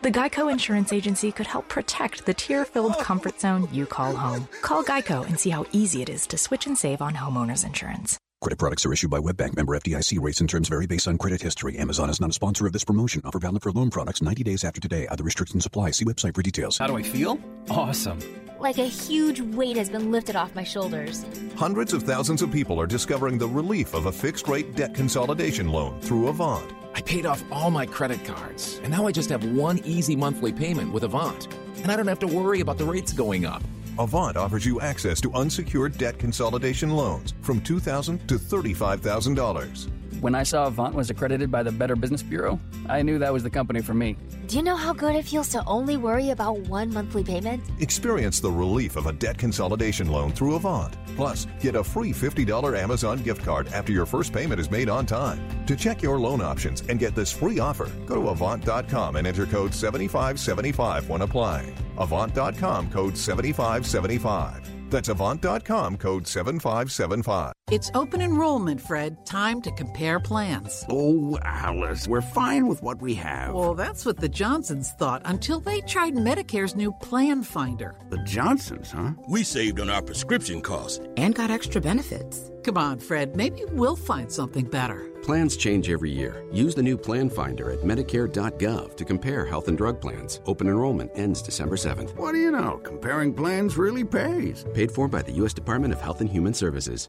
The 0.00 0.10
Geico 0.10 0.50
Insurance 0.50 0.94
Agency 0.94 1.30
could 1.30 1.46
help 1.46 1.68
protect 1.68 2.24
the 2.24 2.32
tear 2.32 2.64
filled 2.64 2.96
comfort 3.00 3.38
zone 3.38 3.68
you 3.70 3.84
call 3.84 4.16
home. 4.16 4.48
Call 4.62 4.82
Geico 4.82 5.26
and 5.26 5.38
see 5.38 5.50
how 5.50 5.66
easy 5.72 6.00
it 6.00 6.08
is 6.08 6.26
to 6.28 6.38
switch 6.38 6.66
and 6.66 6.78
save 6.78 7.02
on 7.02 7.16
homeowners 7.16 7.66
insurance. 7.66 8.18
Credit 8.42 8.58
products 8.58 8.84
are 8.84 8.92
issued 8.92 9.08
by 9.08 9.20
WebBank 9.20 9.54
member 9.54 9.78
FDIC. 9.78 10.20
Rates 10.20 10.40
and 10.40 10.50
terms 10.50 10.66
vary 10.66 10.84
based 10.84 11.06
on 11.06 11.16
credit 11.16 11.40
history. 11.40 11.78
Amazon 11.78 12.10
is 12.10 12.20
not 12.20 12.30
a 12.30 12.32
sponsor 12.32 12.66
of 12.66 12.72
this 12.72 12.82
promotion. 12.82 13.22
Offer 13.24 13.38
valid 13.38 13.62
for 13.62 13.70
loan 13.70 13.88
products 13.88 14.20
90 14.20 14.42
days 14.42 14.64
after 14.64 14.80
today. 14.80 15.06
Other 15.06 15.22
restrictions 15.22 15.64
apply. 15.64 15.92
See 15.92 16.04
website 16.04 16.34
for 16.34 16.42
details. 16.42 16.76
How 16.76 16.88
do 16.88 16.96
I 16.96 17.04
feel? 17.04 17.38
Awesome. 17.70 18.18
Like 18.58 18.78
a 18.78 18.84
huge 18.84 19.40
weight 19.40 19.76
has 19.76 19.88
been 19.88 20.10
lifted 20.10 20.34
off 20.34 20.56
my 20.56 20.64
shoulders. 20.64 21.24
Hundreds 21.54 21.92
of 21.92 22.02
thousands 22.02 22.42
of 22.42 22.50
people 22.50 22.80
are 22.80 22.86
discovering 22.88 23.38
the 23.38 23.46
relief 23.46 23.94
of 23.94 24.06
a 24.06 24.12
fixed 24.12 24.48
rate 24.48 24.74
debt 24.74 24.92
consolidation 24.92 25.68
loan 25.68 26.00
through 26.00 26.26
Avant. 26.26 26.68
I 26.96 27.00
paid 27.00 27.26
off 27.26 27.44
all 27.52 27.70
my 27.70 27.86
credit 27.86 28.24
cards, 28.24 28.80
and 28.82 28.90
now 28.90 29.06
I 29.06 29.12
just 29.12 29.30
have 29.30 29.44
one 29.52 29.78
easy 29.84 30.16
monthly 30.16 30.52
payment 30.52 30.92
with 30.92 31.04
Avant. 31.04 31.46
And 31.76 31.92
I 31.92 31.96
don't 31.96 32.08
have 32.08 32.18
to 32.18 32.26
worry 32.26 32.58
about 32.58 32.76
the 32.76 32.86
rates 32.86 33.12
going 33.12 33.46
up. 33.46 33.62
Avant 33.98 34.36
offers 34.36 34.64
you 34.64 34.80
access 34.80 35.20
to 35.20 35.32
unsecured 35.34 35.98
debt 35.98 36.18
consolidation 36.18 36.90
loans 36.90 37.34
from 37.42 37.60
2,000 37.60 38.26
to 38.26 38.38
$35,000. 38.38 40.01
When 40.22 40.36
I 40.36 40.44
saw 40.44 40.66
Avant 40.66 40.94
was 40.94 41.10
accredited 41.10 41.50
by 41.50 41.64
the 41.64 41.72
Better 41.72 41.96
Business 41.96 42.22
Bureau, 42.22 42.60
I 42.88 43.02
knew 43.02 43.18
that 43.18 43.32
was 43.32 43.42
the 43.42 43.50
company 43.50 43.80
for 43.80 43.92
me. 43.92 44.16
Do 44.46 44.56
you 44.56 44.62
know 44.62 44.76
how 44.76 44.92
good 44.92 45.16
it 45.16 45.24
feels 45.24 45.48
to 45.48 45.64
only 45.66 45.96
worry 45.96 46.30
about 46.30 46.60
one 46.68 46.94
monthly 46.94 47.24
payment? 47.24 47.60
Experience 47.80 48.38
the 48.38 48.48
relief 48.48 48.94
of 48.94 49.06
a 49.06 49.12
debt 49.12 49.36
consolidation 49.36 50.06
loan 50.06 50.30
through 50.30 50.54
Avant. 50.54 50.96
Plus, 51.16 51.48
get 51.58 51.74
a 51.74 51.82
free 51.82 52.12
$50 52.12 52.78
Amazon 52.80 53.18
gift 53.18 53.42
card 53.42 53.66
after 53.72 53.90
your 53.90 54.06
first 54.06 54.32
payment 54.32 54.60
is 54.60 54.70
made 54.70 54.88
on 54.88 55.06
time. 55.06 55.40
To 55.66 55.74
check 55.74 56.02
your 56.02 56.20
loan 56.20 56.40
options 56.40 56.82
and 56.82 57.00
get 57.00 57.16
this 57.16 57.32
free 57.32 57.58
offer, 57.58 57.90
go 58.06 58.14
to 58.14 58.28
Avant.com 58.28 59.16
and 59.16 59.26
enter 59.26 59.44
code 59.44 59.74
7575 59.74 61.08
when 61.08 61.22
applying. 61.22 61.74
Avant.com 61.98 62.88
code 62.92 63.18
7575. 63.18 64.71
That's 64.92 65.08
Avant.com 65.08 65.96
code 65.96 66.28
7575. 66.28 67.52
It's 67.70 67.90
open 67.94 68.20
enrollment, 68.20 68.80
Fred. 68.80 69.24
Time 69.24 69.62
to 69.62 69.70
compare 69.72 70.20
plans. 70.20 70.84
Oh, 70.90 71.38
Alice, 71.42 72.06
we're 72.06 72.20
fine 72.20 72.66
with 72.66 72.82
what 72.82 73.00
we 73.00 73.14
have. 73.14 73.54
Well, 73.54 73.74
that's 73.74 74.04
what 74.04 74.18
the 74.18 74.28
Johnsons 74.28 74.92
thought 74.92 75.22
until 75.24 75.58
they 75.58 75.80
tried 75.80 76.14
Medicare's 76.14 76.76
new 76.76 76.92
Plan 76.92 77.42
Finder. 77.42 77.96
The 78.10 78.22
Johnsons, 78.24 78.90
huh? 78.92 79.12
We 79.28 79.42
saved 79.42 79.80
on 79.80 79.88
our 79.88 80.02
prescription 80.02 80.60
costs 80.60 81.00
and 81.16 81.34
got 81.34 81.50
extra 81.50 81.80
benefits. 81.80 82.50
Come 82.62 82.76
on, 82.78 82.98
Fred. 82.98 83.34
Maybe 83.34 83.64
we'll 83.72 83.96
find 83.96 84.30
something 84.30 84.66
better. 84.66 85.11
Plans 85.22 85.56
change 85.56 85.88
every 85.88 86.10
year. 86.10 86.44
Use 86.50 86.74
the 86.74 86.82
new 86.82 86.98
Plan 86.98 87.30
Finder 87.30 87.70
at 87.70 87.80
Medicare.gov 87.80 88.96
to 88.96 89.04
compare 89.04 89.46
health 89.46 89.68
and 89.68 89.78
drug 89.78 90.00
plans. 90.00 90.40
Open 90.46 90.66
enrollment 90.66 91.12
ends 91.14 91.40
December 91.40 91.76
7th. 91.76 92.16
What 92.16 92.32
do 92.32 92.38
you 92.38 92.50
know? 92.50 92.80
Comparing 92.82 93.32
plans 93.32 93.76
really 93.76 94.02
pays. 94.02 94.66
Paid 94.74 94.90
for 94.90 95.06
by 95.06 95.22
the 95.22 95.32
U.S. 95.32 95.54
Department 95.54 95.92
of 95.94 96.00
Health 96.00 96.20
and 96.20 96.28
Human 96.28 96.52
Services. 96.52 97.06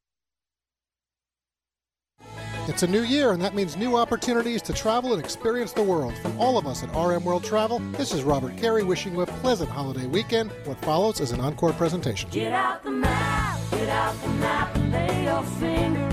It's 2.67 2.83
a 2.83 2.87
new 2.87 3.01
year, 3.01 3.31
and 3.33 3.41
that 3.41 3.55
means 3.55 3.75
new 3.75 3.97
opportunities 3.97 4.61
to 4.61 4.73
travel 4.73 5.11
and 5.13 5.21
experience 5.21 5.73
the 5.73 5.83
world. 5.83 6.15
From 6.19 6.39
all 6.39 6.57
of 6.57 6.65
us 6.65 6.81
at 6.81 6.95
RM 6.95 7.25
World 7.25 7.43
Travel, 7.43 7.79
this 7.97 8.13
is 8.13 8.23
Robert 8.23 8.55
Carey 8.55 8.83
wishing 8.83 9.13
you 9.13 9.21
a 9.21 9.25
pleasant 9.25 9.69
holiday 9.69 10.05
weekend. 10.05 10.51
What 10.65 10.79
follows 10.85 11.19
is 11.19 11.31
an 11.31 11.41
encore 11.41 11.73
presentation. 11.73 12.29
Get 12.29 12.53
out 12.53 12.83
the 12.83 12.91
map, 12.91 13.59
get 13.71 13.89
out 13.89 14.21
the 14.21 14.29
map, 14.29 14.77
lay 14.93 15.23
your 15.25 15.43
finger 15.43 15.99
anywhere 15.99 16.09
down. 16.09 16.12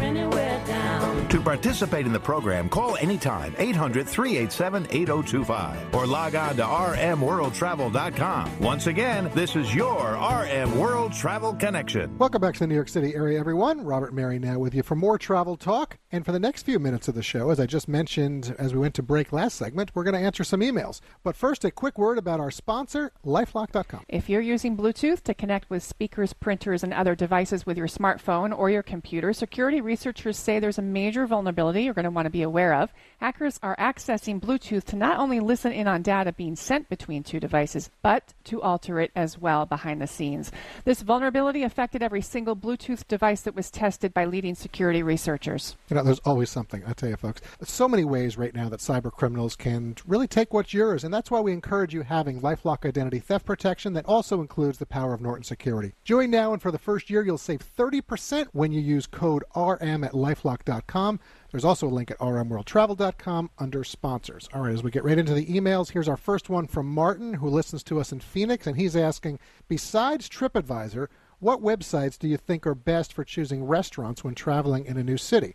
To 1.30 1.40
participate 1.40 2.06
in 2.06 2.12
the 2.12 2.18
program, 2.18 2.68
call 2.68 2.96
anytime 2.96 3.54
800 3.56 4.08
387 4.08 4.88
8025 4.90 5.94
or 5.94 6.04
log 6.04 6.34
on 6.34 6.56
to 6.56 6.62
rmworldtravel.com. 6.64 8.58
Once 8.58 8.88
again, 8.88 9.30
this 9.32 9.54
is 9.54 9.72
your 9.72 10.14
RM 10.14 10.76
World 10.76 11.12
Travel 11.12 11.54
Connection. 11.54 12.18
Welcome 12.18 12.40
back 12.40 12.54
to 12.54 12.60
the 12.60 12.66
New 12.66 12.74
York 12.74 12.88
City 12.88 13.14
area, 13.14 13.38
everyone. 13.38 13.84
Robert 13.84 14.12
Mary 14.12 14.40
now 14.40 14.58
with 14.58 14.74
you 14.74 14.82
for 14.82 14.96
more 14.96 15.18
travel 15.18 15.56
talk. 15.56 15.98
And 16.10 16.24
for 16.26 16.32
the 16.32 16.40
next 16.40 16.64
few 16.64 16.80
minutes 16.80 17.06
of 17.06 17.14
the 17.14 17.22
show, 17.22 17.50
as 17.50 17.60
I 17.60 17.66
just 17.66 17.86
mentioned 17.86 18.56
as 18.58 18.74
we 18.74 18.80
went 18.80 18.96
to 18.96 19.02
break 19.02 19.32
last 19.32 19.54
segment, 19.54 19.92
we're 19.94 20.02
going 20.02 20.14
to 20.14 20.20
answer 20.20 20.42
some 20.42 20.58
emails. 20.58 21.00
But 21.22 21.36
first, 21.36 21.64
a 21.64 21.70
quick 21.70 21.96
word 21.96 22.18
about 22.18 22.40
our 22.40 22.50
sponsor, 22.50 23.12
lifelock.com. 23.24 24.02
If 24.08 24.28
you're 24.28 24.40
using 24.40 24.76
Bluetooth 24.76 25.22
to 25.22 25.34
connect 25.34 25.70
with 25.70 25.84
speakers, 25.84 26.32
printers, 26.32 26.82
and 26.82 26.92
other 26.92 27.14
devices 27.14 27.64
with 27.64 27.78
your 27.78 27.86
smartphone 27.86 28.52
or 28.56 28.68
your 28.68 28.82
computer, 28.82 29.32
security 29.32 29.80
researchers 29.80 30.36
say 30.36 30.58
there's 30.58 30.78
a 30.78 30.82
major 30.82 31.19
vulnerability 31.26 31.82
you're 31.82 31.94
going 31.94 32.04
to 32.04 32.10
want 32.10 32.26
to 32.26 32.30
be 32.30 32.42
aware 32.42 32.74
of. 32.74 32.92
Hackers 33.18 33.58
are 33.62 33.76
accessing 33.76 34.40
Bluetooth 34.40 34.84
to 34.84 34.96
not 34.96 35.18
only 35.18 35.40
listen 35.40 35.72
in 35.72 35.86
on 35.86 36.02
data 36.02 36.32
being 36.32 36.56
sent 36.56 36.88
between 36.88 37.22
two 37.22 37.38
devices, 37.38 37.90
but 38.02 38.32
to 38.44 38.62
alter 38.62 39.00
it 39.00 39.10
as 39.14 39.38
well 39.38 39.66
behind 39.66 40.00
the 40.00 40.06
scenes. 40.06 40.50
This 40.84 41.02
vulnerability 41.02 41.62
affected 41.62 42.02
every 42.02 42.22
single 42.22 42.56
Bluetooth 42.56 43.06
device 43.08 43.42
that 43.42 43.54
was 43.54 43.70
tested 43.70 44.14
by 44.14 44.24
leading 44.24 44.54
security 44.54 45.02
researchers. 45.02 45.76
You 45.88 45.96
know, 45.96 46.02
there's 46.02 46.20
always 46.20 46.50
something, 46.50 46.82
I 46.86 46.92
tell 46.92 47.08
you, 47.08 47.16
folks. 47.16 47.40
So 47.62 47.88
many 47.88 48.04
ways 48.04 48.38
right 48.38 48.54
now 48.54 48.68
that 48.68 48.80
cyber 48.80 49.12
criminals 49.12 49.56
can 49.56 49.96
really 50.06 50.28
take 50.28 50.54
what's 50.54 50.72
yours, 50.72 51.04
and 51.04 51.12
that's 51.12 51.30
why 51.30 51.40
we 51.40 51.52
encourage 51.52 51.92
you 51.92 52.02
having 52.02 52.40
Lifelock 52.40 52.86
Identity 52.86 53.18
Theft 53.18 53.44
Protection 53.44 53.92
that 53.94 54.06
also 54.06 54.40
includes 54.40 54.78
the 54.78 54.86
power 54.86 55.12
of 55.12 55.20
Norton 55.20 55.44
Security. 55.44 55.92
Join 56.04 56.30
now, 56.30 56.52
and 56.52 56.62
for 56.62 56.70
the 56.70 56.78
first 56.78 57.10
year, 57.10 57.22
you'll 57.22 57.38
save 57.38 57.60
30% 57.76 58.46
when 58.52 58.72
you 58.72 58.80
use 58.80 59.06
code 59.06 59.44
RM 59.54 60.04
at 60.04 60.12
lifelock.com. 60.12 61.09
There's 61.50 61.64
also 61.64 61.88
a 61.88 61.90
link 61.90 62.10
at 62.10 62.18
rmworldtravel.com 62.18 63.50
under 63.58 63.82
sponsors. 63.82 64.48
All 64.52 64.62
right, 64.62 64.74
as 64.74 64.82
we 64.82 64.90
get 64.90 65.02
right 65.02 65.18
into 65.18 65.34
the 65.34 65.46
emails, 65.46 65.90
here's 65.90 66.08
our 66.08 66.16
first 66.16 66.48
one 66.48 66.66
from 66.66 66.86
Martin, 66.92 67.34
who 67.34 67.48
listens 67.48 67.82
to 67.84 67.98
us 67.98 68.12
in 68.12 68.20
Phoenix, 68.20 68.66
and 68.66 68.76
he's 68.76 68.94
asking 68.94 69.38
Besides 69.66 70.28
TripAdvisor, 70.28 71.08
what 71.40 71.62
websites 71.62 72.18
do 72.18 72.28
you 72.28 72.36
think 72.36 72.66
are 72.66 72.74
best 72.74 73.12
for 73.12 73.24
choosing 73.24 73.64
restaurants 73.64 74.22
when 74.22 74.34
traveling 74.34 74.84
in 74.84 74.98
a 74.98 75.02
new 75.02 75.16
city? 75.16 75.54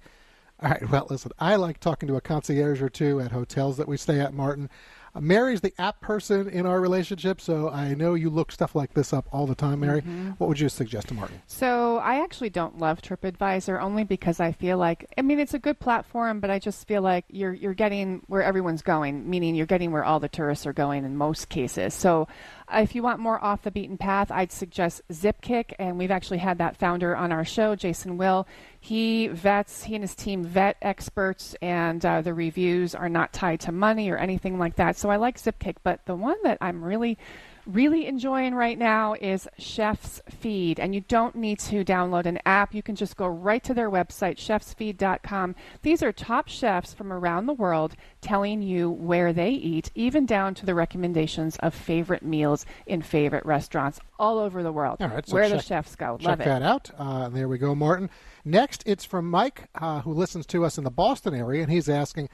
All 0.62 0.70
right. 0.70 0.90
Well, 0.90 1.08
listen, 1.10 1.32
I 1.38 1.56
like 1.58 1.80
talking 1.80 2.08
to 2.08 2.16
a 2.16 2.22
concierge 2.22 2.82
or 2.82 2.90
two 2.90 3.20
at 3.20 3.32
hotels 3.32 3.78
that 3.78 3.88
we 3.88 3.98
stay 3.98 4.20
at, 4.22 4.34
Martin. 4.34 4.70
Uh, 5.16 5.22
Mary's 5.22 5.62
the 5.62 5.74
app 5.78 6.02
person 6.02 6.50
in 6.50 6.66
our 6.66 6.82
relationship, 6.82 7.40
so 7.40 7.70
I 7.70 7.94
know 7.94 8.14
you 8.14 8.30
look 8.30 8.52
stuff 8.52 8.76
like 8.76 8.94
this 8.94 9.14
up 9.14 9.28
all 9.32 9.48
the 9.48 9.56
time, 9.56 9.80
Mary. 9.82 10.02
Mm-hmm. 10.02 10.32
What 10.32 10.48
would 10.48 10.60
you 10.60 10.68
suggest 10.70 11.08
to 11.10 11.14
Martin? 11.14 11.42
So 11.48 11.98
I 11.98 12.22
actually 12.22 12.50
don't 12.50 12.80
love 12.80 13.02
TripAdvisor 13.02 13.82
only 13.82 14.04
because 14.04 14.40
I 14.40 14.52
feel 14.52 14.78
like 14.78 15.06
I 15.18 15.22
mean 15.22 15.40
it's 15.40 15.54
a 15.54 15.60
good 15.60 15.80
platform, 15.80 16.40
but 16.40 16.50
I 16.50 16.60
just 16.60 16.88
feel 16.88 17.02
like 17.02 17.26
you're 17.30 17.54
you're 17.54 17.74
getting 17.74 18.24
where 18.28 18.44
everyone's 18.44 18.82
going, 18.82 19.30
meaning 19.30 19.56
you're 19.56 19.66
getting 19.66 19.92
where 19.92 20.04
all 20.04 20.20
the 20.20 20.30
tourists 20.30 20.66
are 20.66 20.74
going 20.74 21.06
in 21.06 21.16
most 21.16 21.48
cases. 21.50 21.94
So 21.94 22.28
uh, 22.68 22.80
if 22.82 22.96
you 22.96 23.04
want 23.04 23.20
more 23.20 23.44
off 23.44 23.62
the 23.62 23.72
beaten 23.72 23.98
path, 23.98 24.32
I'd 24.32 24.52
suggest 24.52 25.02
Zipkick, 25.12 25.74
and 25.80 25.98
we've 25.98 26.12
actually 26.12 26.40
had 26.40 26.58
that 26.58 26.76
founder 26.78 27.16
on 27.16 27.32
our 27.32 27.46
show, 27.46 27.76
Jason 27.76 28.18
Will. 28.18 28.48
He 28.86 29.30
vets, 29.30 29.84
he 29.86 29.96
and 29.96 30.04
his 30.04 30.14
team 30.14 30.44
vet 30.44 30.78
experts, 30.80 31.56
and 31.60 32.06
uh, 32.06 32.22
the 32.22 32.36
reviews 32.36 32.94
are 32.94 33.10
not 33.10 33.34
tied 33.34 33.62
to 33.62 33.72
money 33.72 34.12
or 34.12 34.18
anything 34.18 34.60
like 34.60 34.76
that. 34.76 34.96
So 34.96 35.10
I 35.10 35.16
like 35.16 35.40
Zipkick, 35.40 35.78
but 35.82 36.06
the 36.06 36.14
one 36.14 36.38
that 36.44 36.60
I'm 36.62 36.84
really 36.84 37.18
really 37.66 38.06
enjoying 38.06 38.54
right 38.54 38.78
now 38.78 39.16
is 39.20 39.48
Chef's 39.58 40.22
Feed. 40.30 40.80
And 40.80 40.94
you 40.94 41.02
don't 41.02 41.34
need 41.34 41.58
to 41.62 41.84
download 41.84 42.28
an 42.28 42.40
app. 42.46 42.76
You 42.76 42.84
can 42.84 42.96
just 42.96 43.18
go 43.18 43.26
right 43.26 43.64
to 43.64 43.74
their 43.74 43.90
website, 43.90 44.38
chefsfeed.com. 44.38 45.56
These 45.82 46.04
are 46.04 46.12
top 46.12 46.48
chefs 46.48 46.94
from 46.94 47.12
around 47.12 47.48
the 47.48 47.54
world 47.54 47.96
telling 48.22 48.62
you 48.62 48.92
where 48.92 49.34
they 49.34 49.50
eat, 49.50 49.92
even 49.96 50.28
down 50.28 50.54
to 50.56 50.66
the 50.68 50.76
recommendations 50.76 51.58
of 51.58 51.74
favorite 51.74 52.22
meals 52.22 52.68
in 52.86 53.02
favorite 53.02 53.48
restaurants 53.48 54.00
all 54.20 54.38
over 54.38 54.62
the 54.62 54.72
world. 54.72 54.98
All 55.02 55.08
right, 55.08 55.28
so 55.28 55.34
where 55.34 55.50
check- 55.50 55.58
the 55.58 55.64
chefs 55.64 55.96
go. 55.96 56.18
Check 56.20 56.28
Love 56.28 56.42
it. 56.42 56.46
that 56.46 56.62
out. 56.62 56.92
Uh, 57.00 57.30
there 57.30 57.48
we 57.48 57.58
go, 57.58 57.74
Martin. 57.74 58.12
Next, 58.46 58.84
it's 58.86 59.04
from 59.04 59.30
Mike, 59.30 59.70
uh, 59.74 60.02
who 60.02 60.14
listens 60.14 60.46
to 60.48 60.64
us 60.64 60.78
in 60.78 60.84
the 60.84 60.92
Boston 60.92 61.34
area, 61.34 61.64
and 61.64 61.72
he's 61.72 61.90
asking 61.90 62.30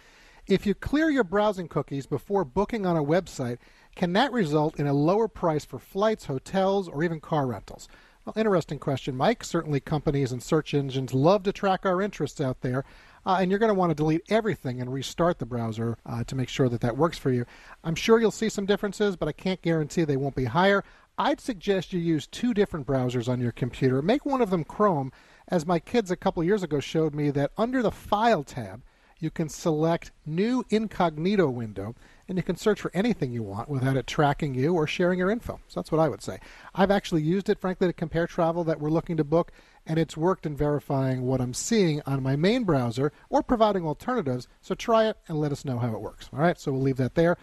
if 0.45 0.65
you 0.65 0.73
clear 0.73 1.09
your 1.09 1.23
browsing 1.23 1.69
cookies 1.69 2.05
before 2.05 2.43
booking 2.43 2.85
on 2.85 2.97
a 2.97 3.03
website, 3.03 3.59
can 3.95 4.11
that 4.13 4.33
result 4.33 4.77
in 4.77 4.87
a 4.87 4.93
lower 4.93 5.29
price 5.29 5.63
for 5.63 5.79
flights, 5.79 6.25
hotels, 6.25 6.89
or 6.89 7.03
even 7.03 7.21
car 7.21 7.47
rentals? 7.47 7.87
Well, 8.25 8.33
interesting 8.35 8.77
question, 8.77 9.15
Mike. 9.15 9.43
Certainly, 9.43 9.79
companies 9.81 10.31
and 10.31 10.43
search 10.43 10.73
engines 10.73 11.13
love 11.13 11.43
to 11.43 11.53
track 11.53 11.85
our 11.85 12.01
interests 12.01 12.41
out 12.41 12.61
there. 12.61 12.83
Uh, 13.25 13.37
and 13.39 13.49
you're 13.49 13.59
going 13.59 13.69
to 13.69 13.75
want 13.75 13.91
to 13.91 13.95
delete 13.95 14.23
everything 14.29 14.81
and 14.81 14.91
restart 14.91 15.39
the 15.39 15.45
browser 15.45 15.97
uh, 16.05 16.23
to 16.23 16.35
make 16.35 16.49
sure 16.49 16.67
that 16.69 16.81
that 16.81 16.97
works 16.97 17.17
for 17.17 17.31
you. 17.31 17.45
I'm 17.83 17.95
sure 17.95 18.19
you'll 18.19 18.31
see 18.31 18.49
some 18.49 18.65
differences, 18.65 19.15
but 19.15 19.27
I 19.27 19.31
can't 19.31 19.61
guarantee 19.61 20.03
they 20.03 20.17
won't 20.17 20.35
be 20.35 20.45
higher. 20.45 20.83
I'd 21.17 21.39
suggest 21.39 21.93
you 21.93 21.99
use 21.99 22.25
two 22.25 22.53
different 22.53 22.87
browsers 22.87 23.29
on 23.29 23.39
your 23.39 23.51
computer. 23.51 24.01
Make 24.01 24.25
one 24.25 24.41
of 24.41 24.49
them 24.49 24.63
Chrome, 24.63 25.11
as 25.51 25.67
my 25.67 25.77
kids 25.77 26.09
a 26.09 26.15
couple 26.15 26.43
years 26.43 26.63
ago 26.63 26.79
showed 26.79 27.13
me 27.13 27.29
that 27.31 27.51
under 27.57 27.83
the 27.83 27.91
File 27.91 28.43
tab, 28.43 28.81
you 29.19 29.29
can 29.29 29.49
select 29.49 30.11
New 30.25 30.65
Incognito 30.71 31.47
window, 31.47 31.93
and 32.27 32.37
you 32.37 32.43
can 32.43 32.55
search 32.55 32.81
for 32.81 32.89
anything 32.93 33.31
you 33.31 33.43
want 33.43 33.69
without 33.69 33.97
it 33.97 34.07
tracking 34.07 34.55
you 34.55 34.73
or 34.73 34.87
sharing 34.87 35.19
your 35.19 35.29
info. 35.29 35.59
So 35.67 35.79
that's 35.79 35.91
what 35.91 36.01
I 36.01 36.09
would 36.09 36.23
say. 36.23 36.39
I've 36.73 36.89
actually 36.89 37.21
used 37.21 37.49
it, 37.49 37.59
frankly, 37.59 37.85
to 37.87 37.93
compare 37.93 38.25
travel 38.25 38.63
that 38.63 38.79
we're 38.79 38.89
looking 38.89 39.17
to 39.17 39.23
book, 39.23 39.51
and 39.85 39.99
it's 39.99 40.17
worked 40.17 40.47
in 40.47 40.55
verifying 40.55 41.23
what 41.23 41.41
I'm 41.41 41.53
seeing 41.53 42.01
on 42.07 42.23
my 42.23 42.35
main 42.35 42.63
browser 42.63 43.11
or 43.29 43.43
providing 43.43 43.85
alternatives. 43.85 44.47
So 44.61 44.73
try 44.73 45.07
it 45.07 45.17
and 45.27 45.39
let 45.39 45.51
us 45.51 45.65
know 45.65 45.77
how 45.77 45.93
it 45.93 46.01
works. 46.01 46.29
All 46.33 46.39
right, 46.39 46.59
so 46.59 46.71
we'll 46.71 46.81
leave 46.81 46.97
that 46.97 47.13
there. 47.13 47.37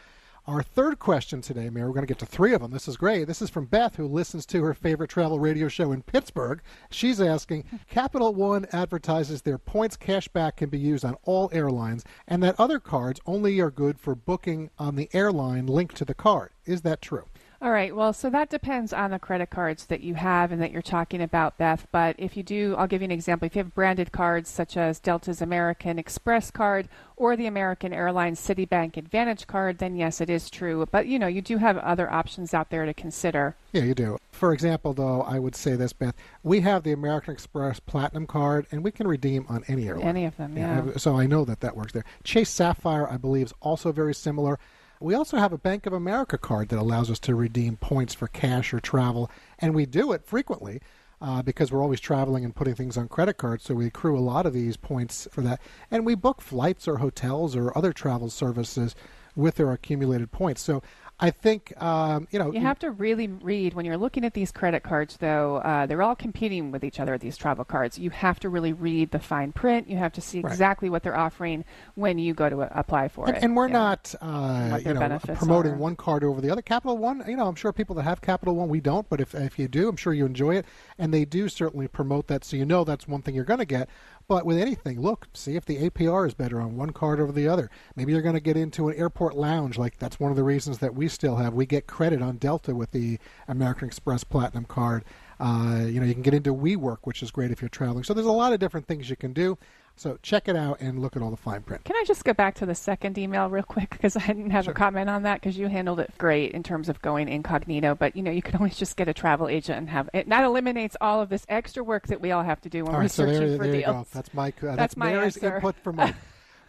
Our 0.49 0.62
third 0.62 0.99
question 0.99 1.42
today, 1.42 1.68
Mary, 1.68 1.86
we're 1.86 1.92
going 1.92 2.07
to 2.07 2.11
get 2.11 2.20
to 2.20 2.26
three 2.26 2.55
of 2.55 2.62
them. 2.62 2.70
This 2.70 2.88
is 2.88 2.96
great. 2.96 3.26
This 3.26 3.42
is 3.42 3.51
from 3.51 3.66
Beth, 3.66 3.96
who 3.96 4.07
listens 4.07 4.46
to 4.46 4.64
her 4.64 4.72
favorite 4.72 5.11
travel 5.11 5.38
radio 5.38 5.68
show 5.68 5.92
in 5.92 6.01
Pittsburgh. 6.01 6.62
She's 6.90 7.20
asking 7.20 7.64
Capital 7.90 8.32
One 8.32 8.66
advertises 8.72 9.42
their 9.42 9.59
points 9.59 9.99
cashback 9.99 10.57
can 10.57 10.70
be 10.70 10.78
used 10.78 11.05
on 11.05 11.16
all 11.24 11.51
airlines, 11.53 12.03
and 12.26 12.42
that 12.42 12.59
other 12.59 12.80
cards 12.80 13.20
only 13.26 13.61
are 13.61 13.70
good 13.70 14.01
for 14.01 14.14
booking 14.14 14.70
on 14.78 14.96
the 14.96 15.11
airline 15.12 15.66
linked 15.66 15.96
to 15.96 16.07
the 16.07 16.14
card. 16.14 16.53
Is 16.64 16.80
that 16.80 17.03
true? 17.03 17.26
All 17.61 17.73
right. 17.73 17.95
Well, 17.95 18.13
so 18.13 18.31
that 18.31 18.51
depends 18.51 18.93
on 18.93 19.11
the 19.11 19.19
credit 19.19 19.51
cards 19.51 19.87
that 19.87 20.01
you 20.01 20.15
have 20.15 20.53
and 20.53 20.63
that 20.63 20.71
you're 20.71 20.81
talking 20.81 21.21
about, 21.21 21.59
Beth. 21.59 21.89
But 21.91 22.15
if 22.17 22.37
you 22.37 22.45
do, 22.45 22.77
I'll 22.79 22.87
give 22.87 23.03
you 23.03 23.07
an 23.07 23.11
example. 23.11 23.47
If 23.47 23.57
you 23.57 23.65
have 23.65 23.75
branded 23.75 24.13
cards 24.13 24.49
such 24.49 24.77
as 24.77 25.01
Delta's 25.01 25.43
American 25.43 25.99
Express 25.99 26.53
card 26.53 26.89
or 27.17 27.37
the 27.37 27.47
American 27.47 27.93
Airlines 27.93 28.41
Citibank 28.41 28.93
AAdvantage 28.93 29.49
card, 29.49 29.79
then 29.79 29.97
yes, 29.97 30.21
it 30.21 30.31
is 30.31 30.51
true. 30.51 30.87
But 30.93 31.09
you 31.09 31.19
know, 31.19 31.27
you 31.27 31.43
do 31.43 31.57
have 31.59 31.77
other 31.79 32.09
options 32.09 32.55
out 32.55 32.71
there 32.71 32.87
to 32.87 32.95
consider. 32.95 33.57
Yeah, 33.73 33.83
you 33.83 33.95
do. 33.95 34.19
For 34.31 34.53
example, 34.53 34.95
though, 34.95 35.23
I 35.23 35.41
would 35.41 35.57
say 35.57 35.75
this, 35.75 35.93
Beth. 35.93 36.15
We 36.45 36.61
have 36.61 36.85
the 36.85 36.93
American 36.93 37.35
Express 37.35 37.81
Platinum 37.81 38.29
card, 38.29 38.69
and 38.71 38.85
we 38.85 38.93
can 38.93 39.09
redeem 39.09 39.47
on 39.49 39.65
any 39.67 39.89
airline. 39.89 40.07
Any 40.07 40.25
of 40.27 40.37
them, 40.37 40.57
yeah. 40.57 40.97
So 40.97 41.19
I 41.19 41.27
know 41.27 41.45
that 41.45 41.59
that 41.61 41.77
works 41.77 41.93
there. 41.93 42.05
Chase 42.23 42.51
Sapphire, 42.51 43.11
I 43.11 43.17
believe, 43.17 43.47
is 43.47 43.55
also 43.61 43.91
very 43.91 44.15
similar. 44.15 44.61
We 45.01 45.14
also 45.14 45.36
have 45.36 45.53
a 45.53 45.59
Bank 45.59 45.86
of 45.86 45.92
America 45.92 46.36
card 46.38 46.68
that 46.68 46.78
allows 46.78 47.11
us 47.11 47.18
to 47.20 47.34
redeem 47.34 47.76
points 47.76 48.14
for 48.14 48.26
cash 48.26 48.74
or 48.74 48.80
travel, 48.80 49.30
and 49.59 49.74
we 49.74 49.86
do 49.86 50.12
it 50.12 50.24
frequently. 50.24 50.80
Uh, 51.20 51.42
because 51.42 51.72
we're 51.72 51.82
always 51.82 51.99
traveling 51.99 52.44
and 52.44 52.55
putting 52.55 52.76
things 52.76 52.96
on 52.96 53.09
credit 53.09 53.36
cards, 53.36 53.64
so 53.64 53.74
we 53.74 53.86
accrue 53.86 54.16
a 54.16 54.20
lot 54.20 54.46
of 54.46 54.53
these 54.53 54.76
points 54.76 55.26
for 55.32 55.40
that. 55.40 55.61
And 55.90 56.07
we 56.07 56.14
book 56.14 56.40
flights 56.40 56.86
or 56.86 56.99
hotels 56.99 57.57
or 57.57 57.76
other 57.76 57.92
travel 57.92 58.30
services 58.30 58.94
with 59.34 59.57
their 59.57 59.72
accumulated 59.72 60.30
points. 60.30 60.61
So 60.62 60.80
I 61.21 61.31
think, 61.33 61.73
um, 61.83 62.29
you 62.31 62.39
know. 62.39 62.53
You 62.53 62.61
have 62.61 62.79
to 62.81 62.93
really 62.93 63.27
read 63.27 63.75
when 63.75 63.85
you're 63.85 63.97
looking 63.97 64.25
at 64.25 64.35
these 64.35 64.53
credit 64.53 64.85
cards, 64.85 65.16
though. 65.16 65.57
Uh, 65.57 65.85
they're 65.87 66.03
all 66.03 66.14
competing 66.14 66.71
with 66.71 66.85
each 66.85 67.01
other. 67.01 67.19
These 67.19 67.37
travel 67.37 67.64
cards. 67.64 67.99
You 67.99 68.11
have 68.11 68.39
to 68.41 68.49
really 68.49 68.73
read 68.73 69.11
the 69.11 69.19
fine 69.19 69.51
print. 69.51 69.89
You 69.91 69.97
have 69.97 70.12
to 70.12 70.21
see 70.21 70.41
Right. 70.41 70.53
exactly 70.53 70.89
what 70.89 71.03
they're 71.03 71.16
offering 71.19 71.64
when 71.97 72.19
you 72.19 72.35
go 72.35 72.49
to 72.49 72.62
uh, 72.62 72.69
apply 72.71 73.09
for 73.09 73.27
and, 73.27 73.37
it. 73.37 73.43
and 73.43 73.57
we're 73.57 73.66
Yeah. 73.66 73.73
not, 73.73 74.14
uh, 74.21 74.79
you 74.85 74.95
know, 74.95 75.19
promoting 75.35 75.73
are. 75.73 75.77
one 75.77 75.97
card 75.97 76.23
over 76.23 76.41
the 76.41 76.51
other. 76.51 76.62
Capital 76.62 76.97
One, 76.97 77.25
you 77.27 77.37
know, 77.37 77.49
I'm 77.49 77.57
sure 77.57 77.73
people 77.73 77.97
that 77.97 78.05
have 78.05 78.21
Capital 78.21 78.55
One, 78.55 78.69
we 78.69 78.81
don't, 78.81 79.09
but 79.09 79.21
if 79.21 79.35
if 79.35 79.59
you 79.59 79.66
do, 79.66 79.89
I'm 79.89 79.97
sure 79.97 80.12
you 80.12 80.25
enjoy 80.25 80.55
it, 80.55 80.66
and 80.99 81.12
they 81.12 81.25
do 81.25 81.49
certainly 81.49 81.89
promote 81.89 82.29
that, 82.29 82.45
so 82.45 82.57
you 82.57 82.64
know 82.64 82.85
that's 82.85 83.09
one 83.09 83.23
thing 83.23 83.35
you're 83.35 83.45
going 83.45 83.59
to 83.59 83.64
get. 83.66 83.89
But 84.29 84.45
with 84.45 84.59
anything, 84.59 85.01
look, 85.01 85.26
see 85.33 85.57
if 85.57 85.64
the 85.64 85.89
APR 85.89 86.26
is 86.26 86.35
better 86.35 86.61
on 86.61 86.76
one 86.76 86.91
card 86.91 87.18
over 87.18 87.33
the 87.33 87.49
other. 87.49 87.70
Maybe 87.97 88.12
you're 88.12 88.20
going 88.20 88.35
to 88.35 88.41
get 88.41 88.59
into 88.59 88.91
an 88.91 88.97
airport 88.99 89.35
lounge, 89.35 89.79
like 89.79 89.99
that's 89.99 90.20
one 90.20 90.31
of 90.31 90.37
the 90.37 90.45
reasons 90.45 90.81
that 90.81 90.95
we 90.95 91.09
still 91.09 91.37
have. 91.37 91.55
We 91.55 91.64
get 91.64 91.87
credit 91.87 92.20
on 92.20 92.37
Delta 92.37 92.74
with 92.74 92.91
the 92.91 93.18
American 93.49 93.89
Express 93.89 94.24
Platinum 94.24 94.66
card. 94.66 95.07
Uh, 95.41 95.87
you 95.87 95.99
know, 95.99 96.05
you 96.05 96.12
can 96.12 96.20
get 96.20 96.35
into 96.35 96.55
WeWork, 96.55 96.99
which 97.05 97.22
is 97.22 97.31
great 97.31 97.51
if 97.51 97.62
you're 97.62 97.70
traveling. 97.70 98.05
So 98.05 98.12
there's 98.12 98.26
a 98.26 98.31
lot 98.31 98.53
of 98.53 98.61
different 98.61 98.87
things 98.87 99.09
you 99.09 99.16
can 99.16 99.33
do. 99.33 99.57
So 99.99 100.16
check 100.22 100.46
it 100.46 100.55
out 100.55 100.80
and 100.80 101.01
look 101.01 101.16
at 101.16 101.22
all 101.22 101.30
the 101.30 101.36
fine 101.36 101.62
print. 101.62 101.84
Can 101.84 101.96
I 101.96 102.05
just 102.07 102.24
go 102.24 102.32
back 102.32 102.55
to 102.57 102.66
the 102.66 102.74
second 102.74 103.18
email 103.18 103.51
real 103.51 103.64
quick 103.64 103.90
because 103.90 104.16
I 104.16 104.24
didn't 104.26 104.51
have 104.51 104.68
a 104.68 104.72
comment 104.72 105.11
on 105.11 105.24
that 105.24 105.40
because 105.40 105.59
you 105.59 105.66
handled 105.66 105.99
it 105.99 106.12
great 106.18 106.53
in 106.53 106.62
terms 106.62 106.88
of 106.88 107.03
going 107.03 107.28
incognito. 107.28 107.96
But 107.96 108.14
you 108.14 108.22
know, 108.22 108.30
you 108.30 108.40
can 108.40 108.55
always 108.61 108.76
just 108.76 108.96
get 108.96 109.09
a 109.09 109.14
travel 109.14 109.49
agent 109.49 109.76
and 109.78 109.90
have 109.90 110.09
it. 110.14 110.28
That 110.28 110.44
eliminates 110.44 110.96
all 111.01 111.20
of 111.20 111.28
this 111.28 111.44
extra 111.49 111.82
work 111.82 112.07
that 112.07 112.20
we 112.20 112.30
all 112.30 112.44
have 112.44 112.61
to 112.61 112.68
do 112.68 112.84
when 112.84 112.94
All 112.94 113.01
we're 113.01 113.09
so 113.09 113.26
searching 113.26 113.49
there, 113.49 113.57
for 113.59 113.64
there 113.64 113.74
you 113.74 113.84
go. 113.86 114.07
That's 114.12 114.32
Mike. 114.32 114.62
Uh, 114.62 114.66
That's 114.66 114.76
that's 114.76 114.96
my 114.96 115.12
Mary's 115.12 115.36
answer. 115.36 115.57
input 115.57 115.74
for 115.82 115.92
Mike. 115.94 116.14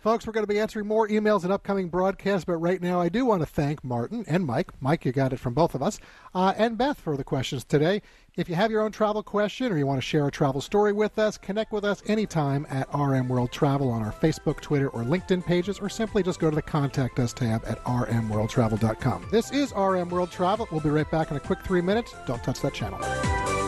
Folks, 0.02 0.26
we're 0.26 0.32
going 0.32 0.45
to 0.45 0.54
be 0.54 0.60
answering 0.60 0.88
more 0.88 1.10
emails 1.10 1.43
in 1.43 1.52
upcoming 1.52 1.89
broadcasts, 1.89 2.45
but 2.45 2.56
right 2.56 2.82
now 2.82 3.02
I 3.02 3.10
do 3.10 3.26
want 3.26 3.41
to 3.41 3.45
thank 3.45 3.84
Martin 3.84 4.24
and 4.30 4.45
Mike. 4.45 4.72
Mike, 4.80 5.04
you 5.04 5.12
got 5.12 5.34
it 5.34 5.41
from 5.41 5.54
both 5.54 5.76
of 5.76 5.84
us, 5.84 6.00
uh, 6.34 6.54
and 6.56 6.78
Beth 6.78 6.97
for 6.97 7.18
the 7.18 7.24
questions 7.24 7.66
today. 7.66 8.02
If 8.38 8.47
you 8.47 8.56
have 8.56 8.72
your 8.72 8.82
own 8.82 8.93
travel 8.93 9.22
question 9.22 9.74
or 9.74 9.78
you 9.78 9.86
want 9.86 9.97
to 9.97 10.06
share 10.06 10.26
a 10.26 10.32
travel 10.32 10.62
story 10.62 10.93
with 10.93 11.20
us, 11.20 11.38
connect 11.38 11.74
with 11.74 11.84
us 11.84 12.02
anytime 12.08 12.66
at 12.70 12.88
RM 12.93 13.28
World 13.28 13.52
Travel 13.52 13.89
on 13.89 14.02
our 14.02 14.14
Facebook, 14.14 14.62
Twitter, 14.62 14.88
or 14.89 15.04
LinkedIn 15.04 15.45
pages, 15.45 15.80
or 15.80 15.89
simply 15.89 16.24
just 16.24 16.39
go 16.39 16.50
to 16.50 16.56
the 16.56 16.62
Contact 16.62 17.20
Us 17.20 17.34
tab 17.34 17.64
at 17.68 17.84
rmworldtravel.com. 17.84 19.28
This 19.32 19.52
is 19.52 19.74
RM 19.76 20.08
World 20.08 20.32
Travel. 20.32 20.70
We'll 20.72 20.80
be 20.80 20.89
right 20.89 21.12
back 21.12 21.30
in 21.32 21.36
a 21.36 21.41
quick 21.41 21.60
three 21.66 21.82
minutes. 21.82 22.16
Don't 22.26 22.41
touch 22.41 22.62
that 22.62 22.74
channel. 22.74 23.59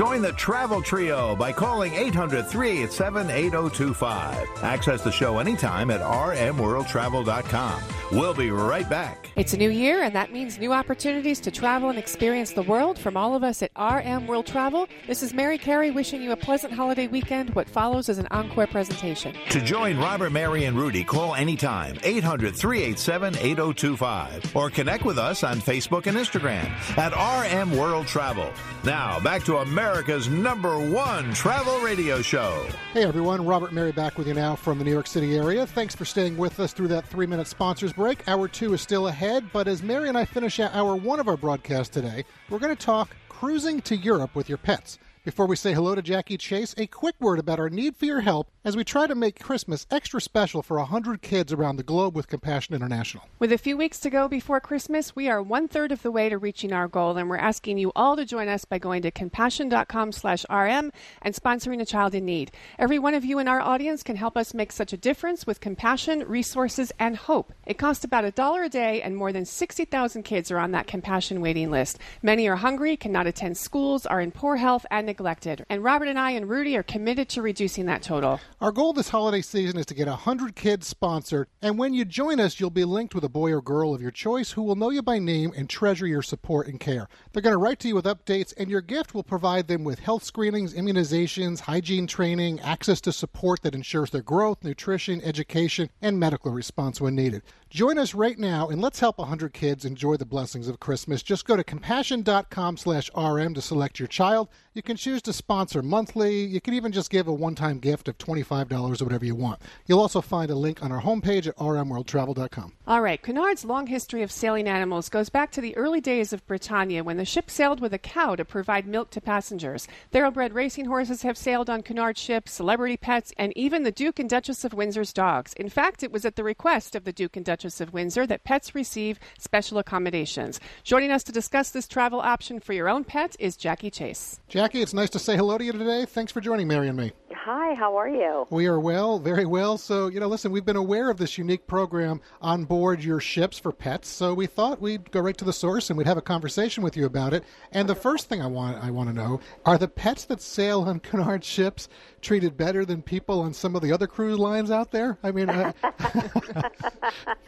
Join 0.00 0.22
the 0.22 0.32
Travel 0.32 0.80
Trio 0.80 1.36
by 1.36 1.52
calling 1.52 1.92
800 1.92 2.46
387 2.46 3.28
8025. 3.28 4.48
Access 4.62 5.02
the 5.02 5.12
show 5.12 5.40
anytime 5.40 5.90
at 5.90 6.00
rmworldtravel.com. 6.00 7.82
We'll 8.10 8.32
be 8.32 8.50
right 8.50 8.88
back. 8.88 9.30
It's 9.36 9.52
a 9.52 9.56
new 9.56 9.70
year, 9.70 10.02
and 10.02 10.14
that 10.14 10.32
means 10.32 10.58
new 10.58 10.72
opportunities 10.72 11.38
to 11.40 11.50
travel 11.50 11.90
and 11.90 11.98
experience 11.98 12.52
the 12.52 12.62
world 12.62 12.98
from 12.98 13.16
all 13.16 13.36
of 13.36 13.44
us 13.44 13.62
at 13.62 13.70
RM 13.78 14.26
World 14.26 14.46
Travel. 14.46 14.88
This 15.06 15.22
is 15.22 15.32
Mary 15.32 15.58
Carey 15.58 15.90
wishing 15.90 16.20
you 16.22 16.32
a 16.32 16.36
pleasant 16.36 16.72
holiday 16.72 17.06
weekend. 17.06 17.54
What 17.54 17.68
follows 17.68 18.08
is 18.08 18.18
an 18.18 18.26
encore 18.30 18.66
presentation. 18.66 19.36
To 19.50 19.60
join 19.60 19.98
Robert, 19.98 20.32
Mary, 20.32 20.64
and 20.64 20.76
Rudy, 20.76 21.04
call 21.04 21.34
anytime 21.34 21.98
800 22.02 22.56
387 22.56 23.36
8025 23.36 24.56
or 24.56 24.70
connect 24.70 25.04
with 25.04 25.18
us 25.18 25.44
on 25.44 25.60
Facebook 25.60 26.06
and 26.06 26.16
Instagram 26.16 26.68
at 26.98 27.12
RM 27.14 27.76
World 27.76 28.06
Travel. 28.08 28.50
Now, 28.82 29.20
back 29.20 29.44
to 29.44 29.58
America's 29.90 30.28
number 30.28 30.78
one 30.78 31.34
travel 31.34 31.80
radio 31.80 32.22
show. 32.22 32.64
Hey 32.92 33.02
everyone, 33.02 33.44
Robert 33.44 33.72
Mary 33.72 33.90
back 33.90 34.16
with 34.16 34.28
you 34.28 34.34
now 34.34 34.54
from 34.54 34.78
the 34.78 34.84
New 34.84 34.92
York 34.92 35.08
City 35.08 35.36
area. 35.36 35.66
Thanks 35.66 35.96
for 35.96 36.04
staying 36.04 36.36
with 36.36 36.60
us 36.60 36.72
through 36.72 36.86
that 36.88 37.08
three 37.08 37.26
minute 37.26 37.48
sponsors 37.48 37.92
break. 37.92 38.22
Hour 38.28 38.46
two 38.46 38.72
is 38.72 38.80
still 38.80 39.08
ahead, 39.08 39.50
but 39.52 39.66
as 39.66 39.82
Mary 39.82 40.08
and 40.08 40.16
I 40.16 40.26
finish 40.26 40.60
out 40.60 40.72
hour 40.76 40.94
one 40.94 41.18
of 41.18 41.26
our 41.26 41.36
broadcast 41.36 41.92
today, 41.92 42.24
we're 42.48 42.60
going 42.60 42.74
to 42.74 42.80
talk 42.80 43.16
cruising 43.28 43.80
to 43.80 43.96
Europe 43.96 44.36
with 44.36 44.48
your 44.48 44.58
pets. 44.58 45.00
Before 45.22 45.44
we 45.44 45.54
say 45.54 45.74
hello 45.74 45.94
to 45.94 46.00
Jackie 46.00 46.38
Chase, 46.38 46.74
a 46.78 46.86
quick 46.86 47.14
word 47.20 47.38
about 47.38 47.60
our 47.60 47.68
need 47.68 47.94
for 47.94 48.06
your 48.06 48.22
help 48.22 48.50
as 48.64 48.74
we 48.74 48.84
try 48.84 49.06
to 49.06 49.14
make 49.14 49.38
Christmas 49.38 49.86
extra 49.90 50.18
special 50.18 50.62
for 50.62 50.78
100 50.78 51.20
kids 51.20 51.52
around 51.52 51.76
the 51.76 51.82
globe 51.82 52.16
with 52.16 52.26
Compassion 52.26 52.74
International. 52.74 53.24
With 53.38 53.52
a 53.52 53.58
few 53.58 53.76
weeks 53.76 54.00
to 54.00 54.08
go 54.08 54.28
before 54.28 54.60
Christmas, 54.60 55.14
we 55.14 55.28
are 55.28 55.42
one 55.42 55.68
third 55.68 55.92
of 55.92 56.00
the 56.00 56.10
way 56.10 56.30
to 56.30 56.38
reaching 56.38 56.72
our 56.72 56.88
goal, 56.88 57.18
and 57.18 57.28
we're 57.28 57.36
asking 57.36 57.76
you 57.76 57.92
all 57.94 58.16
to 58.16 58.24
join 58.24 58.48
us 58.48 58.64
by 58.64 58.78
going 58.78 59.02
to 59.02 59.10
compassion.com 59.10 60.12
slash 60.12 60.46
RM 60.48 60.90
and 61.20 61.34
sponsoring 61.34 61.82
a 61.82 61.86
child 61.86 62.14
in 62.14 62.24
need. 62.24 62.50
Every 62.78 62.98
one 62.98 63.12
of 63.12 63.22
you 63.22 63.38
in 63.38 63.48
our 63.48 63.60
audience 63.60 64.02
can 64.02 64.16
help 64.16 64.38
us 64.38 64.54
make 64.54 64.72
such 64.72 64.94
a 64.94 64.98
difference 64.98 65.46
with 65.46 65.60
compassion, 65.60 66.20
resources, 66.26 66.92
and 66.98 67.14
hope. 67.14 67.52
It 67.66 67.76
costs 67.76 68.04
about 68.04 68.24
a 68.24 68.30
dollar 68.30 68.62
a 68.62 68.68
day, 68.70 69.02
and 69.02 69.14
more 69.14 69.34
than 69.34 69.44
60,000 69.44 70.22
kids 70.22 70.50
are 70.50 70.58
on 70.58 70.70
that 70.70 70.86
compassion 70.86 71.42
waiting 71.42 71.70
list. 71.70 71.98
Many 72.22 72.48
are 72.48 72.56
hungry, 72.56 72.96
cannot 72.96 73.26
attend 73.26 73.58
schools, 73.58 74.06
are 74.06 74.22
in 74.22 74.30
poor 74.30 74.56
health, 74.56 74.86
and 74.90 75.09
neglected. 75.10 75.64
And 75.68 75.82
Robert 75.82 76.06
and 76.06 76.20
I 76.20 76.30
and 76.30 76.48
Rudy 76.48 76.76
are 76.76 76.84
committed 76.84 77.28
to 77.30 77.42
reducing 77.42 77.86
that 77.86 78.00
total. 78.00 78.38
Our 78.60 78.70
goal 78.70 78.92
this 78.92 79.08
holiday 79.08 79.42
season 79.42 79.76
is 79.76 79.86
to 79.86 79.94
get 79.94 80.06
100 80.06 80.54
kids 80.54 80.86
sponsored, 80.86 81.48
and 81.60 81.76
when 81.76 81.94
you 81.94 82.04
join 82.04 82.38
us, 82.38 82.60
you'll 82.60 82.70
be 82.70 82.84
linked 82.84 83.12
with 83.12 83.24
a 83.24 83.28
boy 83.28 83.52
or 83.52 83.60
girl 83.60 83.92
of 83.92 84.00
your 84.00 84.12
choice 84.12 84.52
who 84.52 84.62
will 84.62 84.76
know 84.76 84.90
you 84.90 85.02
by 85.02 85.18
name 85.18 85.52
and 85.56 85.68
treasure 85.68 86.06
your 86.06 86.22
support 86.22 86.68
and 86.68 86.78
care. 86.78 87.08
They're 87.32 87.42
going 87.42 87.54
to 87.54 87.58
write 87.58 87.80
to 87.80 87.88
you 87.88 87.96
with 87.96 88.04
updates, 88.04 88.54
and 88.56 88.70
your 88.70 88.82
gift 88.82 89.12
will 89.12 89.24
provide 89.24 89.66
them 89.66 89.82
with 89.82 89.98
health 89.98 90.22
screenings, 90.22 90.74
immunizations, 90.74 91.58
hygiene 91.58 92.06
training, 92.06 92.60
access 92.60 93.00
to 93.00 93.12
support 93.12 93.62
that 93.62 93.74
ensures 93.74 94.10
their 94.10 94.22
growth, 94.22 94.62
nutrition, 94.62 95.20
education, 95.22 95.90
and 96.00 96.20
medical 96.20 96.52
response 96.52 97.00
when 97.00 97.16
needed. 97.16 97.42
Join 97.70 97.98
us 97.98 98.14
right 98.14 98.36
now 98.36 98.68
and 98.68 98.80
let's 98.80 98.98
help 98.98 99.18
100 99.18 99.52
kids 99.52 99.84
enjoy 99.84 100.16
the 100.16 100.26
blessings 100.26 100.66
of 100.66 100.80
Christmas. 100.80 101.22
Just 101.22 101.46
go 101.46 101.56
to 101.56 101.62
compassion.com 101.62 102.76
slash 102.76 103.08
RM 103.16 103.54
to 103.54 103.62
select 103.62 104.00
your 104.00 104.08
child. 104.08 104.48
You 104.74 104.82
can 104.82 104.96
choose 105.00 105.22
to 105.22 105.32
sponsor 105.32 105.82
monthly. 105.82 106.44
You 106.44 106.60
can 106.60 106.74
even 106.74 106.92
just 106.92 107.10
give 107.10 107.26
a 107.26 107.32
one-time 107.32 107.78
gift 107.78 108.06
of 108.06 108.18
$25 108.18 109.00
or 109.00 109.04
whatever 109.04 109.24
you 109.24 109.34
want. 109.34 109.62
You'll 109.86 110.00
also 110.00 110.20
find 110.20 110.50
a 110.50 110.54
link 110.54 110.82
on 110.82 110.92
our 110.92 111.00
homepage 111.00 111.46
at 111.46 111.56
rmworldtravel.com. 111.56 112.72
All 112.86 113.00
right, 113.00 113.22
Cunard's 113.22 113.64
long 113.64 113.86
history 113.86 114.22
of 114.22 114.30
sailing 114.30 114.68
animals 114.68 115.08
goes 115.08 115.30
back 115.30 115.50
to 115.52 115.62
the 115.62 115.74
early 115.76 116.02
days 116.02 116.34
of 116.34 116.46
Britannia 116.46 117.02
when 117.02 117.16
the 117.16 117.24
ship 117.24 117.50
sailed 117.50 117.80
with 117.80 117.94
a 117.94 117.98
cow 117.98 118.36
to 118.36 118.44
provide 118.44 118.86
milk 118.86 119.10
to 119.10 119.22
passengers. 119.22 119.88
Thoroughbred 120.10 120.52
racing 120.52 120.84
horses 120.84 121.22
have 121.22 121.38
sailed 121.38 121.70
on 121.70 121.82
Cunard 121.82 122.18
ships, 122.18 122.52
celebrity 122.52 122.98
pets, 122.98 123.32
and 123.38 123.56
even 123.56 123.84
the 123.84 123.90
Duke 123.90 124.18
and 124.18 124.28
Duchess 124.28 124.64
of 124.66 124.74
Windsor's 124.74 125.14
dogs. 125.14 125.54
In 125.54 125.70
fact, 125.70 126.02
it 126.02 126.12
was 126.12 126.26
at 126.26 126.36
the 126.36 126.44
request 126.44 126.94
of 126.94 127.04
the 127.04 127.12
Duke 127.12 127.38
and 127.38 127.46
Duchess 127.46 127.80
of 127.80 127.94
Windsor 127.94 128.26
that 128.26 128.44
pets 128.44 128.74
receive 128.74 129.18
special 129.38 129.78
accommodations. 129.78 130.60
Joining 130.84 131.10
us 131.10 131.24
to 131.24 131.32
discuss 131.32 131.70
this 131.70 131.88
travel 131.88 132.20
option 132.20 132.60
for 132.60 132.74
your 132.74 132.88
own 132.88 133.04
pet 133.04 133.34
is 133.38 133.56
Jackie 133.56 133.90
Chase. 133.90 134.40
Jackie, 134.48 134.82
it's 134.90 134.94
nice 134.96 135.10
to 135.10 135.20
say 135.20 135.36
hello 135.36 135.56
to 135.56 135.64
you 135.64 135.70
today. 135.70 136.04
Thanks 136.04 136.32
for 136.32 136.40
joining 136.40 136.66
Mary 136.66 136.88
and 136.88 136.98
me. 136.98 137.12
Hi, 137.32 137.74
how 137.74 137.96
are 137.96 138.08
you? 138.08 138.48
We 138.50 138.66
are 138.66 138.80
well, 138.80 139.20
very 139.20 139.46
well. 139.46 139.78
So, 139.78 140.08
you 140.08 140.18
know, 140.18 140.26
listen, 140.26 140.50
we've 140.50 140.64
been 140.64 140.74
aware 140.74 141.10
of 141.10 141.16
this 141.16 141.38
unique 141.38 141.64
program 141.68 142.20
on 142.42 142.64
board 142.64 143.04
your 143.04 143.20
ships 143.20 143.56
for 143.56 143.70
pets, 143.70 144.08
so 144.08 144.34
we 144.34 144.46
thought 144.46 144.80
we'd 144.80 145.12
go 145.12 145.20
right 145.20 145.36
to 145.38 145.44
the 145.44 145.52
source 145.52 145.90
and 145.90 145.96
we'd 145.96 146.08
have 146.08 146.16
a 146.16 146.22
conversation 146.22 146.82
with 146.82 146.96
you 146.96 147.06
about 147.06 147.32
it. 147.32 147.44
And 147.70 147.88
the 147.88 147.94
first 147.94 148.28
thing 148.28 148.42
I 148.42 148.48
want 148.48 148.82
I 148.82 148.90
want 148.90 149.08
to 149.10 149.14
know, 149.14 149.38
are 149.64 149.78
the 149.78 149.86
pets 149.86 150.24
that 150.24 150.42
sail 150.42 150.82
on 150.82 150.98
Cunard 150.98 151.44
ships 151.44 151.88
treated 152.20 152.56
better 152.56 152.84
than 152.84 153.00
people 153.00 153.42
on 153.42 153.54
some 153.54 153.76
of 153.76 153.82
the 153.82 153.92
other 153.92 154.08
cruise 154.08 154.40
lines 154.40 154.72
out 154.72 154.90
there? 154.90 155.18
I 155.22 155.30
mean, 155.30 155.50
uh... 155.50 155.72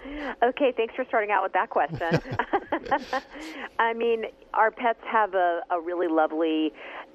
Okay, 0.42 0.72
thanks 0.76 0.94
for 0.94 1.04
starting 1.04 1.30
out 1.30 1.42
with 1.42 1.52
that 1.52 1.70
question. 1.70 2.20
I 3.78 3.94
mean, 3.94 4.24
our 4.54 4.70
pets 4.70 4.98
have 5.06 5.34
a, 5.34 5.60
a 5.70 5.80
really 5.80 6.08
lovely 6.08 6.72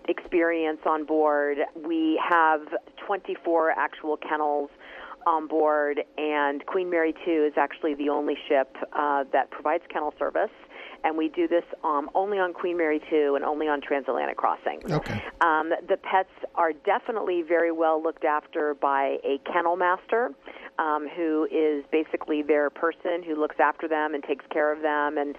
experience 0.08 0.80
on 0.86 1.06
board. 1.06 1.58
We 1.76 2.22
have 2.28 2.62
24 3.06 3.72
actual 3.72 4.18
kennels 4.18 4.70
on 5.26 5.48
board, 5.48 6.00
and 6.18 6.66
Queen 6.66 6.90
Mary 6.90 7.14
2 7.26 7.50
is 7.52 7.54
actually 7.58 7.94
the 7.96 8.10
only 8.10 8.36
ship 8.48 8.76
uh, 8.94 9.26
that 9.34 9.52
provides 9.52 9.84
kennel 9.92 10.14
service. 10.18 10.52
And 11.04 11.18
we 11.18 11.30
do 11.30 11.48
this 11.48 11.64
um, 11.84 12.10
only 12.16 12.40
on 12.40 12.54
Queen 12.54 12.78
Mary 12.78 13.02
2 13.10 13.36
and 13.36 13.46
only 13.46 13.68
on 13.68 13.82
transatlantic 13.82 14.38
crossings. 14.38 14.92
Okay. 14.92 15.22
Um, 15.42 15.72
the 15.88 15.98
pets 15.98 16.32
are 16.56 16.74
definitely 16.74 17.44
very 17.44 17.72
well 17.72 18.02
looked 18.02 18.26
after 18.26 18.74
by 18.74 19.18
a 19.24 19.40
kennel 19.52 19.76
master 19.76 20.32
um, 20.80 21.08
who 21.16 21.48
is 21.52 21.84
basically 21.92 22.42
their 22.42 22.70
person 22.70 23.24
who 23.26 23.36
looks 23.36 23.58
after 23.60 23.88
them 23.88 24.14
and 24.14 24.24
takes 24.24 24.46
care 24.52 24.72
of 24.72 24.82
them 24.82 25.18
and 25.18 25.36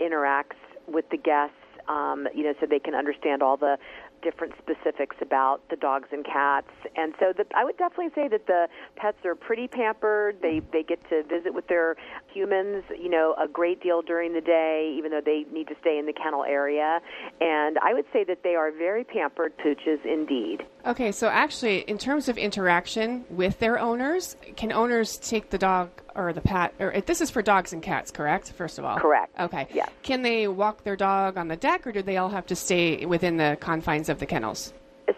interacts 0.00 0.56
with 0.86 1.08
the 1.10 1.16
guests. 1.18 1.54
Um, 1.86 2.26
you 2.34 2.44
know, 2.44 2.54
so 2.60 2.66
they 2.66 2.78
can 2.78 2.94
understand 2.94 3.42
all 3.42 3.58
the 3.58 3.76
different 4.24 4.54
specifics 4.58 5.16
about 5.20 5.60
the 5.68 5.76
dogs 5.76 6.08
and 6.10 6.24
cats. 6.24 6.70
And 6.96 7.14
so 7.20 7.32
the, 7.36 7.44
I 7.54 7.64
would 7.64 7.76
definitely 7.76 8.10
say 8.14 8.26
that 8.28 8.46
the 8.46 8.66
pets 8.96 9.18
are 9.24 9.36
pretty 9.36 9.68
pampered. 9.68 10.38
They 10.42 10.60
they 10.72 10.82
get 10.82 10.98
to 11.10 11.22
visit 11.22 11.54
with 11.54 11.68
their 11.68 11.94
humans, 12.32 12.82
you 12.98 13.10
know, 13.10 13.36
a 13.38 13.46
great 13.46 13.80
deal 13.82 14.02
during 14.02 14.32
the 14.32 14.40
day, 14.40 14.92
even 14.98 15.12
though 15.12 15.22
they 15.24 15.44
need 15.52 15.68
to 15.68 15.76
stay 15.80 15.98
in 15.98 16.06
the 16.06 16.12
kennel 16.12 16.44
area. 16.44 17.00
And 17.40 17.78
I 17.78 17.94
would 17.94 18.06
say 18.12 18.24
that 18.24 18.42
they 18.42 18.56
are 18.56 18.72
very 18.72 19.04
pampered 19.04 19.56
pooches 19.58 20.04
indeed. 20.04 20.64
Okay, 20.86 21.12
so 21.12 21.28
actually, 21.28 21.78
in 21.78 21.96
terms 21.96 22.28
of 22.28 22.36
interaction 22.36 23.24
with 23.30 23.58
their 23.58 23.78
owners, 23.78 24.36
can 24.56 24.70
owners 24.70 25.16
take 25.16 25.48
the 25.48 25.56
dog 25.56 25.88
or 26.14 26.34
the 26.34 26.42
pet? 26.42 26.74
Or 26.78 26.94
uh, 26.94 27.00
this 27.06 27.22
is 27.22 27.30
for 27.30 27.40
dogs 27.40 27.72
and 27.72 27.82
cats, 27.82 28.10
correct? 28.10 28.52
First 28.52 28.78
of 28.78 28.84
all, 28.84 28.98
Correct. 28.98 29.32
Okay. 29.40 29.66
Yeah. 29.72 29.86
Can 30.02 30.20
they 30.20 30.46
walk 30.46 30.84
their 30.84 30.96
dog 30.96 31.38
on 31.38 31.48
the 31.48 31.56
deck, 31.56 31.86
or 31.86 31.92
do 31.92 32.02
they 32.02 32.18
all 32.18 32.28
have 32.28 32.46
to 32.46 32.56
stay 32.56 33.06
within 33.06 33.38
the 33.38 33.56
confines 33.60 34.10
of 34.10 34.18
the 34.18 34.26
kennels? 34.26 34.74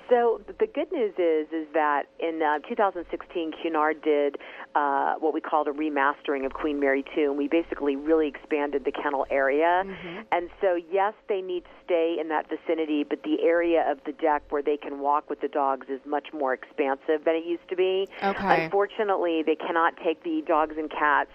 So 0.09 0.41
the 0.47 0.66
good 0.66 0.91
news 0.93 1.14
is 1.18 1.53
is 1.53 1.66
that 1.74 2.05
in 2.18 2.43
uh, 2.43 2.59
2016, 2.68 3.53
Cunard 3.62 4.03
did 4.03 4.37
uh, 4.74 5.14
what 5.18 5.34
we 5.34 5.41
called 5.41 5.68
a 5.68 5.72
remastering 5.72 6.45
of 6.45 6.53
Queen 6.53 6.80
Mary 6.80 7.05
2, 7.14 7.22
and 7.30 7.39
we 7.39 7.49
basically 7.49 7.97
really 7.97 8.28
expanded 8.28 8.84
the 8.84 8.93
kennel 8.93 9.26
area. 9.30 9.84
And 10.32 10.51
so, 10.61 10.78
yes, 10.91 11.14
they 11.28 11.41
need 11.41 11.64
to 11.64 11.70
stay 11.84 12.16
in 12.20 12.28
that 12.28 12.49
vicinity, 12.49 13.05
but 13.05 13.22
the 13.22 13.43
area 13.43 13.84
of 13.91 13.99
the 14.05 14.12
deck 14.12 14.43
where 14.51 14.62
they 14.62 14.76
can 14.76 15.01
walk 15.01 15.30
with 15.30 15.41
the 15.41 15.49
dogs 15.49 15.87
is 15.89 16.01
much 16.05 16.28
more 16.32 16.53
expansive 16.53 17.24
than 17.24 17.34
it 17.34 17.45
used 17.45 17.68
to 17.68 17.76
be. 17.76 18.09
Okay. 18.22 18.64
Unfortunately, 18.64 19.43
they 19.45 19.57
cannot 19.57 19.95
take 20.03 20.22
the 20.22 20.43
dogs 20.47 20.74
and 20.76 20.91
cats 20.91 21.30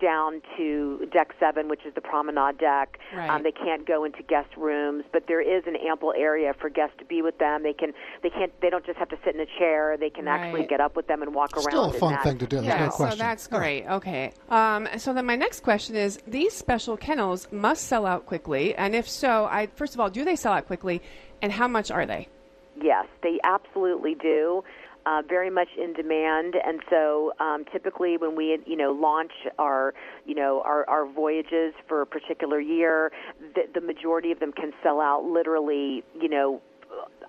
down 0.00 0.42
to 0.56 1.08
deck 1.12 1.34
seven, 1.38 1.68
which 1.68 1.84
is 1.86 1.94
the 1.94 2.00
promenade 2.00 2.58
deck. 2.58 2.98
Right. 3.14 3.28
Um, 3.30 3.42
they 3.42 3.52
can't 3.52 3.86
go 3.86 4.04
into 4.04 4.22
guest 4.22 4.48
rooms, 4.56 5.04
but 5.12 5.24
there 5.26 5.40
is 5.40 5.64
an 5.66 5.76
ample 5.76 6.12
area 6.16 6.54
for 6.58 6.68
guests 6.68 6.96
to 6.98 7.04
be 7.04 7.22
with 7.22 7.38
them. 7.38 7.62
They 7.62 7.72
can, 7.72 7.92
they 8.22 8.30
can't, 8.30 8.52
they 8.60 8.70
don't 8.70 8.84
just 8.84 8.98
have 8.98 9.08
to 9.10 9.18
sit 9.24 9.34
in 9.34 9.40
a 9.40 9.46
chair. 9.58 9.96
They 9.98 10.10
can 10.10 10.28
actually 10.28 10.66
get 10.66 10.80
up 10.80 10.96
with 10.96 11.06
them 11.06 11.22
and 11.22 11.34
walk 11.34 11.56
around. 11.56 11.64
Still 11.64 11.84
a 11.84 11.92
fun 11.92 12.12
that. 12.12 12.22
thing 12.22 12.38
to 12.38 12.46
do. 12.46 12.56
There's 12.56 12.66
yeah, 12.66 12.90
no 12.98 13.10
so 13.10 13.16
that's 13.16 13.46
great. 13.46 13.86
Okay. 13.86 14.32
Um, 14.48 14.88
so 14.98 15.12
then 15.12 15.26
my 15.26 15.36
next 15.36 15.62
question 15.62 15.96
is: 15.96 16.18
These 16.26 16.54
special 16.54 16.96
kennels 16.96 17.48
must 17.50 17.84
sell 17.84 18.06
out 18.06 18.26
quickly, 18.26 18.74
and 18.74 18.94
if 18.94 19.08
so, 19.08 19.46
I 19.50 19.66
first 19.74 19.94
of 19.94 20.00
all, 20.00 20.10
do 20.10 20.24
they 20.24 20.36
sell 20.36 20.52
out 20.52 20.66
quickly, 20.66 21.02
and 21.42 21.52
how 21.52 21.68
much 21.68 21.90
are 21.90 22.06
they? 22.06 22.28
Yes, 22.80 23.06
they 23.22 23.38
absolutely 23.44 24.14
do. 24.14 24.62
Uh, 25.08 25.22
very 25.26 25.48
much 25.48 25.68
in 25.82 25.94
demand, 25.94 26.54
and 26.66 26.80
so 26.90 27.32
um, 27.40 27.64
typically 27.72 28.18
when 28.18 28.36
we, 28.36 28.58
you 28.66 28.76
know, 28.76 28.90
launch 28.92 29.32
our, 29.58 29.94
you 30.26 30.34
know, 30.34 30.60
our, 30.66 30.86
our 30.86 31.10
voyages 31.10 31.72
for 31.88 32.02
a 32.02 32.06
particular 32.06 32.60
year, 32.60 33.10
the, 33.54 33.62
the 33.72 33.80
majority 33.80 34.30
of 34.32 34.38
them 34.38 34.52
can 34.52 34.70
sell 34.82 35.00
out 35.00 35.24
literally, 35.24 36.04
you 36.20 36.28
know, 36.28 36.60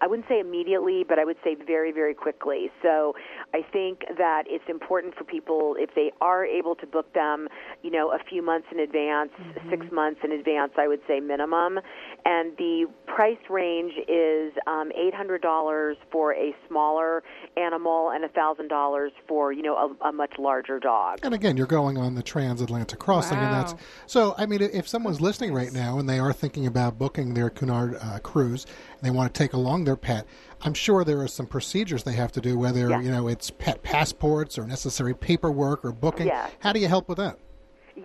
I 0.01 0.07
wouldn't 0.07 0.27
say 0.27 0.39
immediately, 0.39 1.03
but 1.07 1.19
I 1.19 1.25
would 1.25 1.37
say 1.43 1.55
very, 1.55 1.91
very 1.91 2.13
quickly. 2.13 2.71
So 2.81 3.15
I 3.53 3.61
think 3.61 4.03
that 4.17 4.43
it's 4.47 4.63
important 4.69 5.15
for 5.15 5.23
people 5.25 5.75
if 5.77 5.93
they 5.95 6.11
are 6.21 6.45
able 6.45 6.75
to 6.75 6.87
book 6.87 7.13
them, 7.13 7.47
you 7.83 7.91
know, 7.91 8.11
a 8.11 8.19
few 8.29 8.41
months 8.41 8.67
in 8.71 8.79
advance, 8.79 9.31
six 9.69 9.85
months 9.91 10.21
in 10.23 10.31
advance, 10.31 10.71
I 10.77 10.87
would 10.87 11.01
say 11.07 11.19
minimum. 11.19 11.79
And 12.25 12.55
the 12.57 12.85
price 13.07 13.37
range 13.49 13.93
is 14.07 14.53
um, 14.67 14.91
$800 14.97 15.95
for 16.11 16.33
a 16.33 16.55
smaller 16.67 17.23
animal 17.57 18.11
and 18.11 18.23
$1,000 18.23 19.09
for, 19.27 19.51
you 19.51 19.63
know, 19.63 19.75
a, 20.01 20.07
a 20.09 20.11
much 20.11 20.33
larger 20.39 20.79
dog. 20.79 21.19
And 21.23 21.33
again, 21.33 21.57
you're 21.57 21.67
going 21.67 21.97
on 21.97 22.15
the 22.15 22.23
transatlantic 22.23 22.99
crossing, 22.99 23.37
and 23.37 23.53
that's 23.53 23.75
so. 24.05 24.35
I 24.37 24.45
mean, 24.45 24.61
if 24.61 24.87
someone's 24.87 25.19
listening 25.19 25.53
right 25.53 25.73
now 25.73 25.99
and 25.99 26.07
they 26.07 26.19
are 26.19 26.31
thinking 26.33 26.67
about 26.67 26.97
booking 26.97 27.33
their 27.33 27.49
Cunard 27.49 27.97
uh, 28.01 28.19
cruise 28.19 28.65
they 29.01 29.09
want 29.11 29.33
to 29.33 29.37
take 29.37 29.53
along 29.53 29.83
their 29.85 29.95
pet, 29.95 30.25
I'm 30.61 30.73
sure 30.73 31.03
there 31.03 31.21
are 31.21 31.27
some 31.27 31.45
procedures 31.47 32.03
they 32.03 32.13
have 32.13 32.31
to 32.33 32.41
do, 32.41 32.57
whether 32.57 32.89
Yeah. 32.89 33.01
you 33.01 33.11
know 33.11 33.27
it's 33.27 33.49
pet 33.49 33.81
passports 33.83 34.57
or 34.57 34.65
necessary 34.67 35.13
paperwork 35.15 35.83
or 35.85 35.91
booking. 35.91 36.27
Yeah. 36.27 36.49
How 36.59 36.73
do 36.73 36.79
you 36.79 36.87
help 36.87 37.07
with 37.07 37.17
that? 37.17 37.37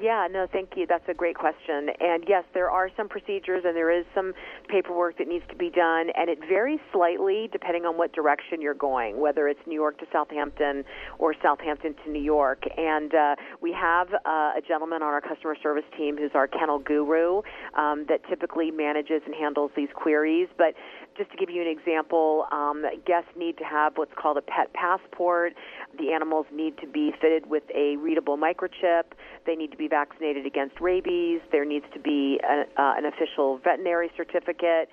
Yeah, 0.01 0.27
no, 0.31 0.47
thank 0.51 0.71
you. 0.77 0.87
That's 0.89 1.05
a 1.09 1.15
great 1.15 1.37
question. 1.37 1.91
And 2.01 2.25
yes, 2.27 2.45
there 2.53 2.71
are 2.71 2.89
some 2.97 3.09
procedures 3.09 3.65
and 3.65 3.77
there 3.77 3.91
is 3.91 4.05
some 4.15 4.33
paperwork 4.69 5.19
that 5.19 5.29
needs 5.29 5.45
to 5.51 5.57
be 5.57 5.71
done, 5.71 6.09
and 6.17 6.29
it 6.31 6.39
varies 6.49 6.81
slightly 6.93 7.49
depending 7.53 7.85
on 7.85 7.97
what 7.97 8.13
direction 8.13 8.61
you're 8.61 8.75
going, 8.75 9.21
whether 9.21 9.47
it's 9.47 9.61
New 9.67 9.75
York 9.75 9.99
to 9.99 10.07
Southampton 10.13 10.85
or 11.19 11.35
Southampton 11.43 11.95
to 12.05 12.11
New 12.11 12.23
York. 12.23 12.65
And 12.77 13.15
uh, 13.15 13.37
we 13.61 13.73
have 13.73 14.09
uh, 14.15 14.53
a 14.57 14.61
gentleman 14.67 15.03
on 15.03 15.13
our 15.13 15.21
customer 15.21 15.57
service 15.63 15.85
team 15.97 16.17
who's 16.17 16.33
our 16.35 16.49
kennel 16.49 16.79
guru 16.79 17.43
um, 17.77 18.07
that 18.09 18.21
typically 18.29 18.71
manages 18.71 19.23
and 19.27 19.35
handles 19.35 19.71
these 19.77 19.91
queries. 19.95 20.49
But 20.57 20.75
just 21.17 21.31
to 21.31 21.37
give 21.37 21.51
you 21.51 21.63
an 21.63 21.69
example, 21.69 22.47
um, 22.53 22.85
guests 23.07 23.31
need 23.37 23.59
to 23.59 23.65
have 23.65 23.97
what's 23.97 24.15
called 24.15 24.37
a 24.37 24.43
pet 24.43 24.73
passport. 24.73 25.55
The 25.99 26.13
animals 26.13 26.47
need 26.53 26.79
to 26.79 26.87
be 26.87 27.13
fitted 27.21 27.47
with 27.47 27.63
a 27.75 27.97
readable 27.97 28.37
microchip. 28.37 29.05
They 29.47 29.55
need 29.55 29.71
to 29.71 29.77
be 29.77 29.89
vaccinated 29.89 30.47
against 30.47 30.81
rabies. 30.81 31.41
There 31.53 31.65
needs 31.65 31.87
to 31.95 32.01
be 32.01 32.41
uh, 32.43 32.65
an 32.77 33.05
official 33.05 33.59
veterinary 33.59 34.11
certificate. 34.17 34.89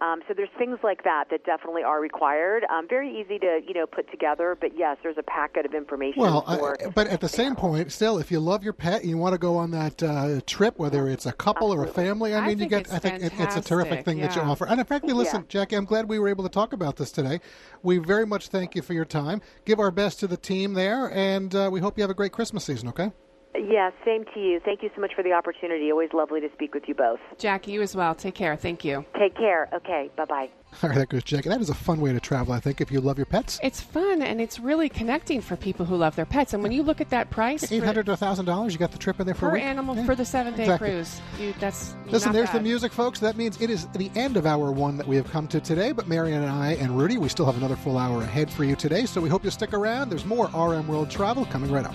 Um, 0.00 0.20
so 0.28 0.34
there's 0.34 0.50
things 0.58 0.78
like 0.82 1.04
that 1.04 1.24
that 1.30 1.44
definitely 1.44 1.82
are 1.82 2.00
required. 2.00 2.64
Um, 2.70 2.86
very 2.86 3.18
easy 3.18 3.38
to 3.38 3.60
you 3.66 3.72
know 3.72 3.86
put 3.86 4.10
together, 4.10 4.56
but 4.60 4.76
yes, 4.76 4.98
there's 5.02 5.16
a 5.18 5.22
packet 5.22 5.64
of 5.64 5.74
information. 5.74 6.20
Well, 6.20 6.42
for, 6.42 6.76
I, 6.82 6.90
but 6.90 7.06
at 7.06 7.20
the 7.20 7.28
same 7.28 7.56
point, 7.56 7.90
still, 7.90 8.18
if 8.18 8.30
you 8.30 8.38
love 8.38 8.62
your 8.62 8.74
pet 8.74 9.00
and 9.00 9.10
you 9.10 9.16
want 9.16 9.32
to 9.32 9.38
go 9.38 9.56
on 9.56 9.70
that 9.70 10.02
uh, 10.02 10.40
trip, 10.46 10.78
whether 10.78 11.08
it's 11.08 11.24
a 11.24 11.32
couple 11.32 11.72
Absolutely. 11.72 11.86
or 11.86 11.90
a 11.90 11.94
family, 11.94 12.34
I, 12.34 12.40
I 12.40 12.46
mean, 12.48 12.58
you 12.58 12.66
get. 12.66 12.92
I 12.92 12.98
think 12.98 13.22
it, 13.22 13.32
it's 13.38 13.56
a 13.56 13.62
terrific 13.62 13.90
fantastic, 13.90 14.04
thing 14.04 14.20
that 14.20 14.36
you 14.36 14.42
offer. 14.42 14.66
And 14.66 14.80
in 14.80 14.86
fact, 14.86 15.06
listen, 15.06 15.40
Yeah. 15.40 15.46
Jackie, 15.48 15.76
I'm 15.76 15.86
glad 15.86 16.08
we 16.08 16.18
were 16.18 16.28
able 16.28 16.44
to 16.44 16.50
talk 16.50 16.72
about 16.74 16.96
this 16.96 17.10
today. 17.10 17.40
We 17.82 17.98
very 17.98 18.26
much 18.26 18.48
thank 18.48 18.74
you 18.74 18.82
for 18.82 18.92
your 18.92 19.06
time. 19.06 19.40
Give 19.64 19.80
our 19.80 19.90
best 19.90 20.20
to 20.20 20.26
the 20.26 20.36
team 20.36 20.74
there, 20.74 21.10
and 21.12 21.54
uh, 21.54 21.70
we 21.72 21.80
hope 21.80 21.96
you 21.96 22.02
have 22.02 22.10
a 22.10 22.14
great 22.14 22.32
Christmas 22.32 22.64
season. 22.64 22.88
Okay. 22.88 23.12
Yeah, 23.58 23.90
same 24.04 24.24
to 24.34 24.40
you. 24.40 24.60
Thank 24.64 24.82
you 24.82 24.90
so 24.94 25.00
much 25.00 25.12
for 25.14 25.22
the 25.22 25.32
opportunity. 25.32 25.90
Always 25.90 26.10
lovely 26.12 26.40
to 26.40 26.48
speak 26.52 26.74
with 26.74 26.84
you 26.86 26.94
both. 26.94 27.20
Jackie, 27.38 27.72
you 27.72 27.82
as 27.82 27.94
well. 27.94 28.14
Take 28.14 28.34
care. 28.34 28.56
Thank 28.56 28.84
you. 28.84 29.04
Take 29.18 29.36
care. 29.36 29.68
Okay, 29.74 30.10
bye 30.16 30.24
bye. 30.24 30.48
All 30.82 30.90
right, 30.90 30.98
that 30.98 31.08
goes 31.08 31.24
Jackie. 31.24 31.48
That 31.48 31.62
is 31.62 31.70
a 31.70 31.74
fun 31.74 32.02
way 32.02 32.12
to 32.12 32.20
travel. 32.20 32.52
I 32.52 32.60
think 32.60 32.82
if 32.82 32.90
you 32.92 33.00
love 33.00 33.16
your 33.16 33.24
pets. 33.24 33.58
It's 33.62 33.80
fun 33.80 34.20
and 34.20 34.42
it's 34.42 34.58
really 34.60 34.90
connecting 34.90 35.40
for 35.40 35.56
people 35.56 35.86
who 35.86 35.96
love 35.96 36.16
their 36.16 36.26
pets. 36.26 36.52
And 36.52 36.62
when 36.62 36.70
you 36.70 36.82
look 36.82 37.00
at 37.00 37.08
that 37.10 37.30
price, 37.30 37.72
Eight 37.72 37.80
for- 37.80 37.86
hundred 37.86 38.04
to 38.06 38.16
thousand 38.16 38.44
dollars. 38.44 38.74
You 38.74 38.78
got 38.78 38.92
the 38.92 38.98
trip 38.98 39.18
in 39.18 39.24
there 39.24 39.34
for 39.34 39.48
a 39.48 39.52
week? 39.54 39.62
animal 39.62 39.96
Yeah, 39.96 40.04
for 40.04 40.14
the 40.14 40.24
seven 40.26 40.54
day 40.54 40.64
exactly. 40.64 40.88
cruise, 40.90 41.20
you, 41.40 41.54
that's 41.58 41.96
Listen, 42.08 42.28
not 42.28 42.32
there's 42.34 42.50
the 42.50 42.60
music, 42.60 42.92
folks. 42.92 43.20
That 43.20 43.36
means 43.38 43.58
it 43.62 43.70
is 43.70 43.86
the 43.88 44.10
end 44.16 44.36
of 44.36 44.44
hour 44.44 44.70
one 44.70 44.98
that 44.98 45.06
we 45.08 45.16
have 45.16 45.30
come 45.30 45.48
to 45.48 45.60
today. 45.60 45.92
But 45.92 46.08
Marion 46.08 46.42
and 46.42 46.50
I 46.52 46.72
and 46.72 46.98
Rudy, 46.98 47.16
we 47.16 47.30
still 47.30 47.46
have 47.46 47.56
another 47.56 47.76
full 47.76 47.96
hour 47.96 48.20
ahead 48.20 48.50
for 48.50 48.64
you 48.64 48.76
today. 48.76 49.06
So 49.06 49.20
we 49.22 49.30
hope 49.30 49.44
you 49.44 49.50
stick 49.50 49.72
around. 49.72 50.10
There's 50.10 50.26
more 50.26 50.48
RM 50.48 50.86
World 50.88 51.08
Travel 51.10 51.46
coming 51.46 51.72
right 51.72 51.86
up. 51.86 51.94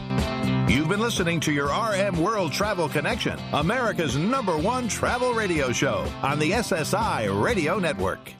You've 0.71 0.89
been 0.89 0.99
listening 1.01 1.39
to 1.41 1.51
your 1.51 1.67
RM 1.67 2.19
World 2.19 2.51
Travel 2.51 2.89
Connection, 2.89 3.37
America's 3.53 4.17
number 4.17 4.57
one 4.57 4.87
travel 4.87 5.33
radio 5.33 5.71
show 5.71 6.07
on 6.23 6.39
the 6.39 6.49
SSI 6.51 7.43
Radio 7.43 7.77
Network. 7.77 8.33